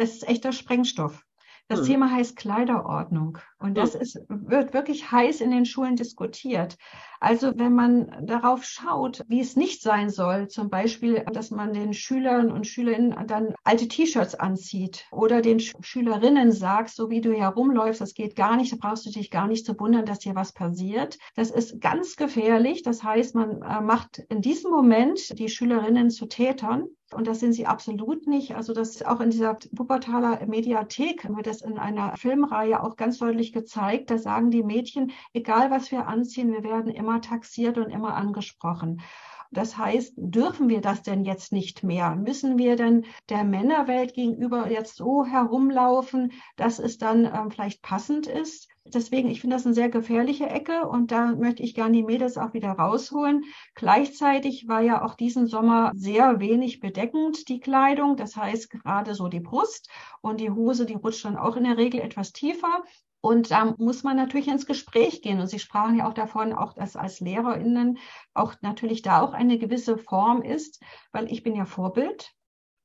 Das 0.00 0.12
ist 0.12 0.26
echter 0.26 0.52
Sprengstoff. 0.52 1.26
Das 1.68 1.82
mhm. 1.82 1.84
Thema 1.84 2.10
heißt 2.10 2.36
Kleiderordnung. 2.36 3.36
Und 3.58 3.76
das 3.76 3.94
ist, 3.94 4.18
wird 4.28 4.72
wirklich 4.72 5.12
heiß 5.12 5.42
in 5.42 5.50
den 5.50 5.66
Schulen 5.66 5.94
diskutiert. 5.94 6.78
Also 7.20 7.52
wenn 7.56 7.74
man 7.74 8.26
darauf 8.26 8.64
schaut, 8.64 9.22
wie 9.28 9.40
es 9.40 9.56
nicht 9.56 9.82
sein 9.82 10.08
soll, 10.08 10.48
zum 10.48 10.70
Beispiel, 10.70 11.22
dass 11.30 11.50
man 11.50 11.74
den 11.74 11.92
Schülern 11.92 12.50
und 12.50 12.66
Schülerinnen 12.66 13.14
dann 13.26 13.54
alte 13.62 13.88
T-Shirts 13.88 14.34
anzieht 14.34 15.04
oder 15.12 15.42
den 15.42 15.60
Schülerinnen 15.60 16.50
sagt, 16.50 16.90
so 16.90 17.10
wie 17.10 17.20
du 17.20 17.36
herumläufst, 17.36 18.00
das 18.00 18.14
geht 18.14 18.36
gar 18.36 18.56
nicht, 18.56 18.72
da 18.72 18.76
brauchst 18.80 19.04
du 19.04 19.10
dich 19.10 19.30
gar 19.30 19.48
nicht 19.48 19.66
zu 19.66 19.78
wundern, 19.78 20.06
dass 20.06 20.20
dir 20.20 20.34
was 20.34 20.52
passiert. 20.52 21.18
Das 21.36 21.50
ist 21.50 21.78
ganz 21.82 22.16
gefährlich. 22.16 22.82
Das 22.82 23.04
heißt, 23.04 23.34
man 23.34 23.60
äh, 23.60 23.82
macht 23.82 24.18
in 24.30 24.40
diesem 24.40 24.70
Moment 24.70 25.38
die 25.38 25.50
Schülerinnen 25.50 26.08
zu 26.08 26.24
Tätern. 26.24 26.88
Und 27.12 27.26
das 27.26 27.40
sind 27.40 27.52
sie 27.54 27.66
absolut 27.66 28.26
nicht. 28.26 28.54
Also 28.54 28.72
das 28.72 28.90
ist 28.90 29.06
auch 29.06 29.20
in 29.20 29.30
dieser 29.30 29.58
Wuppertaler 29.72 30.46
Mediathek, 30.46 31.28
wird 31.28 31.46
das 31.46 31.62
in 31.62 31.78
einer 31.78 32.16
Filmreihe 32.16 32.82
auch 32.82 32.96
ganz 32.96 33.18
deutlich 33.18 33.52
gezeigt. 33.52 34.10
Da 34.10 34.18
sagen 34.18 34.50
die 34.50 34.62
Mädchen, 34.62 35.12
egal 35.32 35.70
was 35.70 35.90
wir 35.90 36.06
anziehen, 36.06 36.52
wir 36.52 36.62
werden 36.62 36.92
immer 36.92 37.20
taxiert 37.20 37.78
und 37.78 37.90
immer 37.90 38.14
angesprochen. 38.14 39.02
Das 39.52 39.76
heißt, 39.76 40.14
dürfen 40.16 40.68
wir 40.68 40.80
das 40.80 41.02
denn 41.02 41.24
jetzt 41.24 41.52
nicht 41.52 41.82
mehr? 41.82 42.14
Müssen 42.14 42.56
wir 42.56 42.76
denn 42.76 43.04
der 43.28 43.42
Männerwelt 43.42 44.14
gegenüber 44.14 44.70
jetzt 44.70 44.96
so 44.96 45.24
herumlaufen, 45.24 46.32
dass 46.56 46.78
es 46.78 46.98
dann 46.98 47.24
ähm, 47.24 47.50
vielleicht 47.50 47.82
passend 47.82 48.28
ist? 48.28 48.68
Deswegen, 48.84 49.28
ich 49.28 49.40
finde 49.40 49.56
das 49.56 49.66
eine 49.66 49.74
sehr 49.74 49.88
gefährliche 49.88 50.46
Ecke 50.46 50.88
und 50.88 51.10
da 51.10 51.34
möchte 51.34 51.62
ich 51.62 51.74
gerne 51.74 51.92
die 51.92 52.02
Mädels 52.02 52.38
auch 52.38 52.54
wieder 52.54 52.70
rausholen. 52.70 53.44
Gleichzeitig 53.74 54.68
war 54.68 54.80
ja 54.80 55.04
auch 55.04 55.14
diesen 55.14 55.46
Sommer 55.48 55.92
sehr 55.94 56.40
wenig 56.40 56.80
bedeckend 56.80 57.48
die 57.48 57.60
Kleidung. 57.60 58.16
Das 58.16 58.36
heißt, 58.36 58.70
gerade 58.70 59.14
so 59.14 59.28
die 59.28 59.40
Brust 59.40 59.90
und 60.22 60.40
die 60.40 60.50
Hose, 60.50 60.86
die 60.86 60.94
rutscht 60.94 61.24
dann 61.24 61.36
auch 61.36 61.56
in 61.56 61.64
der 61.64 61.76
Regel 61.76 62.00
etwas 62.00 62.32
tiefer. 62.32 62.84
Und 63.20 63.50
da 63.50 63.74
muss 63.78 64.02
man 64.02 64.16
natürlich 64.16 64.48
ins 64.48 64.66
Gespräch 64.66 65.22
gehen. 65.22 65.40
Und 65.40 65.48
Sie 65.48 65.58
sprachen 65.58 65.96
ja 65.96 66.08
auch 66.08 66.14
davon, 66.14 66.52
auch 66.52 66.72
dass 66.72 66.96
als 66.96 67.20
LehrerInnen 67.20 67.98
auch 68.34 68.54
natürlich 68.62 69.02
da 69.02 69.20
auch 69.20 69.32
eine 69.32 69.58
gewisse 69.58 69.98
Form 69.98 70.42
ist, 70.42 70.82
weil 71.12 71.30
ich 71.30 71.42
bin 71.42 71.54
ja 71.54 71.66
Vorbild. 71.66 72.34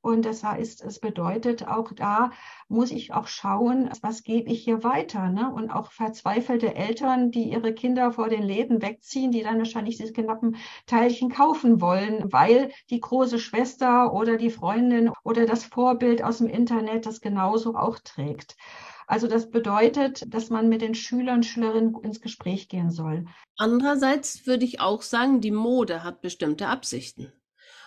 Und 0.05 0.23
das 0.23 0.43
heißt, 0.43 0.83
es 0.83 0.99
bedeutet, 0.99 1.67
auch 1.67 1.91
da 1.91 2.29
muss 2.67 2.91
ich 2.91 3.11
auch 3.13 3.25
schauen, 3.25 3.89
was 4.03 4.21
gebe 4.21 4.51
ich 4.51 4.63
hier 4.63 4.83
weiter. 4.83 5.29
Ne? 5.29 5.51
Und 5.51 5.71
auch 5.71 5.91
verzweifelte 5.91 6.75
Eltern, 6.75 7.31
die 7.31 7.49
ihre 7.49 7.73
Kinder 7.73 8.11
vor 8.11 8.29
den 8.29 8.43
Läden 8.43 8.83
wegziehen, 8.83 9.31
die 9.31 9.41
dann 9.41 9.57
wahrscheinlich 9.57 9.97
diese 9.97 10.13
knappen 10.13 10.57
Teilchen 10.85 11.31
kaufen 11.31 11.81
wollen, 11.81 12.31
weil 12.31 12.71
die 12.91 12.99
große 12.99 13.39
Schwester 13.39 14.13
oder 14.13 14.37
die 14.37 14.51
Freundin 14.51 15.11
oder 15.23 15.47
das 15.47 15.65
Vorbild 15.65 16.23
aus 16.23 16.37
dem 16.37 16.49
Internet 16.49 17.07
das 17.07 17.19
genauso 17.19 17.73
auch 17.73 17.97
trägt. 17.97 18.57
Also 19.07 19.27
das 19.27 19.49
bedeutet, 19.49 20.23
dass 20.27 20.49
man 20.49 20.69
mit 20.69 20.81
den 20.81 20.95
Schülern 20.95 21.37
und 21.37 21.45
Schülerinnen 21.45 21.95
ins 22.03 22.21
Gespräch 22.21 22.69
gehen 22.69 22.91
soll. 22.91 23.25
Andererseits 23.57 24.47
würde 24.47 24.65
ich 24.65 24.79
auch 24.79 25.01
sagen, 25.01 25.41
die 25.41 25.51
Mode 25.51 26.03
hat 26.03 26.21
bestimmte 26.21 26.67
Absichten. 26.67 27.31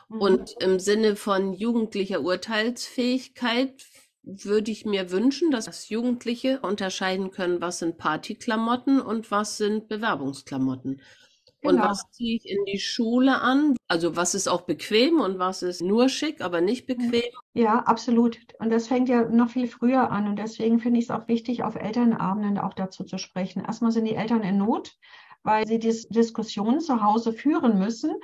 Mhm. 0.09 0.21
Und 0.21 0.57
im 0.61 0.79
Sinne 0.79 1.17
von 1.17 1.53
jugendlicher 1.53 2.23
Urteilsfähigkeit 2.23 3.85
würde 4.23 4.71
ich 4.71 4.85
mir 4.85 5.11
wünschen, 5.11 5.51
dass 5.51 5.89
Jugendliche 5.89 6.61
unterscheiden 6.61 7.31
können, 7.31 7.61
was 7.61 7.79
sind 7.79 7.97
Partyklamotten 7.97 9.01
und 9.01 9.31
was 9.31 9.57
sind 9.57 9.89
Bewerbungsklamotten. 9.89 11.01
Genau. 11.61 11.83
Und 11.83 11.91
was 11.91 12.11
ziehe 12.13 12.37
ich 12.37 12.49
in 12.49 12.65
die 12.67 12.79
Schule 12.79 13.41
an? 13.41 13.77
Also 13.89 14.17
was 14.17 14.35
ist 14.35 14.49
auch 14.49 14.63
bequem 14.63 15.21
und 15.21 15.39
was 15.39 15.63
ist 15.63 15.83
nur 15.83 16.09
schick, 16.09 16.41
aber 16.41 16.61
nicht 16.61 16.87
bequem? 16.87 17.23
Ja, 17.55 17.81
absolut. 17.81 18.39
Und 18.61 18.71
das 18.71 18.87
fängt 18.87 19.09
ja 19.09 19.29
noch 19.29 19.51
viel 19.51 19.67
früher 19.67 20.11
an. 20.11 20.29
Und 20.29 20.39
deswegen 20.39 20.79
finde 20.79 21.01
ich 21.01 21.07
es 21.07 21.11
auch 21.11 21.27
wichtig, 21.27 21.65
auf 21.65 21.75
Elternabenden 21.75 22.59
auch 22.59 22.75
dazu 22.75 23.05
zu 23.05 23.19
sprechen. 23.19 23.65
Erstmal 23.65 23.91
sind 23.91 24.05
die 24.05 24.15
Eltern 24.15 24.43
in 24.43 24.59
Not, 24.59 24.97
weil 25.43 25.67
sie 25.67 25.79
die 25.79 25.95
Diskussionen 26.11 26.81
zu 26.81 27.03
Hause 27.03 27.33
führen 27.33 27.79
müssen. 27.79 28.15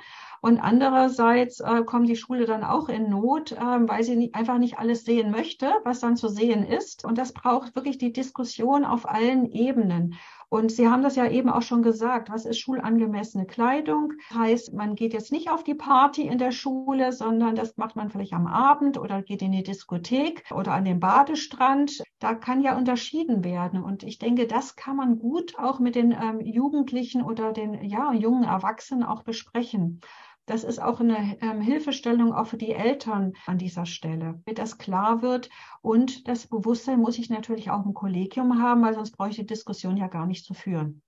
Und 0.41 0.59
andererseits 0.59 1.59
äh, 1.59 1.83
kommt 1.83 2.07
die 2.07 2.15
Schule 2.15 2.45
dann 2.45 2.63
auch 2.63 2.87
in 2.87 3.09
Not, 3.09 3.51
äh, 3.51 3.57
weil 3.57 4.03
sie 4.03 4.15
nicht, 4.15 4.35
einfach 4.35 4.59
nicht 4.59 4.77
alles 4.77 5.03
sehen 5.03 5.31
möchte, 5.31 5.73
was 5.83 6.01
dann 6.01 6.17
zu 6.17 6.29
sehen 6.29 6.63
ist. 6.63 7.03
Und 7.03 7.17
das 7.17 7.33
braucht 7.33 7.75
wirklich 7.75 7.97
die 7.97 8.13
Diskussion 8.13 8.85
auf 8.85 9.09
allen 9.09 9.51
Ebenen. 9.51 10.15
Und 10.55 10.71
Sie 10.71 10.87
haben 10.87 11.03
das 11.03 11.17
ja 11.17 11.29
eben 11.29 11.49
auch 11.49 11.63
schon 11.63 11.83
gesagt, 11.83 12.29
was 12.29 12.45
ist 12.45 12.59
schulangemessene 12.59 13.45
Kleidung? 13.45 14.13
Heißt, 14.33 14.73
man 14.73 14.95
geht 14.95 15.11
jetzt 15.11 15.33
nicht 15.33 15.49
auf 15.49 15.65
die 15.65 15.75
Party 15.75 16.21
in 16.21 16.37
der 16.37 16.53
Schule, 16.53 17.11
sondern 17.11 17.55
das 17.55 17.75
macht 17.75 17.97
man 17.97 18.09
vielleicht 18.09 18.31
am 18.31 18.47
Abend 18.47 18.97
oder 18.97 19.21
geht 19.21 19.41
in 19.41 19.51
die 19.51 19.63
Diskothek 19.63 20.45
oder 20.55 20.71
an 20.71 20.85
den 20.85 21.01
Badestrand. 21.01 22.01
Da 22.19 22.35
kann 22.35 22.61
ja 22.61 22.77
unterschieden 22.77 23.43
werden. 23.43 23.83
Und 23.83 24.03
ich 24.03 24.17
denke, 24.17 24.47
das 24.47 24.77
kann 24.77 24.95
man 24.95 25.19
gut 25.19 25.59
auch 25.59 25.79
mit 25.79 25.95
den 25.95 26.13
ähm, 26.13 26.39
Jugendlichen 26.39 27.21
oder 27.21 27.51
den 27.51 27.83
ja, 27.83 28.13
jungen 28.13 28.45
Erwachsenen 28.45 29.03
auch 29.03 29.23
besprechen. 29.23 29.99
Das 30.47 30.63
ist 30.63 30.79
auch 30.79 30.99
eine 30.99 31.37
ähm, 31.41 31.59
Hilfestellung 31.59 32.31
auch 32.31 32.45
für 32.45 32.57
die 32.57 32.71
Eltern 32.71 33.33
an 33.47 33.57
dieser 33.57 33.87
Stelle, 33.87 34.39
damit 34.45 34.59
das 34.59 34.77
klar 34.77 35.23
wird. 35.23 35.49
Und 35.81 36.27
das 36.27 36.45
Bewusstsein 36.45 36.99
muss 36.99 37.17
ich 37.17 37.31
natürlich 37.31 37.71
auch 37.71 37.83
im 37.83 37.95
Kollegium 37.95 38.61
haben, 38.61 38.83
weil 38.83 38.93
sonst 38.93 39.17
brauche 39.17 39.29
ich 39.29 39.37
die 39.37 39.45
Diskussion 39.47 39.97
ja 39.97 40.07
gar 40.07 40.27
nicht 40.27 40.45
zu 40.45 40.53
führen. 40.53 41.01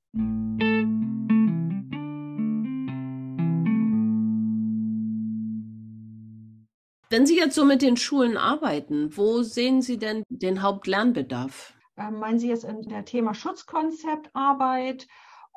Wenn 7.10 7.26
Sie 7.28 7.38
jetzt 7.38 7.54
so 7.54 7.64
mit 7.64 7.84
den 7.84 7.96
Schulen 7.96 8.38
arbeiten, 8.38 9.16
wo 9.16 9.44
sehen 9.44 9.84
Sie 9.84 10.00
denn 10.00 10.24
den 10.30 10.64
Hauptlernbedarf? 10.64 11.76
Ähm, 11.96 12.20
meinen 12.20 12.40
Sie 12.40 12.50
jetzt 12.50 12.64
in 12.64 12.82
der 12.82 13.06
Thema 13.06 13.36
Schutzkonzeptarbeit 13.36 15.08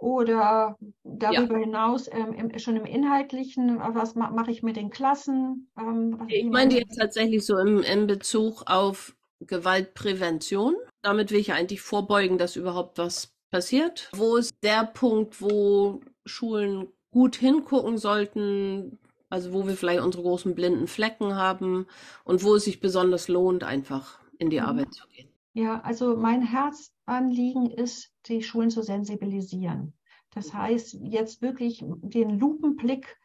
oder 0.00 0.78
darüber 1.04 1.54
ja. 1.54 1.64
hinaus 1.64 2.08
ähm, 2.10 2.32
im, 2.32 2.58
schon 2.58 2.76
im 2.76 2.86
Inhaltlichen, 2.86 3.78
was 3.78 4.14
ma 4.14 4.30
mache 4.30 4.50
ich 4.50 4.62
mit 4.62 4.76
den 4.76 4.90
Klassen? 4.90 5.70
Ähm, 5.78 6.26
ich 6.28 6.44
meine 6.44 6.74
jetzt 6.74 6.96
tatsächlich 6.96 7.44
so 7.44 7.58
im, 7.58 7.82
in 7.82 8.06
Bezug 8.06 8.62
auf 8.66 9.14
Gewaltprävention. 9.40 10.74
Damit 11.02 11.30
will 11.30 11.38
ich 11.38 11.52
eigentlich 11.52 11.82
vorbeugen, 11.82 12.38
dass 12.38 12.56
überhaupt 12.56 12.98
was 12.98 13.34
passiert. 13.50 14.10
Wo 14.14 14.36
ist 14.36 14.54
der 14.62 14.84
Punkt, 14.84 15.40
wo 15.40 16.00
Schulen 16.24 16.88
gut 17.10 17.36
hingucken 17.36 17.98
sollten, 17.98 18.98
also 19.28 19.52
wo 19.52 19.66
wir 19.66 19.74
vielleicht 19.74 20.02
unsere 20.02 20.22
großen 20.22 20.54
blinden 20.54 20.86
Flecken 20.86 21.36
haben 21.36 21.86
und 22.24 22.42
wo 22.42 22.54
es 22.54 22.64
sich 22.64 22.80
besonders 22.80 23.28
lohnt, 23.28 23.64
einfach 23.64 24.18
in 24.38 24.50
die 24.50 24.60
mhm. 24.60 24.66
Arbeit 24.66 24.94
zu 24.94 25.06
gehen? 25.08 25.29
Ja, 25.52 25.80
also 25.80 26.16
mein 26.16 26.42
Herzanliegen 26.42 27.70
ist, 27.70 28.12
die 28.26 28.42
Schulen 28.42 28.70
zu 28.70 28.82
sensibilisieren. 28.82 29.94
Das 30.30 30.54
heißt, 30.54 30.98
jetzt 31.02 31.42
wirklich 31.42 31.84
den 32.02 32.38
Lupenblick 32.38 33.18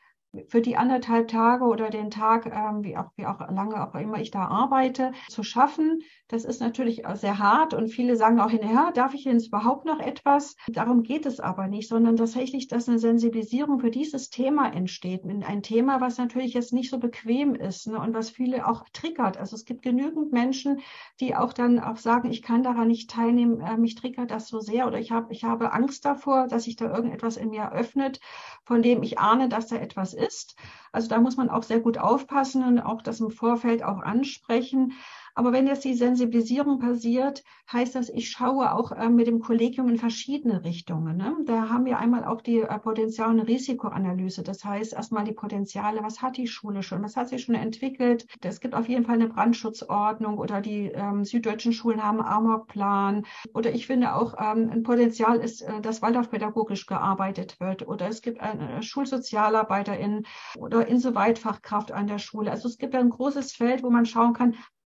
für 0.47 0.61
die 0.61 0.77
anderthalb 0.77 1.27
Tage 1.27 1.65
oder 1.65 1.89
den 1.89 2.11
Tag, 2.11 2.45
ähm, 2.45 2.83
wie, 2.83 2.97
auch, 2.97 3.11
wie 3.15 3.25
auch 3.25 3.39
lange 3.49 3.87
auch 3.87 3.95
immer 3.95 4.19
ich 4.19 4.31
da 4.31 4.45
arbeite, 4.45 5.11
zu 5.29 5.43
schaffen. 5.43 6.01
Das 6.27 6.43
ist 6.43 6.59
natürlich 6.59 7.03
sehr 7.13 7.39
hart 7.39 7.73
und 7.73 7.89
viele 7.89 8.15
sagen 8.15 8.39
auch 8.39 8.49
hinterher, 8.49 8.91
darf 8.93 9.13
ich 9.13 9.25
jetzt 9.25 9.47
überhaupt 9.47 9.85
noch 9.85 9.99
etwas? 9.99 10.55
Darum 10.67 11.03
geht 11.03 11.25
es 11.25 11.39
aber 11.39 11.67
nicht, 11.67 11.87
sondern 11.87 12.15
tatsächlich, 12.15 12.67
dass 12.67 12.89
eine 12.89 12.99
Sensibilisierung 12.99 13.79
für 13.79 13.91
dieses 13.91 14.29
Thema 14.29 14.73
entsteht. 14.73 15.23
Ein 15.25 15.61
Thema, 15.61 16.01
was 16.01 16.17
natürlich 16.17 16.53
jetzt 16.53 16.73
nicht 16.73 16.89
so 16.89 16.99
bequem 16.99 17.53
ist 17.53 17.87
ne, 17.87 17.99
und 17.99 18.13
was 18.13 18.31
viele 18.31 18.67
auch 18.67 18.85
triggert. 18.91 19.37
Also 19.37 19.55
es 19.55 19.65
gibt 19.65 19.83
genügend 19.83 20.31
Menschen, 20.31 20.79
die 21.19 21.35
auch 21.35 21.53
dann 21.53 21.79
auch 21.79 21.97
sagen, 21.97 22.31
ich 22.31 22.41
kann 22.41 22.63
daran 22.63 22.87
nicht 22.87 23.09
teilnehmen, 23.09 23.61
äh, 23.61 23.77
mich 23.77 23.95
triggert 23.95 24.31
das 24.31 24.47
so 24.47 24.59
sehr 24.59 24.87
oder 24.87 24.99
ich 24.99 25.11
habe 25.11 25.31
ich 25.31 25.43
habe 25.43 25.73
Angst 25.73 26.05
davor, 26.05 26.47
dass 26.47 26.63
sich 26.63 26.75
da 26.75 26.93
irgendetwas 26.93 27.37
in 27.37 27.49
mir 27.49 27.71
öffnet, 27.71 28.19
von 28.63 28.81
dem 28.81 29.03
ich 29.03 29.19
ahne, 29.19 29.47
dass 29.47 29.67
da 29.67 29.75
etwas 29.75 30.13
ist 30.13 30.24
ist. 30.27 30.55
Also 30.91 31.07
da 31.07 31.19
muss 31.19 31.37
man 31.37 31.49
auch 31.49 31.63
sehr 31.63 31.79
gut 31.79 31.97
aufpassen 31.97 32.63
und 32.63 32.79
auch 32.79 33.01
das 33.01 33.19
im 33.19 33.31
Vorfeld 33.31 33.83
auch 33.83 33.99
ansprechen. 33.99 34.93
Aber 35.35 35.51
wenn 35.51 35.67
jetzt 35.67 35.83
die 35.83 35.93
Sensibilisierung 35.93 36.79
passiert, 36.79 37.43
heißt 37.71 37.95
das, 37.95 38.09
ich 38.09 38.29
schaue 38.29 38.71
auch 38.71 38.93
äh, 38.93 39.09
mit 39.09 39.27
dem 39.27 39.41
Kollegium 39.41 39.89
in 39.89 39.97
verschiedene 39.97 40.63
Richtungen. 40.63 41.17
Ne? 41.17 41.35
Da 41.45 41.67
haben 41.69 41.83
wir 41.83 41.99
einmal 41.99 42.23
auch 42.23 42.41
die 42.41 42.61
äh, 42.61 42.79
Potenzial- 42.79 43.31
und 43.31 43.41
Risikoanalyse. 43.41 44.43
Das 44.43 44.63
heißt 44.63 44.93
erstmal 44.93 45.25
die 45.25 45.33
Potenziale, 45.33 46.01
was 46.03 46.21
hat 46.21 46.37
die 46.37 46.47
Schule 46.47 46.83
schon, 46.83 47.03
was 47.03 47.17
hat 47.17 47.27
sie 47.27 47.39
schon 47.39 47.55
entwickelt. 47.55 48.25
Es 48.41 48.61
gibt 48.61 48.75
auf 48.75 48.87
jeden 48.87 49.03
Fall 49.03 49.15
eine 49.15 49.27
Brandschutzordnung 49.27 50.37
oder 50.37 50.61
die 50.61 50.85
ähm, 50.85 51.25
süddeutschen 51.25 51.73
Schulen 51.73 52.01
haben 52.01 52.21
einen 52.21 52.29
Amokplan. 52.29 53.25
Oder 53.53 53.73
ich 53.73 53.87
finde 53.87 54.15
auch, 54.15 54.35
ähm, 54.39 54.69
ein 54.71 54.83
Potenzial 54.83 55.37
ist, 55.37 55.63
äh, 55.63 55.81
dass 55.81 56.01
Waldorfpädagogisch 56.01 56.85
gearbeitet 56.85 57.59
wird. 57.59 57.85
Oder 57.85 58.07
es 58.07 58.21
gibt 58.21 58.39
eine 58.39 58.81
Schulsozialarbeiterin 58.81 60.25
oder 60.57 60.87
Insoweit-Fachkraft 60.87 61.91
an 61.91 62.07
der 62.07 62.19
Schule. 62.19 62.51
Also 62.51 62.69
es 62.69 62.77
gibt 62.77 62.95
ein 62.95 63.09
großes 63.09 63.51
Feld, 63.51 63.83
wo 63.83 63.89
man 63.89 64.05
schauen 64.05 64.31
kann, 64.31 64.55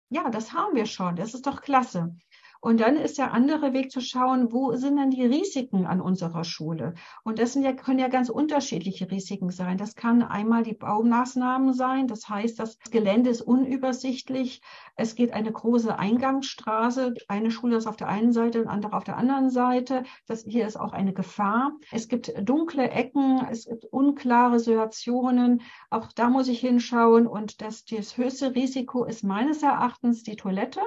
ja, 0.10 0.30
das 0.30 0.54
haben 0.54 0.76
wir 0.76 0.86
schon. 0.86 1.16
Das 1.16 1.34
ist 1.34 1.46
doch 1.48 1.62
klasse. 1.62 2.16
Und 2.62 2.82
dann 2.82 2.98
ist 2.98 3.18
der 3.18 3.34
andere 3.34 3.72
Weg 3.72 3.90
zu 3.90 4.02
schauen, 4.02 4.52
wo 4.52 4.76
sind 4.76 4.98
denn 4.98 5.12
die 5.12 5.26
Risiken 5.26 5.86
an 5.86 6.02
unserer 6.02 6.44
Schule? 6.44 6.94
Und 7.24 7.40
das 7.40 7.54
sind 7.54 7.64
ja, 7.64 7.72
können 7.72 8.00
ja 8.00 8.10
ganz 8.10 8.30
unterschiedliche 8.30 9.10
Risiken 9.10 9.50
sein. 9.50 9.78
Das 9.78 9.96
kann 9.96 10.22
einmal 10.22 10.64
die 10.64 10.74
Baumaßnahmen 10.74 11.74
sein. 11.74 12.08
Das 12.08 12.28
heißt, 12.28 12.60
das 12.60 12.78
Gelände 12.92 13.30
ist 13.30 13.42
unübersichtlich. 13.42 14.62
Es 14.98 15.16
geht 15.16 15.32
eine 15.32 15.54
große 15.54 15.98
Eingangsstraße. 15.98 17.14
Eine 17.30 17.50
Schule 17.50 17.78
ist 17.78 17.88
auf 17.88 17.96
der 17.96 18.10
einen 18.10 18.34
Seite 18.34 18.62
und 18.62 18.68
andere 18.68 18.94
auf 18.94 19.06
der 19.06 19.16
anderen 19.16 19.50
Seite. 19.50 20.04
Das 20.28 20.44
hier 20.44 20.68
ist 20.68 20.78
auch 20.78 20.92
eine 20.92 21.14
Gefahr. 21.14 21.72
Es 21.92 22.10
gibt 22.10 22.34
dunkle 22.42 22.90
Ecken. 22.90 23.40
Es 23.50 23.68
gibt 23.68 23.86
unklare 23.86 24.60
Situationen. 24.60 25.62
Auch 25.90 26.12
da 26.12 26.30
muss 26.30 26.50
ich 26.50 26.60
hinschauen. 26.60 27.26
Und 27.26 27.62
das, 27.62 27.86
das 27.86 28.18
höchste 28.18 28.54
Risiko 28.54 29.06
ist 29.06 29.24
meines 29.24 29.64
Erachtens 29.64 30.24
die 30.24 30.36
Toilette. 30.36 30.82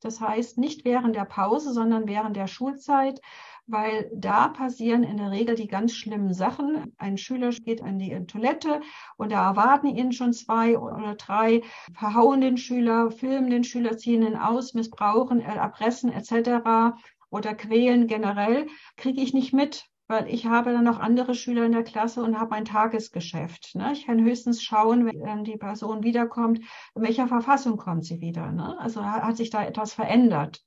Das 0.00 0.20
heißt 0.20 0.58
nicht 0.58 0.84
während 0.84 1.16
der 1.16 1.24
Pause, 1.24 1.72
sondern 1.72 2.06
während 2.06 2.36
der 2.36 2.46
Schulzeit, 2.46 3.20
weil 3.66 4.10
da 4.14 4.48
passieren 4.48 5.02
in 5.02 5.18
der 5.18 5.30
Regel 5.30 5.54
die 5.54 5.66
ganz 5.66 5.94
schlimmen 5.94 6.32
Sachen. 6.32 6.94
Ein 6.98 7.18
Schüler 7.18 7.50
geht 7.50 7.82
an 7.82 7.98
die 7.98 8.10
Toilette 8.26 8.80
und 9.16 9.32
da 9.32 9.48
erwarten 9.50 9.88
ihn 9.88 10.12
schon 10.12 10.32
zwei 10.32 10.78
oder 10.78 11.14
drei, 11.16 11.62
verhauen 11.92 12.40
den 12.40 12.56
Schüler, 12.56 13.10
filmen 13.10 13.50
den 13.50 13.64
Schüler, 13.64 13.98
ziehen 13.98 14.22
ihn 14.22 14.36
aus, 14.36 14.72
missbrauchen, 14.74 15.40
erpressen 15.40 16.12
etc. 16.12 16.96
oder 17.30 17.54
quälen 17.54 18.06
generell, 18.06 18.68
kriege 18.96 19.20
ich 19.20 19.34
nicht 19.34 19.52
mit 19.52 19.88
weil 20.08 20.26
ich 20.28 20.46
habe 20.46 20.72
dann 20.72 20.84
noch 20.84 20.98
andere 20.98 21.34
Schüler 21.34 21.66
in 21.66 21.72
der 21.72 21.84
Klasse 21.84 22.22
und 22.22 22.38
habe 22.38 22.50
mein 22.50 22.64
Tagesgeschäft. 22.64 23.74
Ne? 23.74 23.92
Ich 23.92 24.06
kann 24.06 24.24
höchstens 24.24 24.62
schauen, 24.62 25.06
wenn 25.06 25.44
die 25.44 25.58
Person 25.58 26.02
wiederkommt, 26.02 26.60
in 26.94 27.02
welcher 27.02 27.28
Verfassung 27.28 27.76
kommt 27.76 28.04
sie 28.04 28.20
wieder. 28.20 28.50
Ne? 28.50 28.78
Also 28.80 29.04
hat 29.04 29.36
sich 29.36 29.50
da 29.50 29.64
etwas 29.64 29.92
verändert. 29.92 30.64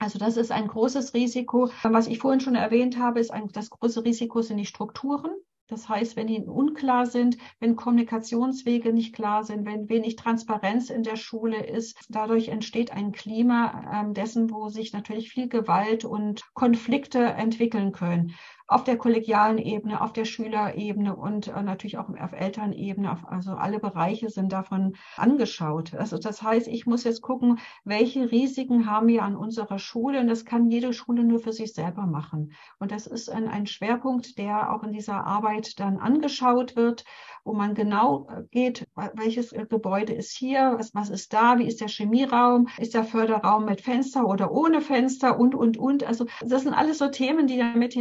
Also 0.00 0.18
das 0.18 0.36
ist 0.36 0.52
ein 0.52 0.68
großes 0.68 1.14
Risiko. 1.14 1.70
Was 1.82 2.08
ich 2.08 2.18
vorhin 2.18 2.40
schon 2.40 2.56
erwähnt 2.56 2.98
habe, 2.98 3.20
ist 3.20 3.30
ein, 3.30 3.48
das 3.48 3.70
große 3.70 4.04
Risiko 4.04 4.42
sind 4.42 4.58
die 4.58 4.66
Strukturen. 4.66 5.30
Das 5.68 5.88
heißt, 5.88 6.16
wenn 6.16 6.26
die 6.26 6.40
unklar 6.40 7.04
sind, 7.04 7.36
wenn 7.60 7.76
Kommunikationswege 7.76 8.92
nicht 8.92 9.14
klar 9.14 9.44
sind, 9.44 9.66
wenn 9.66 9.88
wenig 9.90 10.16
Transparenz 10.16 10.88
in 10.88 11.02
der 11.02 11.16
Schule 11.16 11.64
ist, 11.64 11.98
dadurch 12.08 12.48
entsteht 12.48 12.90
ein 12.90 13.12
Klima 13.12 14.02
äh, 14.08 14.12
dessen, 14.12 14.50
wo 14.50 14.70
sich 14.70 14.94
natürlich 14.94 15.30
viel 15.30 15.48
Gewalt 15.48 16.06
und 16.06 16.42
Konflikte 16.54 17.22
entwickeln 17.22 17.92
können 17.92 18.34
auf 18.68 18.84
der 18.84 18.98
kollegialen 18.98 19.56
Ebene, 19.56 20.02
auf 20.02 20.12
der 20.12 20.26
Schülerebene 20.26 21.16
und 21.16 21.48
äh, 21.48 21.62
natürlich 21.62 21.96
auch 21.96 22.10
auf 22.10 22.32
Elternebene. 22.32 23.10
Auf, 23.10 23.26
also 23.26 23.52
alle 23.52 23.80
Bereiche 23.80 24.28
sind 24.28 24.52
davon 24.52 24.94
angeschaut. 25.16 25.94
Also 25.94 26.18
das 26.18 26.42
heißt, 26.42 26.68
ich 26.68 26.86
muss 26.86 27.04
jetzt 27.04 27.22
gucken, 27.22 27.58
welche 27.84 28.30
Risiken 28.30 28.86
haben 28.86 29.08
wir 29.08 29.22
an 29.22 29.36
unserer 29.36 29.78
Schule 29.78 30.20
und 30.20 30.28
das 30.28 30.44
kann 30.44 30.70
jede 30.70 30.92
Schule 30.92 31.24
nur 31.24 31.40
für 31.40 31.54
sich 31.54 31.72
selber 31.72 32.06
machen. 32.06 32.52
Und 32.78 32.92
das 32.92 33.06
ist 33.06 33.30
ein, 33.30 33.48
ein 33.48 33.66
Schwerpunkt, 33.66 34.36
der 34.36 34.72
auch 34.72 34.82
in 34.82 34.92
dieser 34.92 35.24
Arbeit 35.24 35.80
dann 35.80 35.96
angeschaut 35.96 36.76
wird, 36.76 37.06
wo 37.44 37.54
man 37.54 37.74
genau 37.74 38.28
äh, 38.28 38.42
geht, 38.50 38.86
welches 39.14 39.52
äh, 39.52 39.64
Gebäude 39.64 40.12
ist 40.12 40.36
hier, 40.36 40.74
was, 40.76 40.94
was 40.94 41.08
ist 41.08 41.32
da, 41.32 41.58
wie 41.58 41.66
ist 41.66 41.80
der 41.80 41.88
Chemieraum, 41.88 42.68
ist 42.76 42.92
der 42.92 43.04
Förderraum 43.04 43.64
mit 43.64 43.80
Fenster 43.80 44.26
oder 44.26 44.52
ohne 44.52 44.82
Fenster 44.82 45.40
und, 45.40 45.54
und, 45.54 45.78
und. 45.78 46.04
Also 46.04 46.26
das 46.44 46.64
sind 46.64 46.74
alles 46.74 46.98
so 46.98 47.08
Themen, 47.08 47.46
die 47.46 47.56
da 47.56 47.74
mit 47.74 47.94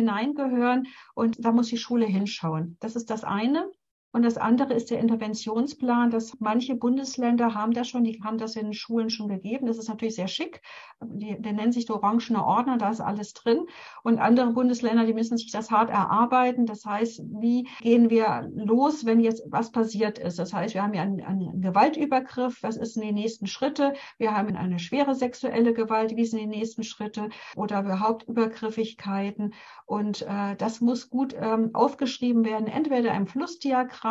hineingehören 0.58 0.88
und 1.14 1.44
da 1.44 1.52
muss 1.52 1.68
die 1.68 1.78
Schule 1.78 2.06
hinschauen. 2.06 2.78
Das 2.80 2.96
ist 2.96 3.10
das 3.10 3.24
eine. 3.24 3.70
Und 4.18 4.24
das 4.24 4.38
andere 4.38 4.74
ist 4.74 4.90
der 4.90 4.98
Interventionsplan, 5.00 6.10
dass 6.10 6.40
manche 6.40 6.74
Bundesländer 6.74 7.54
haben 7.54 7.72
das 7.72 7.88
schon, 7.88 8.04
die 8.04 8.20
haben 8.24 8.40
das 8.40 8.56
in 8.56 8.74
Schulen 8.74 9.12
schon 9.12 9.28
gegeben. 9.28 9.68
Das 9.68 9.78
ist 9.78 9.90
natürlich 9.90 10.16
sehr 10.16 10.28
schick. 10.28 10.64
Die, 11.04 11.40
der 11.40 11.54
nennt 11.54 11.76
sich 11.76 11.86
der 11.86 11.98
Orangene 11.98 12.44
Ordner, 12.44 12.80
da 12.80 12.90
ist 12.90 13.00
alles 13.00 13.34
drin. 13.34 13.68
Und 14.02 14.18
andere 14.18 14.54
Bundesländer, 14.54 15.06
die 15.06 15.14
müssen 15.14 15.38
sich 15.38 15.52
das 15.52 15.70
hart 15.70 15.92
erarbeiten. 15.92 16.66
Das 16.66 16.84
heißt, 16.84 17.26
wie 17.40 17.70
gehen 17.82 18.10
wir 18.10 18.50
los, 18.56 19.06
wenn 19.06 19.20
jetzt 19.20 19.44
was 19.52 19.72
passiert 19.72 20.18
ist? 20.18 20.40
Das 20.40 20.52
heißt, 20.52 20.74
wir 20.74 20.82
haben 20.82 20.96
ja 20.96 21.04
einen, 21.04 21.22
einen 21.22 21.62
Gewaltübergriff. 21.62 22.64
Was 22.64 22.76
ist 22.76 22.96
die 22.96 23.12
nächsten 23.12 23.46
Schritte? 23.46 23.94
Wir 24.18 24.36
haben 24.36 24.56
eine 24.56 24.80
schwere 24.80 25.14
sexuelle 25.14 25.74
Gewalt. 25.74 26.16
Wie 26.16 26.26
sind 26.26 26.40
die 26.40 26.48
nächsten 26.48 26.82
Schritte? 26.82 27.30
Oder 27.56 27.82
überhaupt 27.82 28.28
Übergriffigkeiten? 28.28 29.54
Und 29.86 30.24
äh, 30.24 30.56
das 30.56 30.82
muss 30.82 31.12
gut 31.12 31.36
ähm, 31.40 31.70
aufgeschrieben 31.74 32.46
werden, 32.46 32.66
entweder 32.66 33.14
im 33.14 33.28
Flussdiagramm 33.28 34.07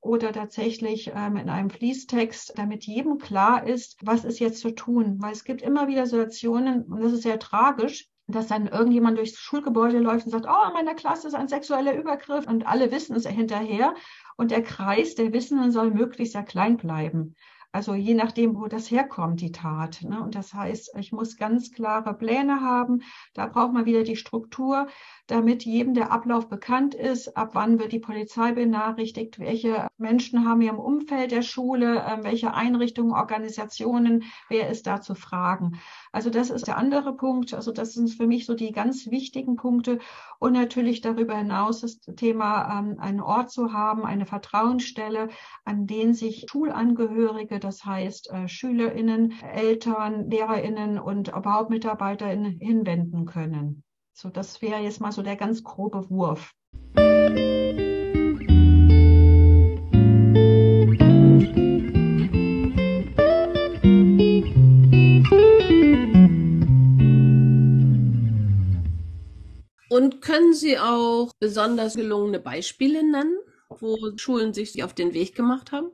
oder 0.00 0.32
tatsächlich 0.32 1.12
ähm, 1.14 1.36
in 1.36 1.48
einem 1.48 1.70
Fließtext, 1.70 2.52
damit 2.56 2.84
jedem 2.84 3.18
klar 3.18 3.66
ist, 3.66 3.96
was 4.02 4.24
ist 4.24 4.38
jetzt 4.38 4.60
zu 4.60 4.74
tun. 4.74 5.16
Weil 5.20 5.32
es 5.32 5.44
gibt 5.44 5.62
immer 5.62 5.88
wieder 5.88 6.06
Situationen, 6.06 6.84
und 6.84 7.02
das 7.02 7.12
ist 7.12 7.22
sehr 7.22 7.38
tragisch, 7.38 8.08
dass 8.28 8.48
dann 8.48 8.66
irgendjemand 8.66 9.16
durchs 9.16 9.38
Schulgebäude 9.38 9.98
läuft 9.98 10.26
und 10.26 10.32
sagt, 10.32 10.46
oh, 10.46 10.68
in 10.68 10.74
meiner 10.74 10.94
Klasse 10.94 11.28
ist 11.28 11.34
ein 11.34 11.48
sexueller 11.48 11.96
Übergriff 11.96 12.46
und 12.46 12.66
alle 12.66 12.90
wissen 12.90 13.16
es 13.16 13.26
hinterher. 13.26 13.94
Und 14.36 14.50
der 14.50 14.62
Kreis 14.62 15.14
der 15.14 15.32
Wissenden 15.32 15.72
soll 15.72 15.90
möglichst 15.90 16.34
sehr 16.34 16.42
klein 16.42 16.76
bleiben. 16.76 17.34
Also 17.70 17.94
je 17.94 18.14
nachdem, 18.14 18.56
wo 18.56 18.66
das 18.66 18.90
herkommt, 18.90 19.40
die 19.40 19.52
Tat. 19.52 20.02
Ne? 20.02 20.22
Und 20.22 20.34
das 20.34 20.54
heißt, 20.54 20.94
ich 20.98 21.12
muss 21.12 21.36
ganz 21.36 21.70
klare 21.70 22.14
Pläne 22.14 22.60
haben. 22.60 23.02
Da 23.34 23.46
braucht 23.46 23.72
man 23.72 23.84
wieder 23.84 24.04
die 24.04 24.16
Struktur, 24.16 24.88
damit 25.28 25.64
jedem 25.64 25.94
der 25.94 26.10
Ablauf 26.10 26.48
bekannt 26.48 26.94
ist. 26.94 27.36
Ab 27.36 27.50
wann 27.52 27.78
wird 27.78 27.92
die 27.92 28.00
Polizei 28.00 28.52
benachrichtigt? 28.52 29.38
Welche 29.38 29.86
Menschen 29.98 30.48
haben 30.48 30.60
wir 30.60 30.70
im 30.70 30.78
Umfeld 30.78 31.30
der 31.30 31.42
Schule? 31.42 32.04
Ähm, 32.08 32.24
welche 32.24 32.54
Einrichtungen, 32.54 33.12
Organisationen? 33.12 34.24
Wer 34.48 34.70
ist 34.70 34.86
da 34.86 35.00
zu 35.00 35.14
fragen? 35.14 35.78
Also 36.12 36.30
das 36.30 36.48
ist 36.50 36.66
der 36.66 36.78
andere 36.78 37.14
Punkt. 37.14 37.52
Also 37.52 37.72
das 37.72 37.92
sind 37.92 38.08
für 38.08 38.26
mich 38.26 38.46
so 38.46 38.54
die 38.54 38.72
ganz 38.72 39.10
wichtigen 39.10 39.56
Punkte. 39.56 39.98
Und 40.38 40.54
natürlich 40.54 41.02
darüber 41.02 41.36
hinaus 41.36 41.82
das 41.82 42.00
Thema, 42.00 42.78
ähm, 42.78 42.98
einen 42.98 43.20
Ort 43.20 43.50
zu 43.50 43.72
haben, 43.72 44.06
eine 44.06 44.24
Vertrauensstelle, 44.24 45.28
an 45.64 45.86
den 45.86 46.14
sich 46.14 46.46
Schulangehörige, 46.50 47.58
das 47.60 47.84
heißt 47.84 48.30
äh, 48.30 48.48
SchülerInnen, 48.48 49.34
Eltern, 49.42 50.30
LehrerInnen 50.30 50.98
und 50.98 51.28
überhaupt 51.28 51.68
MitarbeiterInnen 51.68 52.58
hinwenden 52.60 53.26
können. 53.26 53.84
So, 54.20 54.30
das 54.30 54.60
wäre 54.62 54.80
jetzt 54.80 55.00
mal 55.00 55.12
so 55.12 55.22
der 55.22 55.36
ganz 55.36 55.62
grobe 55.62 56.10
Wurf. 56.10 56.50
Und 69.88 70.20
können 70.20 70.52
Sie 70.52 70.76
auch 70.80 71.30
besonders 71.38 71.94
gelungene 71.94 72.40
Beispiele 72.40 73.08
nennen, 73.08 73.38
wo 73.68 73.96
Schulen 74.16 74.52
sich 74.52 74.82
auf 74.82 74.94
den 74.94 75.14
Weg 75.14 75.36
gemacht 75.36 75.70
haben? 75.70 75.92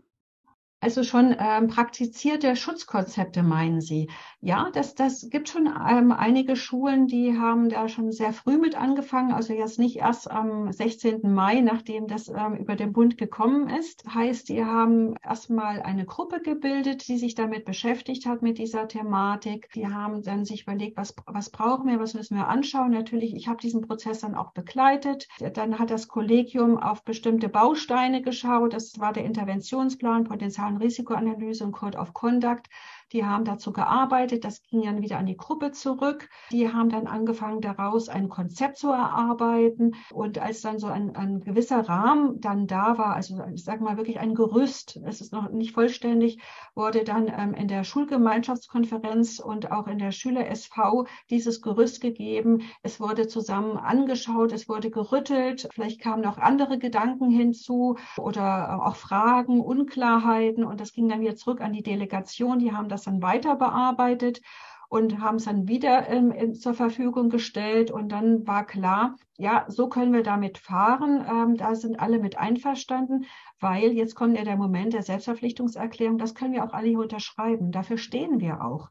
Also 0.84 1.02
schon 1.02 1.34
ähm, 1.38 1.68
praktizierte 1.68 2.54
Schutzkonzepte, 2.56 3.42
meinen 3.42 3.80
Sie? 3.80 4.10
Ja, 4.42 4.68
das, 4.70 4.94
das 4.94 5.30
gibt 5.30 5.48
schon 5.48 5.66
ähm, 5.66 6.12
einige 6.12 6.56
Schulen, 6.56 7.06
die 7.06 7.38
haben 7.38 7.70
da 7.70 7.88
schon 7.88 8.12
sehr 8.12 8.34
früh 8.34 8.58
mit 8.58 8.74
angefangen. 8.74 9.32
Also 9.32 9.54
jetzt 9.54 9.78
nicht 9.78 9.96
erst 9.96 10.30
am 10.30 10.70
16. 10.70 11.32
Mai, 11.32 11.62
nachdem 11.62 12.06
das 12.06 12.28
ähm, 12.28 12.56
über 12.56 12.76
den 12.76 12.92
Bund 12.92 13.16
gekommen 13.16 13.70
ist. 13.70 14.04
Heißt, 14.14 14.50
die 14.50 14.62
haben 14.62 15.16
erstmal 15.24 15.80
eine 15.80 16.04
Gruppe 16.04 16.42
gebildet, 16.42 17.08
die 17.08 17.16
sich 17.16 17.34
damit 17.34 17.64
beschäftigt 17.64 18.26
hat, 18.26 18.42
mit 18.42 18.58
dieser 18.58 18.86
Thematik. 18.86 19.70
Die 19.74 19.88
haben 19.88 20.22
dann 20.22 20.44
sich 20.44 20.64
überlegt, 20.64 20.98
was, 20.98 21.14
was 21.24 21.48
brauchen 21.48 21.88
wir, 21.88 21.98
was 21.98 22.12
müssen 22.12 22.36
wir 22.36 22.48
anschauen. 22.48 22.90
Natürlich, 22.90 23.34
ich 23.34 23.48
habe 23.48 23.62
diesen 23.62 23.80
Prozess 23.80 24.20
dann 24.20 24.34
auch 24.34 24.52
begleitet. 24.52 25.28
Dann 25.54 25.78
hat 25.78 25.90
das 25.90 26.08
Kollegium 26.08 26.76
auf 26.76 27.04
bestimmte 27.04 27.48
Bausteine 27.48 28.20
geschaut. 28.20 28.74
Das 28.74 29.00
war 29.00 29.14
der 29.14 29.24
Interventionsplan, 29.24 30.24
Potenzial 30.24 30.73
an 30.74 30.80
Risikoanalyse 30.80 31.64
und 31.64 31.72
Code 31.72 31.98
of 31.98 32.12
Conduct. 32.14 32.68
Die 33.12 33.24
haben 33.24 33.44
dazu 33.44 33.72
gearbeitet. 33.72 34.44
Das 34.44 34.62
ging 34.62 34.82
dann 34.82 35.02
wieder 35.02 35.18
an 35.18 35.26
die 35.26 35.36
Gruppe 35.36 35.72
zurück. 35.72 36.28
Die 36.50 36.72
haben 36.72 36.88
dann 36.88 37.06
angefangen, 37.06 37.60
daraus 37.60 38.08
ein 38.08 38.28
Konzept 38.28 38.78
zu 38.78 38.90
erarbeiten. 38.90 39.94
Und 40.12 40.38
als 40.38 40.60
dann 40.62 40.78
so 40.78 40.86
ein, 40.86 41.14
ein 41.16 41.40
gewisser 41.40 41.88
Rahmen 41.88 42.40
dann 42.40 42.66
da 42.66 42.98
war, 42.98 43.14
also 43.14 43.42
ich 43.52 43.64
sage 43.64 43.84
mal 43.84 43.96
wirklich 43.96 44.18
ein 44.18 44.34
Gerüst, 44.34 45.00
es 45.04 45.20
ist 45.20 45.32
noch 45.32 45.50
nicht 45.50 45.72
vollständig, 45.72 46.40
wurde 46.74 47.04
dann 47.04 47.28
ähm, 47.28 47.54
in 47.54 47.68
der 47.68 47.84
Schulgemeinschaftskonferenz 47.84 49.38
und 49.38 49.70
auch 49.70 49.86
in 49.86 49.98
der 49.98 50.10
Schüler-SV 50.10 51.06
dieses 51.30 51.62
Gerüst 51.62 52.00
gegeben. 52.00 52.62
Es 52.82 53.00
wurde 53.00 53.26
zusammen 53.26 53.76
angeschaut, 53.76 54.52
es 54.52 54.68
wurde 54.68 54.90
gerüttelt. 54.90 55.68
Vielleicht 55.72 56.00
kamen 56.00 56.22
noch 56.22 56.38
andere 56.38 56.78
Gedanken 56.78 57.30
hinzu 57.30 57.96
oder 58.16 58.84
auch 58.86 58.96
Fragen, 58.96 59.60
Unklarheiten. 59.60 60.64
Und 60.64 60.80
das 60.80 60.92
ging 60.92 61.08
dann 61.08 61.20
wieder 61.20 61.36
zurück 61.36 61.60
an 61.60 61.72
die 61.72 61.82
Delegation. 61.82 62.58
Die 62.58 62.72
haben 62.72 62.88
das 62.94 63.04
dann 63.04 63.22
weiter 63.22 63.56
bearbeitet 63.56 64.40
und 64.88 65.20
haben 65.20 65.36
es 65.36 65.44
dann 65.44 65.66
wieder 65.66 66.08
ähm, 66.08 66.54
zur 66.54 66.74
Verfügung 66.74 67.28
gestellt. 67.28 67.90
Und 67.90 68.10
dann 68.10 68.46
war 68.46 68.64
klar, 68.64 69.16
ja, 69.36 69.64
so 69.68 69.88
können 69.88 70.12
wir 70.12 70.22
damit 70.22 70.58
fahren. 70.58 71.26
Ähm, 71.28 71.56
da 71.56 71.74
sind 71.74 71.98
alle 71.98 72.18
mit 72.20 72.38
einverstanden, 72.38 73.26
weil 73.58 73.92
jetzt 73.92 74.14
kommt 74.14 74.36
ja 74.36 74.44
der 74.44 74.56
Moment 74.56 74.92
der 74.92 75.02
Selbstverpflichtungserklärung. 75.02 76.18
Das 76.18 76.34
können 76.34 76.52
wir 76.52 76.64
auch 76.64 76.72
alle 76.72 76.88
hier 76.88 77.00
unterschreiben. 77.00 77.72
Dafür 77.72 77.98
stehen 77.98 78.40
wir 78.40 78.64
auch. 78.64 78.90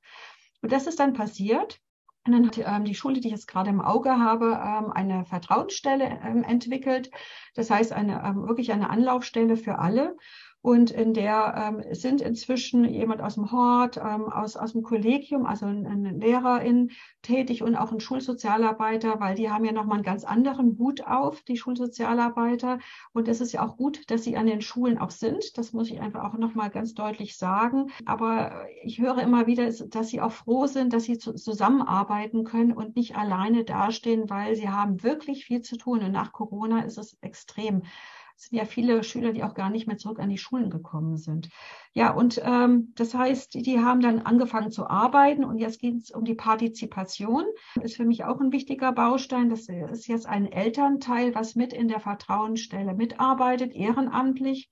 Und 0.62 0.72
das 0.72 0.88
ist 0.88 1.00
dann 1.00 1.14
passiert. 1.14 1.80
Und 2.26 2.34
dann 2.34 2.48
hat 2.48 2.58
ähm, 2.58 2.86
die 2.86 2.96
Schule, 2.96 3.20
die 3.20 3.28
ich 3.28 3.34
jetzt 3.34 3.48
gerade 3.48 3.70
im 3.70 3.82
Auge 3.82 4.18
habe, 4.18 4.60
ähm, 4.62 4.92
eine 4.92 5.26
Vertrauensstelle 5.26 6.20
ähm, 6.24 6.44
entwickelt. 6.44 7.12
Das 7.54 7.70
heißt, 7.70 7.92
eine, 7.92 8.24
ähm, 8.26 8.48
wirklich 8.48 8.72
eine 8.72 8.90
Anlaufstelle 8.90 9.58
für 9.58 9.80
alle. 9.80 10.16
Und 10.64 10.92
in 10.92 11.14
der 11.14 11.56
ähm, 11.58 11.94
sind 11.94 12.22
inzwischen 12.22 12.86
jemand 12.86 13.22
aus 13.22 13.36
dem 13.36 13.52
Hort, 13.52 13.98
ähm, 13.98 14.32
aus, 14.32 14.56
aus 14.56 14.72
dem 14.72 14.82
Kollegium, 14.82 15.46
also 15.46 15.66
eine 15.66 16.12
Lehrerin 16.12 16.92
tätig 17.22 17.64
und 17.64 17.76
auch 17.76 17.92
ein 17.92 18.00
Schulsozialarbeiter, 18.00 19.20
weil 19.20 19.36
die 19.36 19.52
haben 19.52 19.66
ja 19.66 19.74
nochmal 19.74 19.96
einen 19.96 20.06
ganz 20.06 20.24
anderen 20.24 20.78
Hut 20.80 21.06
auf, 21.06 21.42
die 21.42 21.58
Schulsozialarbeiter. 21.58 22.80
Und 23.12 23.28
es 23.28 23.42
ist 23.42 23.52
ja 23.52 23.68
auch 23.68 23.76
gut, 23.76 24.10
dass 24.10 24.24
sie 24.24 24.38
an 24.38 24.46
den 24.46 24.62
Schulen 24.62 25.00
auch 25.00 25.12
sind. 25.12 25.58
Das 25.58 25.74
muss 25.74 25.92
ich 25.92 26.00
einfach 26.00 26.24
auch 26.24 26.38
nochmal 26.38 26.70
ganz 26.70 26.94
deutlich 26.94 27.36
sagen. 27.36 27.92
Aber 28.06 28.66
ich 28.84 29.02
höre 29.02 29.18
immer 29.18 29.48
wieder, 29.48 29.70
dass 29.70 30.08
sie 30.08 30.22
auch 30.22 30.32
froh 30.32 30.66
sind, 30.68 30.94
dass 30.94 31.04
sie 31.04 31.18
zu, 31.18 31.34
zusammenarbeiten 31.34 32.46
können 32.46 32.72
und 32.72 32.96
nicht 32.96 33.18
alleine 33.18 33.66
dastehen, 33.66 34.30
weil 34.30 34.56
sie 34.56 34.70
haben 34.70 35.04
wirklich 35.04 35.44
viel 35.44 35.62
zu 35.62 35.76
tun. 35.76 36.04
Und 36.04 36.14
nach 36.14 36.32
Corona 36.32 36.84
ist 36.84 36.98
es 36.98 37.18
extrem. 37.20 37.82
Es 38.36 38.50
sind 38.50 38.58
ja 38.58 38.66
viele 38.66 39.04
Schüler, 39.04 39.32
die 39.32 39.44
auch 39.44 39.54
gar 39.54 39.70
nicht 39.70 39.88
mehr 39.88 39.98
zurück 39.98 40.20
an 40.20 40.30
die 40.30 40.38
Schulen 40.38 40.70
gekommen 40.70 41.18
sind. 41.18 41.50
Ja, 41.94 42.12
und 42.12 42.42
ähm, 42.44 42.92
das 42.96 43.14
heißt, 43.14 43.54
die 43.54 43.80
haben 43.80 44.02
dann 44.02 44.20
angefangen 44.20 44.72
zu 44.72 44.88
arbeiten 44.88 45.44
und 45.44 45.60
jetzt 45.60 45.80
geht 45.80 45.96
es 45.96 46.12
um 46.12 46.26
die 46.26 46.36
Partizipation. 46.36 47.46
Ist 47.82 47.96
für 47.96 48.06
mich 48.06 48.26
auch 48.26 48.40
ein 48.42 48.52
wichtiger 48.52 48.92
Baustein. 48.92 49.50
Das 49.50 49.68
ist 49.70 50.08
jetzt 50.08 50.26
ein 50.26 50.52
Elternteil, 50.52 51.36
was 51.36 51.56
mit 51.56 51.74
in 51.74 51.88
der 51.88 52.00
Vertrauensstelle 52.00 52.94
mitarbeitet, 52.94 53.74
ehrenamtlich. 53.74 54.70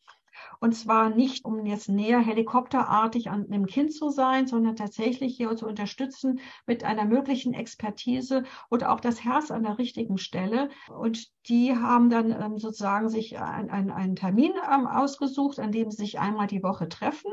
Und 0.60 0.74
zwar 0.74 1.10
nicht, 1.10 1.46
um 1.46 1.66
jetzt 1.66 1.90
näher 1.90 2.20
helikopterartig 2.20 3.30
an 3.30 3.46
einem 3.46 3.66
Kind 3.66 3.94
zu 3.94 4.10
sein, 4.10 4.48
sondern 4.48 4.76
tatsächlich 4.76 5.36
hier 5.36 5.56
zu 5.56 5.68
unterstützen 5.68 6.40
mit 6.66 6.84
einer 6.84 7.06
möglichen 7.06 7.54
Expertise 7.54 8.44
oder 8.70 8.92
auch 8.92 9.00
das 9.00 9.24
Herz 9.24 9.52
an 9.52 9.64
der 9.64 9.78
richtigen 9.78 10.18
Stelle. 10.18 10.70
Und 10.88 11.28
die 11.48 11.76
haben 11.76 12.10
dann 12.10 12.32
ähm, 12.32 12.60
sozusagen 12.60 13.10
sich 13.10 13.40
ein, 13.40 13.70
ein, 13.72 13.90
einen 13.90 14.16
Termin 14.16 14.52
ähm, 14.72 14.86
ausgesucht, 14.86 15.60
an 15.60 15.72
dem 15.72 15.90
sie 15.90 15.98
sich 15.98 16.20
einmal 16.20 16.48
die 16.48 16.62
Woche 16.62 16.88
treffen. 16.88 17.32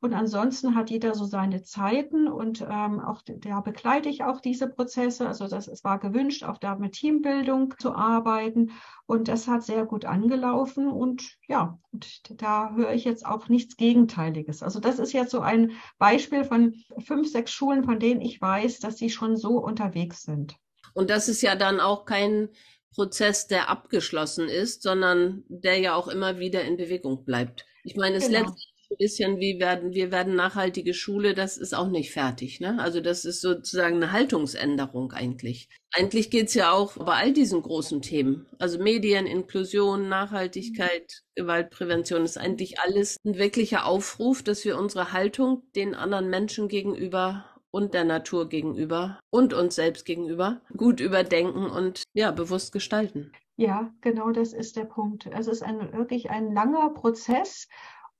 Und 0.00 0.14
ansonsten 0.14 0.74
hat 0.74 0.88
jeder 0.88 1.14
so 1.14 1.26
seine 1.26 1.62
Zeiten 1.62 2.26
und 2.26 2.62
ähm, 2.62 3.00
auch 3.00 3.20
da 3.22 3.60
begleite 3.60 4.08
ich 4.08 4.24
auch 4.24 4.40
diese 4.40 4.66
Prozesse. 4.66 5.28
Also 5.28 5.46
das, 5.46 5.68
es 5.68 5.84
war 5.84 5.98
gewünscht, 5.98 6.42
auch 6.42 6.56
da 6.56 6.76
mit 6.76 6.92
Teambildung 6.92 7.74
zu 7.78 7.94
arbeiten. 7.94 8.72
Und 9.04 9.28
das 9.28 9.46
hat 9.46 9.62
sehr 9.62 9.84
gut 9.84 10.06
angelaufen. 10.06 10.88
Und 10.88 11.36
ja, 11.46 11.78
und 11.92 12.40
da 12.40 12.74
höre 12.74 12.92
ich 12.92 13.04
jetzt 13.04 13.26
auch 13.26 13.48
nichts 13.48 13.76
Gegenteiliges. 13.76 14.62
Also 14.62 14.80
das 14.80 14.98
ist 14.98 15.12
jetzt 15.12 15.32
so 15.32 15.40
ein 15.40 15.72
Beispiel 15.98 16.44
von 16.44 16.74
fünf, 16.98 17.30
sechs 17.30 17.52
Schulen, 17.52 17.84
von 17.84 18.00
denen 18.00 18.22
ich 18.22 18.40
weiß, 18.40 18.80
dass 18.80 18.96
sie 18.96 19.10
schon 19.10 19.36
so 19.36 19.58
unterwegs 19.58 20.22
sind. 20.22 20.56
Und 20.94 21.10
das 21.10 21.28
ist 21.28 21.42
ja 21.42 21.54
dann 21.54 21.78
auch 21.78 22.04
kein 22.04 22.48
Prozess, 22.94 23.46
der 23.46 23.68
abgeschlossen 23.68 24.48
ist, 24.48 24.82
sondern 24.82 25.44
der 25.48 25.78
ja 25.78 25.94
auch 25.94 26.08
immer 26.08 26.38
wieder 26.38 26.62
in 26.64 26.76
Bewegung 26.76 27.24
bleibt. 27.24 27.64
Ich 27.84 27.96
meine, 27.96 28.16
es 28.16 28.26
genau. 28.26 28.40
letztlich 28.40 28.70
bisschen 28.98 29.38
wie 29.38 29.60
werden, 29.60 29.94
wir 29.94 30.10
werden 30.10 30.34
nachhaltige 30.34 30.94
Schule, 30.94 31.34
das 31.34 31.56
ist 31.56 31.74
auch 31.74 31.88
nicht 31.88 32.12
fertig, 32.12 32.60
ne? 32.60 32.78
Also 32.80 33.00
das 33.00 33.24
ist 33.24 33.40
sozusagen 33.40 33.96
eine 33.96 34.12
Haltungsänderung 34.12 35.12
eigentlich. 35.12 35.68
Eigentlich 35.92 36.30
geht's 36.30 36.54
ja 36.54 36.72
auch 36.72 36.96
bei 36.96 37.14
all 37.14 37.32
diesen 37.32 37.62
großen 37.62 38.02
Themen. 38.02 38.46
Also 38.58 38.78
Medien, 38.78 39.26
Inklusion, 39.26 40.08
Nachhaltigkeit, 40.08 41.22
Gewaltprävention 41.34 42.24
ist 42.24 42.38
eigentlich 42.38 42.80
alles 42.80 43.16
ein 43.24 43.38
wirklicher 43.38 43.86
Aufruf, 43.86 44.42
dass 44.42 44.64
wir 44.64 44.76
unsere 44.76 45.12
Haltung 45.12 45.62
den 45.76 45.94
anderen 45.94 46.28
Menschen 46.28 46.68
gegenüber 46.68 47.44
und 47.70 47.94
der 47.94 48.04
Natur 48.04 48.48
gegenüber 48.48 49.20
und 49.30 49.54
uns 49.54 49.74
selbst 49.74 50.04
gegenüber 50.04 50.60
gut 50.76 51.00
überdenken 51.00 51.66
und 51.66 52.02
ja, 52.12 52.30
bewusst 52.30 52.72
gestalten. 52.72 53.32
Ja, 53.56 53.92
genau 54.00 54.30
das 54.30 54.52
ist 54.52 54.76
der 54.76 54.86
Punkt. 54.86 55.26
Es 55.26 55.46
ist 55.46 55.62
ein, 55.62 55.92
wirklich 55.92 56.30
ein 56.30 56.54
langer 56.54 56.90
Prozess 56.90 57.68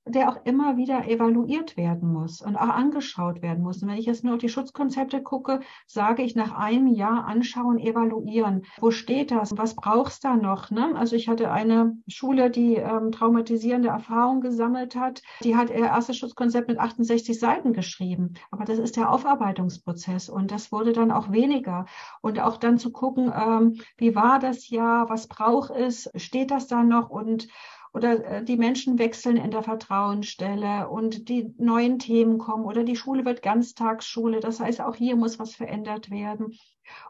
der 0.05 0.29
auch 0.29 0.45
immer 0.45 0.77
wieder 0.77 1.07
evaluiert 1.07 1.77
werden 1.77 2.11
muss 2.11 2.41
und 2.41 2.55
auch 2.55 2.69
angeschaut 2.69 3.41
werden 3.41 3.63
muss. 3.63 3.81
Und 3.81 3.89
wenn 3.89 3.97
ich 3.97 4.07
jetzt 4.07 4.23
nur 4.23 4.33
auf 4.33 4.39
die 4.39 4.49
Schutzkonzepte 4.49 5.21
gucke, 5.21 5.59
sage 5.85 6.23
ich 6.23 6.35
nach 6.35 6.53
einem 6.53 6.87
Jahr 6.87 7.25
anschauen, 7.25 7.77
evaluieren. 7.77 8.63
Wo 8.79 8.89
steht 8.89 9.31
das? 9.31 9.55
Was 9.55 9.75
brauchst 9.75 10.23
da 10.23 10.35
noch? 10.35 10.71
Ne? 10.71 10.95
Also 10.95 11.15
ich 11.15 11.27
hatte 11.27 11.51
eine 11.51 11.97
Schule, 12.07 12.49
die 12.49 12.75
ähm, 12.75 13.11
traumatisierende 13.11 13.89
Erfahrungen 13.89 14.41
gesammelt 14.41 14.95
hat. 14.95 15.21
Die 15.43 15.55
hat 15.55 15.69
ihr 15.69 15.85
erstes 15.85 16.17
Schutzkonzept 16.17 16.67
mit 16.67 16.79
68 16.79 17.39
Seiten 17.39 17.73
geschrieben. 17.73 18.33
Aber 18.49 18.65
das 18.65 18.79
ist 18.79 18.97
der 18.97 19.11
Aufarbeitungsprozess 19.11 20.29
und 20.29 20.51
das 20.51 20.71
wurde 20.71 20.93
dann 20.93 21.11
auch 21.11 21.31
weniger. 21.31 21.85
Und 22.21 22.39
auch 22.39 22.57
dann 22.57 22.79
zu 22.79 22.91
gucken, 22.91 23.31
ähm, 23.35 23.79
wie 23.97 24.15
war 24.15 24.39
das 24.39 24.69
Jahr? 24.69 25.09
Was 25.09 25.27
braucht 25.27 25.69
es? 25.69 26.09
Steht 26.15 26.49
das 26.49 26.67
da 26.67 26.83
noch? 26.83 27.09
Und 27.09 27.47
oder 27.93 28.23
äh, 28.25 28.43
die 28.43 28.57
Menschen 28.57 28.99
wechseln 28.99 29.37
in 29.37 29.51
der 29.51 29.63
Vertrauensstelle 29.63 30.89
und 30.89 31.29
die 31.29 31.53
neuen 31.57 31.99
Themen 31.99 32.37
kommen 32.37 32.65
oder 32.65 32.83
die 32.83 32.95
Schule 32.95 33.25
wird 33.25 33.41
Ganztagsschule. 33.41 34.39
Das 34.39 34.59
heißt, 34.59 34.81
auch 34.81 34.95
hier 34.95 35.15
muss 35.15 35.39
was 35.39 35.55
verändert 35.55 36.09
werden. 36.09 36.57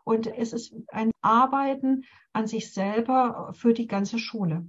Und 0.03 0.27
es 0.27 0.53
ist 0.53 0.73
ein 0.89 1.11
Arbeiten 1.21 2.03
an 2.33 2.47
sich 2.47 2.73
selber 2.73 3.51
für 3.53 3.73
die 3.73 3.87
ganze 3.87 4.19
Schule. 4.19 4.65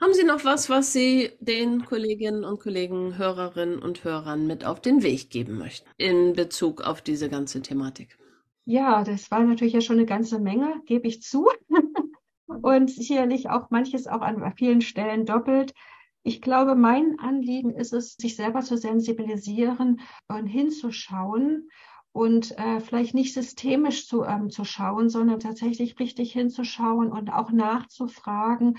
Haben 0.00 0.14
Sie 0.14 0.24
noch 0.24 0.44
was, 0.44 0.70
was 0.70 0.92
Sie 0.92 1.30
den 1.40 1.84
Kolleginnen 1.84 2.44
und 2.44 2.60
Kollegen, 2.60 3.18
Hörerinnen 3.18 3.78
und 3.78 4.04
Hörern 4.04 4.46
mit 4.46 4.64
auf 4.64 4.80
den 4.80 5.02
Weg 5.02 5.28
geben 5.28 5.58
möchten 5.58 5.88
in 5.98 6.32
Bezug 6.32 6.80
auf 6.80 7.02
diese 7.02 7.28
ganze 7.28 7.60
Thematik? 7.60 8.16
Ja, 8.64 9.02
das 9.04 9.30
war 9.30 9.42
natürlich 9.44 9.74
ja 9.74 9.80
schon 9.80 9.96
eine 9.96 10.06
ganze 10.06 10.38
Menge, 10.38 10.80
gebe 10.86 11.08
ich 11.08 11.22
zu. 11.22 11.48
und 12.48 12.90
sicherlich 12.90 13.50
auch 13.50 13.70
manches 13.70 14.06
auch 14.06 14.22
an 14.22 14.52
vielen 14.56 14.80
Stellen 14.80 15.26
doppelt. 15.26 15.74
Ich 16.22 16.42
glaube, 16.42 16.74
mein 16.74 17.18
Anliegen 17.20 17.74
ist 17.74 17.92
es, 17.92 18.14
sich 18.14 18.34
selber 18.36 18.62
zu 18.62 18.76
sensibilisieren 18.76 20.00
und 20.26 20.46
hinzuschauen 20.46 21.70
und 22.12 22.58
äh, 22.58 22.80
vielleicht 22.80 23.14
nicht 23.14 23.32
systemisch 23.32 24.08
zu, 24.08 24.24
ähm, 24.24 24.50
zu 24.50 24.64
schauen, 24.64 25.08
sondern 25.08 25.38
tatsächlich 25.38 25.98
richtig 26.00 26.32
hinzuschauen 26.32 27.12
und 27.12 27.30
auch 27.30 27.52
nachzufragen 27.52 28.78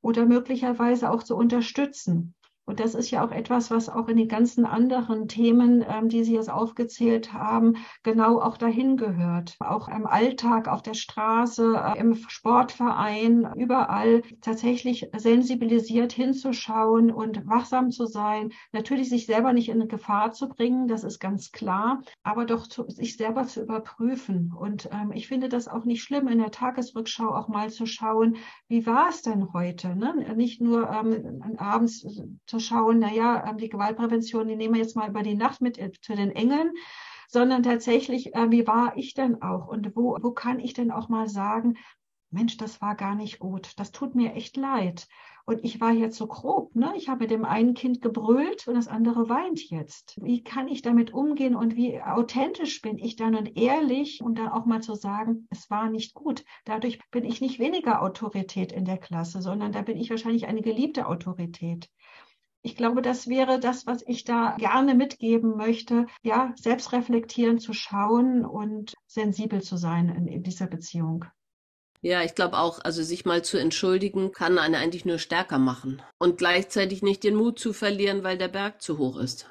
oder 0.00 0.24
möglicherweise 0.24 1.10
auch 1.10 1.24
zu 1.24 1.36
unterstützen. 1.36 2.35
Und 2.66 2.80
das 2.80 2.96
ist 2.96 3.12
ja 3.12 3.24
auch 3.24 3.30
etwas, 3.30 3.70
was 3.70 3.88
auch 3.88 4.08
in 4.08 4.16
den 4.16 4.28
ganzen 4.28 4.66
anderen 4.66 5.28
Themen, 5.28 5.84
ähm, 5.88 6.08
die 6.08 6.24
Sie 6.24 6.34
jetzt 6.34 6.50
aufgezählt 6.50 7.32
haben, 7.32 7.76
genau 8.02 8.40
auch 8.40 8.58
dahin 8.58 8.96
gehört. 8.96 9.56
Auch 9.60 9.88
im 9.88 10.04
Alltag, 10.04 10.66
auf 10.66 10.82
der 10.82 10.94
Straße, 10.94 11.76
äh, 11.76 11.98
im 11.98 12.14
Sportverein, 12.14 13.48
überall 13.54 14.22
tatsächlich 14.40 15.08
sensibilisiert 15.16 16.12
hinzuschauen 16.12 17.12
und 17.12 17.46
wachsam 17.46 17.92
zu 17.92 18.06
sein. 18.06 18.50
Natürlich 18.72 19.10
sich 19.10 19.26
selber 19.26 19.52
nicht 19.52 19.68
in 19.68 19.86
Gefahr 19.86 20.32
zu 20.32 20.48
bringen, 20.48 20.88
das 20.88 21.04
ist 21.04 21.20
ganz 21.20 21.52
klar, 21.52 22.02
aber 22.24 22.46
doch 22.46 22.66
zu, 22.66 22.88
sich 22.88 23.16
selber 23.16 23.46
zu 23.46 23.62
überprüfen. 23.62 24.52
Und 24.52 24.88
ähm, 24.92 25.12
ich 25.12 25.28
finde 25.28 25.48
das 25.48 25.68
auch 25.68 25.84
nicht 25.84 26.02
schlimm, 26.02 26.26
in 26.26 26.38
der 26.38 26.50
Tagesrückschau 26.50 27.28
auch 27.28 27.46
mal 27.46 27.70
zu 27.70 27.86
schauen, 27.86 28.38
wie 28.66 28.86
war 28.86 29.08
es 29.10 29.22
denn 29.22 29.52
heute? 29.52 29.94
Ne? 29.94 30.34
Nicht 30.34 30.60
nur 30.60 30.90
ähm, 30.90 31.42
abends 31.58 32.04
zu 32.46 32.55
zu 32.56 32.60
schauen, 32.60 32.98
naja, 32.98 33.44
ähm, 33.46 33.58
die 33.58 33.68
Gewaltprävention, 33.68 34.48
die 34.48 34.56
nehmen 34.56 34.74
wir 34.74 34.80
jetzt 34.80 34.96
mal 34.96 35.08
über 35.08 35.22
die 35.22 35.34
Nacht 35.34 35.60
mit 35.60 35.78
äh, 35.78 35.92
zu 36.00 36.14
den 36.14 36.30
Engeln, 36.30 36.72
sondern 37.28 37.62
tatsächlich, 37.62 38.34
äh, 38.34 38.50
wie 38.50 38.66
war 38.66 38.96
ich 38.96 39.14
denn 39.14 39.42
auch 39.42 39.68
und 39.68 39.94
wo, 39.94 40.16
wo 40.20 40.32
kann 40.32 40.58
ich 40.58 40.72
denn 40.72 40.90
auch 40.90 41.08
mal 41.08 41.28
sagen, 41.28 41.76
Mensch, 42.30 42.56
das 42.56 42.80
war 42.80 42.94
gar 42.94 43.14
nicht 43.14 43.38
gut, 43.38 43.72
das 43.76 43.92
tut 43.92 44.14
mir 44.14 44.34
echt 44.34 44.56
leid. 44.56 45.06
Und 45.48 45.64
ich 45.64 45.80
war 45.80 45.92
jetzt 45.92 46.16
so 46.16 46.26
grob, 46.26 46.74
ne? 46.74 46.92
Ich 46.96 47.08
habe 47.08 47.28
dem 47.28 47.44
einen 47.44 47.74
Kind 47.74 48.02
gebrüllt 48.02 48.66
und 48.66 48.74
das 48.74 48.88
andere 48.88 49.28
weint 49.28 49.70
jetzt. 49.70 50.18
Wie 50.20 50.42
kann 50.42 50.66
ich 50.66 50.82
damit 50.82 51.14
umgehen 51.14 51.54
und 51.54 51.76
wie 51.76 52.02
authentisch 52.02 52.82
bin 52.82 52.98
ich 52.98 53.14
dann 53.14 53.36
und 53.36 53.56
ehrlich 53.56 54.22
und 54.22 54.40
dann 54.40 54.48
auch 54.48 54.66
mal 54.66 54.82
zu 54.82 54.96
sagen, 54.96 55.46
es 55.50 55.70
war 55.70 55.88
nicht 55.88 56.14
gut. 56.14 56.44
Dadurch 56.64 56.98
bin 57.12 57.24
ich 57.24 57.40
nicht 57.40 57.60
weniger 57.60 58.02
Autorität 58.02 58.72
in 58.72 58.84
der 58.84 58.98
Klasse, 58.98 59.40
sondern 59.40 59.70
da 59.70 59.82
bin 59.82 59.96
ich 59.96 60.10
wahrscheinlich 60.10 60.48
eine 60.48 60.62
geliebte 60.62 61.06
Autorität 61.06 61.88
ich 62.66 62.74
glaube, 62.74 63.00
das 63.00 63.28
wäre 63.28 63.60
das, 63.60 63.86
was 63.86 64.02
ich 64.08 64.24
da 64.24 64.56
gerne 64.58 64.96
mitgeben 64.96 65.56
möchte. 65.56 66.06
Ja, 66.24 66.52
selbstreflektierend 66.56 67.62
zu 67.62 67.72
schauen 67.72 68.44
und 68.44 68.92
sensibel 69.06 69.62
zu 69.62 69.76
sein 69.76 70.08
in, 70.08 70.26
in 70.26 70.42
dieser 70.42 70.66
Beziehung. 70.66 71.26
Ja, 72.02 72.24
ich 72.24 72.34
glaube 72.34 72.58
auch, 72.58 72.80
also 72.82 73.04
sich 73.04 73.24
mal 73.24 73.44
zu 73.44 73.56
entschuldigen, 73.56 74.32
kann 74.32 74.58
eine 74.58 74.78
eigentlich 74.78 75.04
nur 75.04 75.18
stärker 75.18 75.58
machen. 75.58 76.02
Und 76.18 76.38
gleichzeitig 76.38 77.02
nicht 77.02 77.22
den 77.22 77.36
Mut 77.36 77.60
zu 77.60 77.72
verlieren, 77.72 78.24
weil 78.24 78.36
der 78.36 78.48
Berg 78.48 78.82
zu 78.82 78.98
hoch 78.98 79.16
ist. 79.16 79.48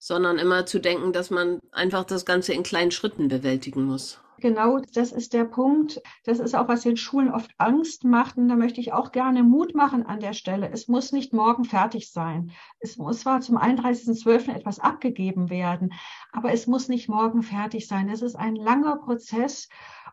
Sondern 0.00 0.36
immer 0.36 0.66
zu 0.66 0.80
denken, 0.80 1.12
dass 1.12 1.30
man 1.30 1.60
einfach 1.70 2.02
das 2.02 2.26
Ganze 2.26 2.52
in 2.52 2.64
kleinen 2.64 2.90
Schritten 2.90 3.28
bewältigen 3.28 3.84
muss. 3.84 4.18
Genau, 4.40 4.78
das 4.94 5.12
ist 5.12 5.34
der 5.34 5.44
Punkt. 5.44 6.00
Das 6.24 6.38
ist 6.38 6.54
auch, 6.54 6.66
was 6.66 6.82
den 6.82 6.96
Schulen 6.96 7.30
oft 7.30 7.50
Angst 7.58 8.04
macht. 8.04 8.38
Und 8.38 8.48
da 8.48 8.56
möchte 8.56 8.80
ich 8.80 8.92
auch 8.92 9.12
gerne 9.12 9.42
Mut 9.42 9.74
machen 9.74 10.06
an 10.06 10.20
der 10.20 10.32
Stelle. 10.32 10.70
Es 10.70 10.88
muss 10.88 11.12
nicht 11.12 11.34
morgen 11.34 11.64
fertig 11.64 12.10
sein. 12.10 12.50
Es 12.78 12.96
muss 12.96 13.20
zwar 13.20 13.42
zum 13.42 13.58
31.12. 13.58 14.54
etwas 14.54 14.80
abgegeben 14.80 15.50
werden, 15.50 15.92
aber 16.32 16.52
es 16.52 16.66
muss 16.66 16.88
nicht 16.88 17.08
morgen 17.08 17.42
fertig 17.42 17.86
sein. 17.86 18.08
Es 18.08 18.22
ist 18.22 18.34
ein 18.34 18.56
langer 18.56 18.96
Prozess. 18.96 19.68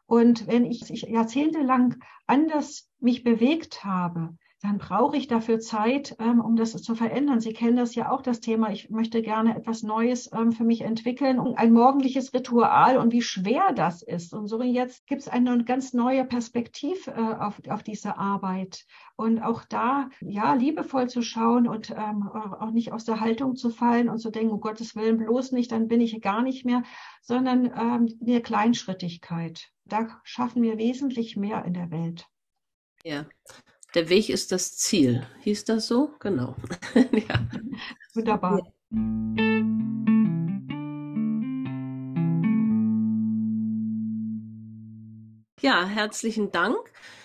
Und 0.06 0.48
wenn 0.48 0.66
ich, 0.66 0.90
ich 0.92 1.04
jahrzehntelang 1.04 1.96
anders 2.26 2.90
mich 3.00 3.24
bewegt 3.24 3.86
habe, 3.86 4.38
dann 4.62 4.80
brauche 4.80 5.16
ich 5.16 5.28
dafür 5.28 5.60
Zeit, 5.60 6.16
ähm, 6.20 6.40
um 6.40 6.56
das 6.56 6.72
zu 6.72 6.96
verändern. 6.96 7.40
Sie 7.40 7.54
kennen 7.54 7.78
das 7.78 7.94
ja 7.94 8.12
auch, 8.12 8.24
das 8.24 8.40
Thema. 8.40 8.72
Ich 8.72 8.90
möchte 8.90 9.22
gerne 9.22 9.56
etwas 9.56 9.84
Neues 9.84 10.32
ähm, 10.34 10.52
für 10.52 10.64
mich 10.64 10.82
entwickeln 10.82 11.38
und 11.38 11.58
ein 11.58 11.72
morgendliches 11.72 12.34
Ritual 12.34 12.98
und 12.98 13.14
wie 13.14 13.22
schwer 13.22 13.74
das 13.76 14.02
ist. 14.02 14.34
Und 14.34 14.48
so 14.48 14.62
jetzt 14.64 15.06
gibt 15.06 15.22
es 15.22 15.28
eine 15.28 15.64
ganz 15.64 15.94
neue 15.94 16.26
Perspektive 16.26 17.12
äh, 17.12 17.36
auf, 17.44 17.62
auf 17.70 17.84
diese 17.84 18.18
Arbeit. 18.18 18.86
Und 19.16 19.42
auch 19.42 19.64
da, 19.64 20.10
ja, 20.22 20.54
liebevoll 20.56 21.08
zu 21.08 21.22
schauen 21.22 21.68
und 21.68 21.92
ähm, 21.92 22.28
auch 22.28 22.72
nicht 22.72 22.92
aus 22.92 23.06
der 23.06 23.20
Haltung 23.20 23.56
zu 23.56 23.70
fallen 23.70 24.10
und 24.10 24.18
zu 24.18 24.32
denken, 24.32 24.54
um 24.54 24.60
Gottes 24.60 24.96
Willen 24.96 25.18
bloß 25.18 25.52
nicht, 25.52 25.72
dann 25.72 25.88
bin 25.88 26.02
ich 26.02 26.20
gar 26.22 26.42
nicht 26.42 26.66
mehr, 26.66 26.82
sondern 27.22 27.66
ähm, 27.66 28.18
eine 28.22 28.42
Kleinschrittigkeit. 28.42 29.70
Da 29.86 30.20
schaffen 30.24 30.64
wir 30.64 30.80
wesentlich 30.80 31.38
mehr 31.38 31.64
in 31.66 31.74
der 31.74 31.92
Welt. 31.92 32.28
Ja, 33.04 33.26
der 33.94 34.10
Weg 34.10 34.30
ist 34.30 34.52
das 34.52 34.76
Ziel. 34.78 35.26
Hieß 35.42 35.66
das 35.66 35.88
so? 35.88 36.14
Genau. 36.20 36.56
ja. 36.96 37.48
Wunderbar. 38.14 38.72
Ja, 45.62 45.86
herzlichen 45.86 46.52
Dank. 46.52 46.78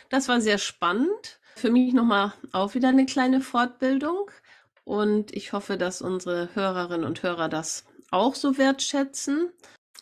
Das 0.08 0.28
war 0.28 0.40
sehr 0.40 0.58
spannend. 0.58 1.40
Für 1.56 1.70
mich 1.70 1.92
nochmal 1.92 2.32
auch 2.52 2.74
wieder 2.74 2.88
eine 2.88 3.06
kleine 3.06 3.40
Fortbildung. 3.40 4.30
Und 4.84 5.34
ich 5.34 5.52
hoffe, 5.52 5.76
dass 5.76 6.02
unsere 6.02 6.54
Hörerinnen 6.54 7.06
und 7.06 7.22
Hörer 7.22 7.48
das 7.48 7.84
auch 8.10 8.34
so 8.34 8.58
wertschätzen. 8.58 9.52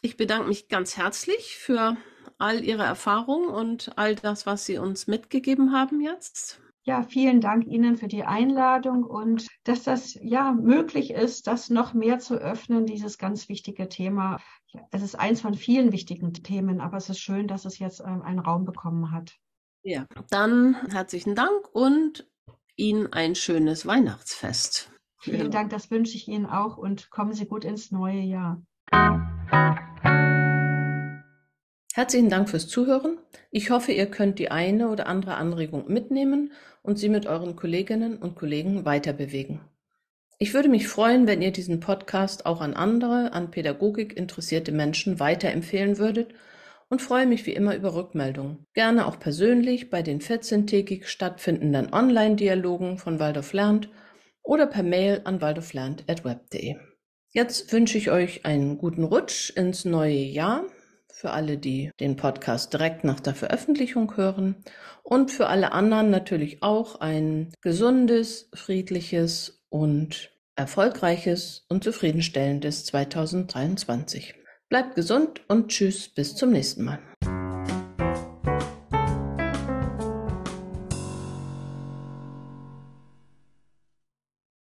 Ich 0.02 0.16
bedanke 0.16 0.48
mich 0.48 0.68
ganz 0.68 0.96
herzlich 0.96 1.56
für 1.56 1.96
all 2.40 2.64
Ihre 2.64 2.82
Erfahrungen 2.82 3.48
und 3.48 3.92
all 3.96 4.14
das, 4.14 4.46
was 4.46 4.66
Sie 4.66 4.78
uns 4.78 5.06
mitgegeben 5.06 5.72
haben 5.72 6.00
jetzt. 6.00 6.60
Ja, 6.82 7.02
vielen 7.02 7.40
Dank 7.40 7.66
Ihnen 7.66 7.98
für 7.98 8.08
die 8.08 8.24
Einladung 8.24 9.04
und 9.04 9.46
dass 9.64 9.82
das 9.82 10.18
ja 10.22 10.52
möglich 10.52 11.10
ist, 11.12 11.46
das 11.46 11.68
noch 11.68 11.92
mehr 11.92 12.18
zu 12.18 12.36
öffnen, 12.36 12.86
dieses 12.86 13.18
ganz 13.18 13.48
wichtige 13.50 13.88
Thema. 13.88 14.40
Es 14.90 15.02
ist 15.02 15.14
eins 15.14 15.42
von 15.42 15.54
vielen 15.54 15.92
wichtigen 15.92 16.32
Themen, 16.32 16.80
aber 16.80 16.96
es 16.96 17.10
ist 17.10 17.20
schön, 17.20 17.48
dass 17.48 17.66
es 17.66 17.78
jetzt 17.78 18.00
ähm, 18.00 18.22
einen 18.22 18.38
Raum 18.38 18.64
bekommen 18.64 19.12
hat. 19.12 19.36
Ja, 19.82 20.06
dann 20.30 20.74
herzlichen 20.90 21.34
Dank 21.34 21.68
und 21.72 22.26
Ihnen 22.76 23.12
ein 23.12 23.34
schönes 23.34 23.86
Weihnachtsfest. 23.86 24.90
Vielen 25.18 25.50
Dank, 25.50 25.68
das 25.70 25.90
wünsche 25.90 26.16
ich 26.16 26.28
Ihnen 26.28 26.46
auch 26.46 26.78
und 26.78 27.10
kommen 27.10 27.34
Sie 27.34 27.46
gut 27.46 27.66
ins 27.66 27.90
neue 27.90 28.20
Jahr. 28.20 28.62
Herzlichen 31.92 32.30
Dank 32.30 32.48
fürs 32.48 32.68
Zuhören. 32.68 33.18
Ich 33.50 33.70
hoffe, 33.70 33.90
ihr 33.90 34.06
könnt 34.06 34.38
die 34.38 34.52
eine 34.52 34.90
oder 34.90 35.08
andere 35.08 35.34
Anregung 35.34 35.92
mitnehmen 35.92 36.52
und 36.82 37.00
sie 37.00 37.08
mit 37.08 37.26
euren 37.26 37.56
Kolleginnen 37.56 38.16
und 38.16 38.36
Kollegen 38.36 38.84
weiterbewegen. 38.84 39.60
Ich 40.38 40.54
würde 40.54 40.68
mich 40.68 40.86
freuen, 40.86 41.26
wenn 41.26 41.42
ihr 41.42 41.50
diesen 41.50 41.80
Podcast 41.80 42.46
auch 42.46 42.60
an 42.60 42.74
andere, 42.74 43.32
an 43.32 43.50
Pädagogik 43.50 44.16
interessierte 44.16 44.70
Menschen 44.70 45.18
weiterempfehlen 45.18 45.98
würdet 45.98 46.32
und 46.88 47.02
freue 47.02 47.26
mich 47.26 47.44
wie 47.46 47.54
immer 47.54 47.74
über 47.74 47.92
Rückmeldungen. 47.92 48.66
Gerne 48.72 49.06
auch 49.06 49.18
persönlich 49.18 49.90
bei 49.90 50.02
den 50.02 50.20
14-tägig 50.20 51.06
stattfindenden 51.06 51.92
Online-Dialogen 51.92 52.98
von 52.98 53.18
Waldorf 53.18 53.52
lernt 53.52 53.90
oder 54.44 54.68
per 54.68 54.84
Mail 54.84 55.22
an 55.24 55.40
waldorflernt.web.de. 55.40 56.76
Jetzt 57.32 57.72
wünsche 57.72 57.98
ich 57.98 58.12
euch 58.12 58.46
einen 58.46 58.78
guten 58.78 59.02
Rutsch 59.02 59.50
ins 59.50 59.84
neue 59.84 60.14
Jahr 60.14 60.64
für 61.20 61.32
alle, 61.32 61.58
die 61.58 61.90
den 62.00 62.16
Podcast 62.16 62.72
direkt 62.72 63.04
nach 63.04 63.20
der 63.20 63.34
Veröffentlichung 63.34 64.16
hören 64.16 64.56
und 65.02 65.30
für 65.30 65.48
alle 65.48 65.72
anderen 65.72 66.10
natürlich 66.10 66.62
auch 66.62 67.00
ein 67.00 67.52
gesundes, 67.60 68.48
friedliches 68.54 69.62
und 69.68 70.32
erfolgreiches 70.56 71.66
und 71.68 71.84
zufriedenstellendes 71.84 72.86
2023. 72.86 74.34
Bleibt 74.70 74.94
gesund 74.94 75.42
und 75.48 75.68
tschüss 75.68 76.08
bis 76.08 76.36
zum 76.36 76.52
nächsten 76.52 76.84
Mal. 76.84 77.00